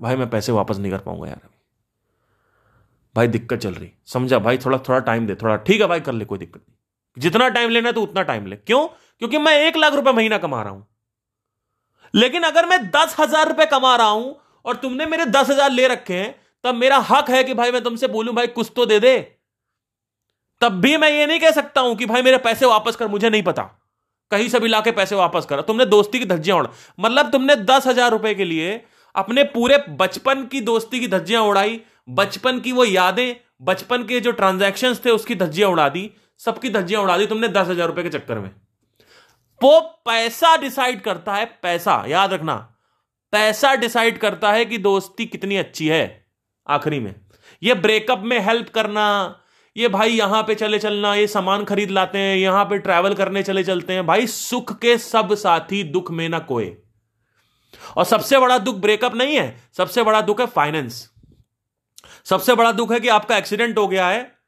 भाई, 0.00 0.16
मैं 0.16 0.28
पैसे 0.30 0.52
वापस 0.52 0.76
नहीं 0.76 0.92
कर 0.92 0.98
पाऊँगा 0.98 1.28
यार 1.28 1.40
भाई, 3.14 3.26
दिक्कत 3.26 3.58
चल 3.58 3.74
रही। 3.74 3.90
समझा? 4.06 4.38
भाई, 4.38 4.58
थोड़ा 4.58 4.78
थोड़ा 4.78 4.98
टाइम 4.98 5.26
दे, 5.26 5.34
थोड़ा 5.34 5.56
ठीक 5.56 5.80
है 5.80 5.86
भाई, 5.86 6.00
कर 6.00 6.12
ले, 6.12 6.24
कोई 6.24 6.38
दिक्कत 6.38 6.60
नहीं। 6.60 7.22
जितना 7.22 7.48
टाइम 7.48 7.70
लेना 7.70 7.88
है 7.88 7.92
तो 7.92 8.02
उतना 8.02 8.22
टाइम 8.22 8.46
ले। 8.46 8.56
क्यों? 8.56 8.86
क्योंकि 9.18 9.38
मैं 9.38 9.56
एक 9.60 9.76
लाख 9.76 9.94
रुपए 9.94 10.12
महीना 10.12 10.38
कमा 10.38 10.62
रहा 10.62 10.72
हूँ। 10.72 10.86
लेकिन 12.14 12.42
अगर 12.42 12.66
मैं 12.66 12.78
दस 12.90 13.16
हज़ार 13.20 13.48
रुपए 13.48 13.66
कमा 13.66 13.94
रहा 13.96 14.06
हूँ 14.06 14.36
और 14.64 14.76
तुमने 14.76 15.06
मेरे 15.06 15.26
दस 15.26 15.50
हज़ार 15.50 15.70
ले 15.70 15.88
रखे 15.88 16.14
हैं, 16.14 16.34
तब 16.64 16.74
मेरा 16.74 16.98
हक 16.98 17.30
है 17.30 17.42
कि 17.44 17.54
भाई, 17.54 17.72
मैं 17.72 17.82
तुमसे 17.82 18.08
बोलूँ, 18.08 18.34
भाई, 18.34 18.46
कुछ 18.46 18.72
तो 18.76 18.86
दे 18.86 18.98
दे। 19.00 19.18
तब 20.60 20.80
भी 20.80 20.96
मैं 20.96 21.10
ये 21.10 21.26
नहीं 21.26 21.40
कह 21.40 21.50
सकता 21.50 21.80
हूँ 21.80 21.96
कि, 21.96 22.06
भाई, 22.06 22.22
मेरे 22.22 22.38
पैसे 22.38 22.66
वापस 22.66 22.96
कर, 22.96 23.08
मुझे 23.08 23.30
नहीं 23.30 23.42
पता। 23.42 23.62
कहीं 24.30 24.48
से 24.48 24.60
भी 24.60 24.68
लाके 24.68 24.90
पैसे 24.90 25.14
वापस 25.14 25.46
कर। 25.46 25.60
तुमने 25.60 25.84
दोस्ती 25.86 26.18
की 26.18 26.24
धज्जियाँ 26.24 26.58
उड़ 26.58 26.66
मतलब 27.00 27.30
तुमने 27.30 27.56
दस 27.56 27.86
हज़ार 27.86 28.10
रुपए 28.10 28.34
के 28.34 28.44
लिए 28.44 28.84
अपने 29.14 29.44
पूरे 29.46 29.78
बचपन 29.90 30.44
की 30.46 30.60
दोस्ती 30.62 31.00
की 31.00 31.08
धज्जियाँ 31.08 31.42
उड़ाई, 31.42 31.80
बचपन 32.10 32.60
की 32.60 32.72
वो 32.72 32.84
यादें, 32.84 33.34
बचपन 33.62 34.02
के 34.04 34.20
जो 34.20 34.30
ट्रांजैक्शन 34.32 34.94
थे, 35.04 35.10
उसकी 35.10 35.34
धज्जियाँ 35.34 35.70
उड़ा 35.70 35.88
दी। 35.88 36.10
सबकी 36.40 36.70
धज्जियाँ 36.70 37.02
उड़ा 37.02 37.16
दी 37.18 37.26
तुमने 37.26 37.48
दस 37.48 37.66
हज़ार 37.68 37.86
रुपए 37.86 38.02
के 38.02 38.08
चक्कर 38.08 38.38
में। 38.38 38.50
वो 39.60 39.80
पैसा 40.06 40.56
डिसाइड 40.56 41.00
करता 41.02 41.34
है, 41.34 41.44
पैसा, 41.62 42.04
याद 42.08 42.32
रखना, 42.32 42.54
पैसा 43.32 43.74
डिसाइड 43.76 44.18
करता 44.18 44.52
है 44.52 44.64
कि 44.64 44.78
दोस्ती 44.78 45.26
कितनी 45.26 45.56
अच्छी 45.56 45.88
है, 45.88 46.26
आखिरी 46.66 47.00
में। 47.00 47.14
ये 47.62 47.74
ब्रेकअप 47.76 48.22
में 48.24 48.38
हेल्प 48.40 48.68
करना, 48.68 49.04
ये 49.76 49.88
भाई 49.88 50.10
यहाँ 50.10 50.42
पे 50.42 50.54
चले 50.54 50.78
चलना, 50.78 51.14
ये 51.14 51.26
सामान 51.26 51.64
खरीद 51.64 51.90
लाते 51.90 52.18
हैं, 52.18 52.36
यहाँ 52.36 52.64
पे 52.64 52.78
ट्रैवल 52.78 53.14
करने 53.14 53.42
चले 53.42 53.64
चलते 53.64 53.92
हैं। 53.92 54.06
भाई 54.06 54.26
सुख 54.26 54.78
के 54.78 54.96
सब 54.98 55.34
साथी 55.36 55.82
दुख 55.86 56.10
में 56.10 56.28
ना 56.28 56.38
कोई 56.40 56.76
और 57.96 58.04
सबसे 58.04 58.38
बड़ा 58.38 58.58
दुख 58.58 58.76
ब्रेकअप 58.76 59.14
नहीं 59.14 59.36
है, 59.36 59.70
सबसे 59.72 60.02
बड़ा 60.02 60.22
दुख 60.22 60.40
है 60.40 60.46
फाइनेंस 60.46 61.12
सबसे 62.24 62.54
बड़ा 62.54 62.72
दुख 62.72 62.92
है 62.92 63.00
कि 63.00 63.08
आपका 63.08 63.36
एक्सीडेंट 63.36 63.78
हो 63.78 63.88
गया 63.88 64.08
है 64.08 64.38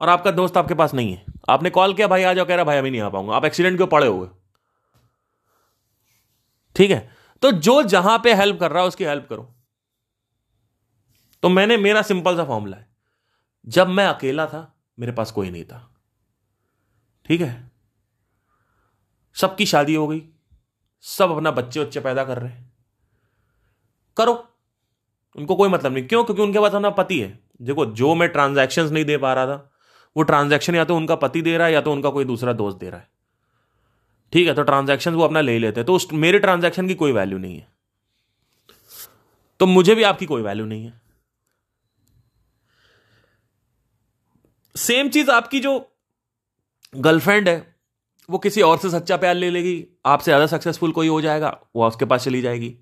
और 0.00 0.08
आपका 0.08 0.30
दोस्त 0.30 0.56
आपके 0.56 0.74
पास 0.74 0.94
नहीं 0.94 1.12
है। 1.12 1.24
आपने 1.48 1.70
कॉल 1.70 1.94
किया, 1.94 2.06
भाई 2.06 2.22
आ 2.22 2.32
जाओ, 2.32 2.44
कह 2.44 2.54
रहा, 2.54 2.64
भाई, 2.64 2.76
अभी 2.76 2.90
नहीं 2.90 3.00
आ 3.00 3.08
पाऊँगा। 3.08 3.34
आप 3.34 3.44
एक्सीडेंट 3.44 3.76
क्यों 3.76 3.86
पड़े 3.86 4.06
हो 4.06 4.38
ठीक 6.76 6.90
है? 6.90 7.16
तो 7.42 7.52
जो 7.52 7.82
जहाँ 7.82 8.20
पे 8.24 8.34
हेल्प 8.34 8.60
कर 8.60 8.70
रहा 8.70 8.82
है, 8.82 8.88
उसकी 8.88 9.04
हेल्प 9.04 9.26
करो। 9.30 9.54
तो 11.42 11.48
मैंने, 11.48 11.76
मेरा 11.76 12.02
सिंपल 12.02 12.36
सा 12.36 12.44
फॉर्मूला 12.44 12.76
है। 12.76 12.88
जब 13.66 13.88
मैं 13.88 14.06
अकेला 14.06 14.46
था, 14.46 14.82
मेरे 14.98 15.12
पास 15.12 15.30
कोई 15.30 15.50
नहीं 15.50 15.64
था। 15.64 15.94
ठीक 17.26 17.40
है? 17.40 17.70
सबकी 19.34 19.66
शादी 19.66 19.94
हो 19.94 20.08
गई। 20.08 20.31
सब 21.02 21.30
अपना 21.30 21.50
बच्चे 21.50 21.80
बच्चे 21.80 22.00
पैदा 22.00 22.24
कर 22.24 22.38
रहे 22.38 22.52
हैं। 22.52 22.72
करो। 24.16 24.48
उनको 25.36 25.56
कोई 25.56 25.68
मतलब 25.68 25.92
नहीं। 25.92 26.08
क्यों? 26.08 26.24
क्योंकि 26.24 26.42
उनके 26.42 26.60
पास 26.60 26.72
अपना 26.72 26.90
पति 26.90 27.20
है। 27.20 27.40
देखो, 27.62 27.86
जो 27.86 28.14
मैं 28.14 28.28
ट्रांजैक्शंस 28.28 28.90
नहीं 28.90 29.04
दे 29.04 29.18
पा 29.18 29.34
रहा 29.34 29.46
था, 29.46 29.72
वो 30.16 30.22
ट्रांजैक्शन 30.22 30.74
या 30.74 30.84
तो 30.84 30.96
उनका 30.96 31.14
पति 31.14 31.42
दे 31.42 31.58
रहा 31.58 31.66
है 31.66 31.72
या 31.72 31.80
तो 31.80 31.92
उनका 31.92 32.10
कोई 32.10 32.24
दूसरा 32.24 32.52
दोस्त 32.52 32.78
दे 32.78 32.90
रहा 32.90 33.00
है। 33.00 33.08
ठीक 34.32 34.48
है 34.48 34.54
तो 34.54 34.62
ट्रांजैक्शन 34.62 35.14
वो 35.14 35.24
अपना 35.24 35.40
ले 35.40 35.58
लेते 35.58 35.80
हैं। 35.80 35.86
तो 35.86 35.94
उस, 35.94 36.08
मेरे 36.12 36.38
ट्रांजैक्शन 36.38 36.88
की 36.88 36.94
कोई 36.94 37.12
वैल्यू 37.12 37.38
नहीं 37.38 37.56
है। 37.56 37.72
तो 39.60 39.66
मुझे 39.66 39.94
भी 39.94 40.02
आपकी 40.02 40.26
कोई 40.26 40.42
वैल्यू 40.42 40.66
नहीं 40.66 40.84
है। 40.84 41.00
सेम 44.76 45.08
चीज़ 45.08 45.30
आपकी 45.30 45.60
जो 45.60 45.92
गर्लफ्रेंड 46.96 47.48
है, 47.48 47.76
वो 48.30 48.38
किसी 48.38 48.62
और 48.62 48.78
से 48.78 48.90
सच्चा 48.90 49.16
प्यार 49.16 49.34
ले 49.34 49.50
लेगी। 49.50 49.91
आपसे 50.04 50.30
ज़्यादा 50.30 50.46
सक्सेसफुल 50.46 50.92
कोई 50.92 51.08
हो 51.08 51.20
जाएगा, 51.20 51.58
वो 51.76 51.86
उसके 51.88 52.04
पास 52.04 52.24
चली 52.24 52.40
जाएगी। 52.42 52.74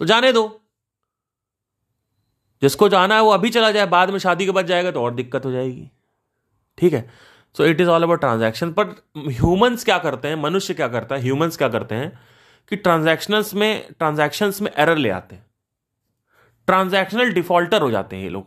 तो 0.00 0.04
जाने 0.04 0.32
दो। 0.32 0.60
जिसको 2.62 2.88
जाना 2.88 3.14
है 3.14 3.22
वो 3.22 3.30
अभी 3.30 3.50
चला 3.50 3.70
जाए, 3.70 3.86
बाद 3.86 4.10
में 4.10 4.18
शादी 4.18 4.44
के 4.44 4.50
बाद 4.50 4.66
जाएगा 4.66 4.90
तो 4.90 5.02
और 5.02 5.14
दिक्कत 5.14 5.44
हो 5.44 5.50
जाएगी। 5.52 5.90
ठीक 6.78 6.92
है? 6.92 7.10
So 7.56 7.64
it 7.64 7.80
is 7.80 7.88
all 7.88 8.02
about 8.02 8.20
transaction 8.20 8.72
पर 8.72 8.94
ह्यूमंस 9.18 9.84
क्या 9.84 9.98
करते 9.98 10.28
हैं? 10.28 10.36
मनुष्य 10.36 10.74
क्या 10.74 10.88
करता 10.88 11.14
है? 11.14 11.22
ह्यूमंस 11.22 11.56
क्या 11.56 11.68
करते 11.68 11.94
हैं? 11.94 12.18
कि 12.70 12.76
ट्रांजैक्शनल्स 12.76 13.54
में 13.54 13.86
ट्रांजैक्शंस 13.98 14.60
में 14.60 14.70
एरर 14.78 14.96
ले 14.96 15.10
आते 15.10 15.34
हैं। 15.34 15.44
ट्रांजैक्शनल 16.68 17.32
डिफॉल्टर 17.32 17.82
हो 17.82 17.90
जाते 17.90 18.16
हैं 18.16 18.22
ये 18.22 18.28
लोग। 18.28 18.46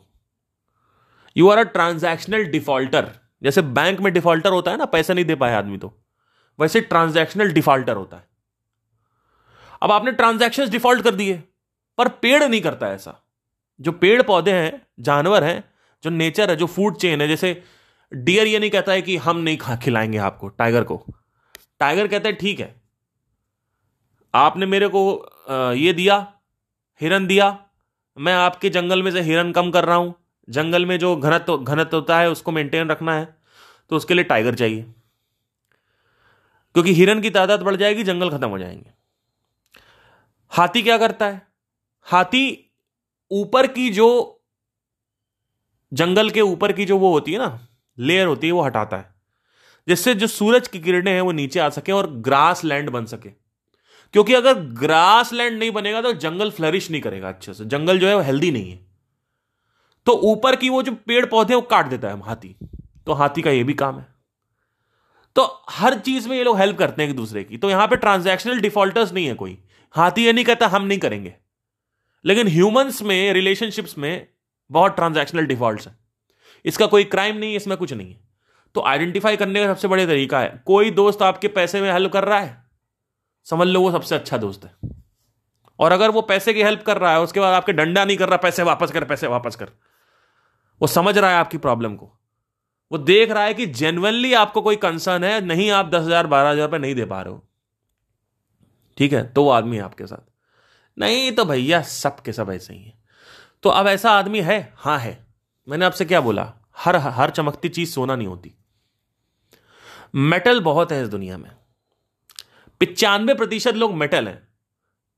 You 1.36 1.50
are 1.50 1.58
a 1.58 1.64
transactional 1.64 2.44
defaulter 2.44 3.12
जैसे 3.44 3.62
बैंक 3.62 4.00
में 4.00 4.12
डिफॉल्टर 4.14 4.52
होता 4.52 4.72
है 4.72 4.78
ना, 4.78 4.86
पैसे 4.86 5.14
नहीं 5.14 5.26
दे 5.26 5.36
पाए 5.36 5.54
आदमी 5.56 5.78
तो। 5.78 5.94
वैसे 6.60 6.82
ट्रांजैक्शनल 6.82 7.52
डिफॉल्टर 7.54 7.96
होता 7.96 8.18
है। 8.18 8.28
अब 9.82 9.92
आपने 9.92 10.12
ट्रांजैक्शन 10.12 10.70
डिफ़ॉल्ट 10.70 11.04
कर 11.04 11.16
दिए, 11.16 11.36
पर 11.98 12.08
पेड़ 12.08 12.44
नहीं 12.44 12.62
करता 12.62 12.88
ऐसा। 12.88 13.16
जो 13.80 13.92
पेड़ 13.92 14.22
पौधे 14.22 14.52
हैं, 14.52 14.82
जानवर 15.00 15.44
हैं, 15.44 15.64
जो 16.04 16.10
नेचर 16.10 16.50
है, 16.50 16.56
जो 16.56 16.66
फ़ूड 16.68 16.98
चेन 16.98 17.22
है, 17.22 17.28
जैसे 17.28 17.62
डियर 18.12 18.48
ये 18.48 18.60
नहीं 18.60 18.70
कहता 18.72 18.92
है 18.92 19.02
कि 19.02 19.16
हम 19.18 19.38
नहीं 19.38 19.58
खा, 19.58 19.76
खिलाएँगे 19.76 20.18
आपको 20.20 20.48
टाइगर 20.50 20.84
को। 20.84 21.04
टाइगर 21.82 22.08
कहता 22.08 22.30
है, 22.30 22.36
ठीक 22.36 22.60
है, 22.60 22.76
आपने 24.34 24.66
मेरे 24.66 24.88
को 24.88 25.74
ये 25.76 25.94
दिया, 25.94 26.16
हिरन 27.02 27.28
दिया, 27.28 27.58
मैं 28.18 28.34
आपके 28.36 28.70
जंगल 28.70 29.04
में 29.04 29.12
से 29.12 29.22
हिरन 29.22 29.52
कम 29.52 29.72
कर 29.72 29.86
रहा 29.86 29.96
हूँ, 29.96 30.14
जंगल 30.48 30.86
में 30.86 30.98
जो 31.00 31.16
घनत्व 31.16 31.58
घनत्व 31.58 31.98
होता 31.98 32.20
है, 32.20 32.30
उसको 32.30 32.52
मेंटेन 32.52 32.90
रखना 32.90 33.14
है 33.14 33.28
तो 33.92 33.96
उसके 33.96 34.14
लिए 34.14 34.24
टाइगर 34.24 34.56
चाहिए। 34.56 34.86
क्योंकि 36.74 36.94
हिरन 36.94 37.22
की 37.22 37.30
तादाद 37.30 37.62
बढ़ 37.62 37.76
जाएगी, 37.76 38.04
जंगल 38.04 38.38
खत्म 38.38 38.50
हो 38.50 38.60
जाएँगे। 38.60 38.92
हाथी 40.50 40.82
क्या 40.82 40.98
करता 40.98 41.26
है? 41.26 41.48
हाथी 42.04 42.74
ऊपर 43.32 43.68
की 43.68 43.90
जो, 43.90 44.42
जंगल 45.94 46.30
के 46.30 46.42
ऊपर 46.42 46.72
की 46.72 46.86
जो 46.86 46.98
वो 46.98 47.12
होती 47.12 47.34
है 47.34 47.38
ना 47.38 47.68
लेयर 48.00 48.28
होती 48.28 48.48
है, 48.48 48.54
वो 48.54 48.62
हटाता 48.62 48.98
है। 48.98 49.16
जिससे 49.88 50.16
जो 50.16 50.28
सूरज 50.28 50.68
की 50.68 50.80
किरणें 50.80 51.14
हैं, 51.14 51.22
वो 51.22 51.32
नीचे 51.32 51.60
आ 51.60 51.70
सके 51.70 51.92
और 51.92 52.12
ग्रास 52.12 52.64
लैंड 52.64 52.90
बन 52.90 53.06
सके। 53.06 53.30
क्योंकि 54.14 54.34
अगर 54.34 54.54
ग्रास 54.54 55.34
लैंड 55.34 55.60
नहीं 55.60 55.72
बनेगा 55.72 56.02
तो 56.02 56.14
जंगल 56.14 56.52
फ्लरिश 56.52 56.92
नहीं 56.92 57.02
करेगा 57.02 57.30
अच्छे 57.30 57.54
से। 57.54 57.66
जंगल 57.66 58.00
जो 58.00 58.08
है, 58.08 58.16
वो 58.16 58.22
हेल्दी 58.22 58.52
नहीं 58.52 58.72
है। 58.72 58.88
तो 60.06 60.12
ऊपर 60.12 60.56
की 60.56 60.70
वो 60.70 60.84
जो 60.84 60.92
पेड़ 60.92 61.26
पौधे 61.26 61.56
वो 61.56 61.62
काट 61.62 61.86
देता 61.86 62.08
है 62.08 62.22
हाथी। 62.24 62.56
तो 63.06 63.14
हाथी 63.14 63.42
का 63.42 63.52
ये 63.52 63.64
भी 63.64 63.74
काम 63.74 64.00
है। 64.00 64.19
तो 65.36 65.62
हर 65.70 66.00
चीज़ 66.00 66.30
में 66.30 66.38
ये 66.38 66.44
लोग 66.44 66.58
हेल्प 66.58 66.78
करते 66.78 67.04
हैं 67.04 67.10
एक 67.10 67.16
दूसरे 67.16 67.44
की। 67.44 67.58
तो 67.58 67.70
यहाँ 67.70 67.88
पे 67.88 67.96
ट्रांजैक्शनल 67.96 68.60
डिफॉल्टर्स 68.60 69.14
नहीं 69.14 69.28
है 69.28 69.34
कोई। 69.34 69.64
हाथी 69.92 70.26
ये 70.26 70.34
नहीं 70.34 70.46
कहता 70.46 70.68
हम 70.68 70.84
नहीं 70.84 71.00
करेंगे। 71.00 71.36
लेकिन 72.26 72.48
ह्यूमंस 72.48 73.02
में 73.02 73.34
रिलेशनशिप्स 73.34 73.98
में 73.98 74.28
बहुत 74.72 74.96
ट्रांजैक्शनल 74.96 75.46
डिफ़ॉल्ट 75.46 75.88
है। 75.88 75.96
इसका 76.66 76.86
कोई 76.86 77.04
क्राइम 77.04 77.36
नहीं 77.38 77.50
है, 77.50 77.56
इसमें 77.56 77.78
कुछ 77.78 77.94
नहीं 77.94 78.14
है। 78.14 78.20
तो 78.76 78.82
आइडेंटिफाई 78.82 79.38
करने 79.38 79.66
का 79.66 79.74
सबसे 79.74 79.88
बड़े 79.88 80.06
तरीका 80.06 80.40
है। 80.40 80.64
कोई 80.66 80.92
दोस्त 80.92 81.22
आपके 81.22 81.48
पैसे 81.48 81.82
में 81.82 81.94
हेल्प 81.94 82.14
कर 82.14 82.24
रहा 82.24 82.40
है? 82.40 82.64
समझ 83.44 83.68
लो 83.68 83.82
वो 83.82 83.92
सबसे 83.92 84.16
अच्छा 84.16 84.38
दोस्त 84.38 84.66
है। 84.66 85.02
और 85.80 85.92
अगर 85.92 86.10
वो 86.10 86.22
पैसे 86.22 86.54
की 86.54 86.64
हेल्प 86.64 86.84
कर 86.84 86.98
रहा 86.98 87.12
है, 87.12 87.20
उसके 87.20 87.40
बाद 87.40 87.54
आपके 87.54 87.72
डंडा 87.74 88.06
नहीं 88.06 88.18
कर 88.18 88.28
रहा, 88.28 88.38
पैसे 88.38 88.64
वापस 88.64 88.92
कर, 88.92 89.04
पैसे 89.04 89.28
वापस 89.28 89.56
कर। 89.56 89.70
वो 90.82 90.88
समझ 90.88 91.18
रहा 91.18 91.32
है 91.32 91.38
आपकी 91.38 91.58
प्रॉब्लम 91.58 91.96
को। 91.96 92.19
वो 92.92 92.98
देख 92.98 93.32
रहा 93.32 93.44
है 93.44 93.54
कि 93.54 93.66
जेनुअनली 93.66 94.34
आपको 94.34 94.62
कोई 94.62 94.76
कंसर्न 94.76 95.24
है, 95.24 95.42
नहीं 95.42 95.72
आप 95.72 95.90
दस 95.90 96.04
हज़ार, 96.04 96.28
बारह 96.28 96.50
हज़ार 96.50 96.66
रुपये 96.66 96.80
नहीं 96.80 96.96
दे 96.96 97.06
पा 97.06 97.22
रहे 97.22 97.34
हो। 97.34 97.48
ठीक 98.98 99.14
है? 99.14 99.34
तो 99.34 99.44
वो 99.44 99.50
आदमी 99.50 99.78
है 99.78 99.84
आपके 99.84 100.08
साथ। 100.08 100.30
नहीं 100.98 101.32
तो 101.32 101.46
भैया, 101.46 101.82
सब 101.82 102.20
के 102.20 102.34
सब 102.34 102.50
ऐसे 102.52 102.74
ही 102.74 102.84
है। 102.84 102.94
तो 103.64 103.70
अब 103.70 103.88
ऐसा 103.88 104.12
आदमी 104.12 104.42
है? 104.42 104.74
हाँ 104.76 105.00
है। 105.00 105.28
मैंने 105.68 105.86
आपसे 105.86 106.06
क्या 106.06 106.22
बोला? 106.22 106.54
हर 106.78 106.96
हर 106.96 107.30
चमकती 107.30 107.70
चीज़ 107.70 107.90
सोना 107.90 108.16
नहीं 108.16 108.28
होती। 108.28 108.54
मेटल 110.16 110.60
बहुत 110.60 110.92
है 110.92 111.04
इस 111.04 111.10
दुनिया 111.10 111.38
में। 111.38 111.52
पिचानवे 112.80 113.34
प्रतिशत 113.34 113.74
लोग 113.74 113.94
मेटल 113.94 114.28
हैं। 114.28 114.48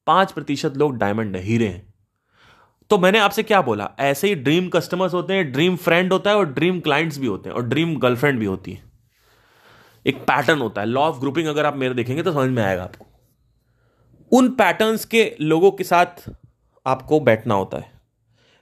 पाँच 0.07 0.31
प्रतिशत 0.31 0.77
लोग 0.77 0.97
डायमंड 0.97 1.35
हीरे 1.35 1.67
हैं। 1.67 1.90
तो 2.91 2.97
मैंने 2.97 3.19
आपसे 3.19 3.43
क्या 3.43 3.61
बोला? 3.61 3.91
ऐसे 3.99 4.27
ही 4.27 4.35
ड्रीम 4.35 4.69
कस्टमर्स 4.69 5.13
होते 5.13 5.33
हैं 5.33 5.51
ड्रीम 5.51 5.75
फ्रेंड 5.75 6.13
होता 6.13 6.29
है 6.29 6.35
और 6.35 6.45
ड्रीम 6.45 6.79
क्लाइंट्स 6.79 7.17
भी 7.17 7.27
होते 7.27 7.49
हैं 7.49 7.55
और 7.55 7.63
ड्रीम 7.63 7.95
गर्लफ्रेंड 7.95 8.39
भी 8.39 8.45
होती 8.45 8.73
है। 8.73 8.83
एक 10.05 10.17
पैटर्न 10.17 10.59
होता 10.59 10.81
है। 10.81 10.87
लॉ 10.87 11.01
ऑफ़ 11.01 11.19
ग्रुपिंग 11.19 11.47
अगर 11.47 11.65
आप 11.65 11.75
मेरे 11.75 11.93
देखेंगे 11.93 12.23
तो 12.23 12.33
समझ 12.33 12.49
में 12.49 12.63
आएगा 12.63 12.83
आपको। 12.83 13.05
उन 14.31 14.49
पैटर्न्स 14.49 15.05
के 15.05 15.35
लोगों 15.41 15.71
के 15.71 15.83
साथ 15.83 16.31
आपको 16.85 17.19
बैठना 17.19 17.53
होता 17.53 17.77
है। 17.77 17.91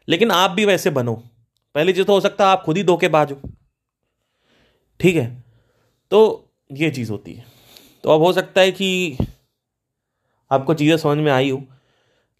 लेकिन 0.09 0.31
आप 0.31 0.51
भी 0.51 0.65
वैसे 0.65 0.89
बनो। 0.89 1.23
पहली 1.75 1.93
चीज़ 1.93 2.05
तो 2.05 2.13
हो 2.13 2.21
सकता 2.21 2.45
है 2.45 2.51
आप 2.51 2.63
खुद 2.63 2.77
ही 2.77 2.83
धोखेबाज 2.83 3.31
हो। 3.31 3.41
ठीक 4.99 5.15
है? 5.15 5.43
तो 6.11 6.49
ये 6.71 6.89
चीज़ 6.89 7.11
होती 7.11 7.33
है। 7.33 7.45
तो 8.03 8.09
अब 8.09 8.21
हो 8.21 8.33
सकता 8.33 8.61
है 8.61 8.71
कि 8.71 9.17
आपको 10.51 10.73
चीज़ें 10.73 10.97
समझ 10.97 11.17
में 11.17 11.31
आई 11.31 11.49
हो। 11.49 11.63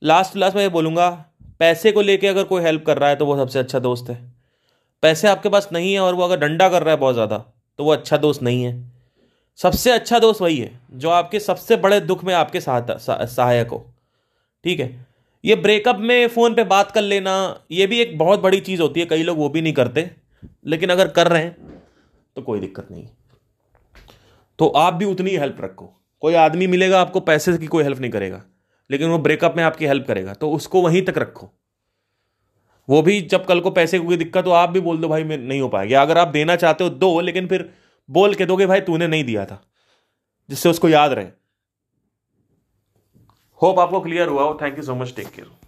लास्ट 0.03 0.35
लास्ट 0.35 0.55
में 0.55 0.63
ये 0.63 0.69
बोलूँगा 0.69 1.25
पैसे 1.60 1.91
को 1.91 2.01
लेके 2.01 2.28
अगर 2.28 2.43
कोई 2.43 2.62
हेल्प 2.64 2.84
कर 2.86 2.97
रहा 2.97 3.10
है 3.10 3.16
तो 3.16 3.26
वो 3.26 3.38
सबसे 3.38 3.60
अच्छा 3.60 3.80
दोस्त 3.80 4.10
है। 4.10 4.18
पैसे 5.03 5.28
आपके 5.28 5.49
पास 5.49 5.70
नहीं 5.74 5.93
है 5.93 5.99
और 5.99 6.16
वो 6.16 6.24
अगर 6.24 6.39
डंडा 6.39 6.70
कर 6.70 6.84
रहा 6.84 6.93
है 6.93 6.99
बहुत 6.99 7.14
ज़्यादा 7.14 7.38
तो 7.80 7.84
वो 7.84 7.91
अच्छा 7.93 8.18
दोस्त 8.18 8.41
नहीं 8.43 8.64
है। 8.64 8.74
सबसे 9.60 9.91
अच्छा 9.91 10.20
दोस्त 10.20 10.41
वही 10.41 10.57
है, 10.57 10.80
जो 10.91 11.10
आपके 11.10 11.39
सबसे 11.41 11.76
बड़े 11.78 11.99
दुख 12.01 12.24
में 12.24 12.34
आपके 12.36 12.62
सहायता 12.62 13.26
सहायक 13.26 13.70
हो। 13.70 13.86
ठीक 14.66 14.80
है? 14.80 15.07
ये 15.43 15.55
ब्रेकअप 15.57 15.97
में 15.99 16.28
फ़ोन 16.30 16.53
पे 16.53 16.64
बात 16.66 16.91
कर 16.91 17.01
लेना, 17.01 17.64
ये 17.72 17.88
भी 17.88 17.99
एक 17.99 18.18
बहुत 18.18 18.39
बड़ी 18.39 18.60
चीज़ 18.62 18.82
होती 18.82 18.99
है, 18.99 19.05
कई 19.05 19.24
लोग 19.24 19.38
वो 19.38 19.49
भी 19.49 19.62
नहीं 19.62 19.74
करते। 19.74 20.10
लेकिन 20.66 20.89
अगर 20.89 21.07
कर 21.10 21.28
रहे 21.28 21.43
हैं 21.43 21.82
तो 22.36 22.41
कोई 22.41 22.60
दिक्कत 22.60 22.88
नहीं 22.91 23.05
तो 24.60 24.68
आप 24.78 24.93
भी 24.93 25.05
उतनी 25.05 25.36
हेल्प 25.38 25.57
रखो। 25.62 25.86
कोई 26.24 26.34
आदमी 26.36 26.68
मिलेगा 26.68 27.01
आपको, 27.01 27.20
पैसे 27.22 27.57
की 27.57 27.68
कोई 27.68 27.84
हेल्प 27.84 27.99
नहीं 27.99 28.12
करेगा। 28.12 28.41
लेकिन 28.91 29.09
वो 29.09 29.17
ब्रेकअप 29.17 29.53
में 29.55 29.63
आपकी 29.63 29.85
हेल्प 29.85 30.07
करेगा 30.07 30.33
तो 30.33 30.51
उसको 30.51 30.81
वहीं 30.81 31.01
तक 31.01 31.17
रखो। 31.17 31.51
वो 32.89 33.01
भी 33.01 33.21
जब 33.21 33.45
कल 33.45 33.59
को 33.59 33.71
पैसे 33.71 33.99
की 33.99 34.17
दिक्कत 34.17 34.45
हो, 34.45 34.51
आप 34.51 34.69
भी 34.69 34.79
बोल 34.79 34.97
दो, 34.97 35.07
भाई, 35.07 35.23
मैं 35.23 35.37
नहीं 35.37 35.61
हो 35.61 35.69
पाएगा 35.69 36.01
अगर 36.01 36.17
आप 36.17 36.27
देना 36.27 36.55
चाहते 36.55 36.83
हो, 36.83 36.89
दो, 36.89 37.19
लेकिन 37.19 37.47
फिर 37.47 37.73
बोल 38.09 38.35
के 38.35 38.45
दोगे, 38.45 38.65
भाई, 38.65 38.81
तूने 38.81 39.07
नहीं 39.07 39.23
दिया 39.23 39.45
था। 39.45 39.65
जिससे 40.49 40.69
उसको 40.69 40.89
याद 40.89 41.13
रहे। 41.13 41.27
होप 43.61 43.79
आपको 43.79 44.01
क्लियर 44.01 44.27
हुआ 44.27 44.43
हो। 44.43 44.59
Thank 44.61 44.77
you 44.77 44.83
so 44.83 44.95
much 44.95 45.13
take 45.15 45.27
care 45.27 45.47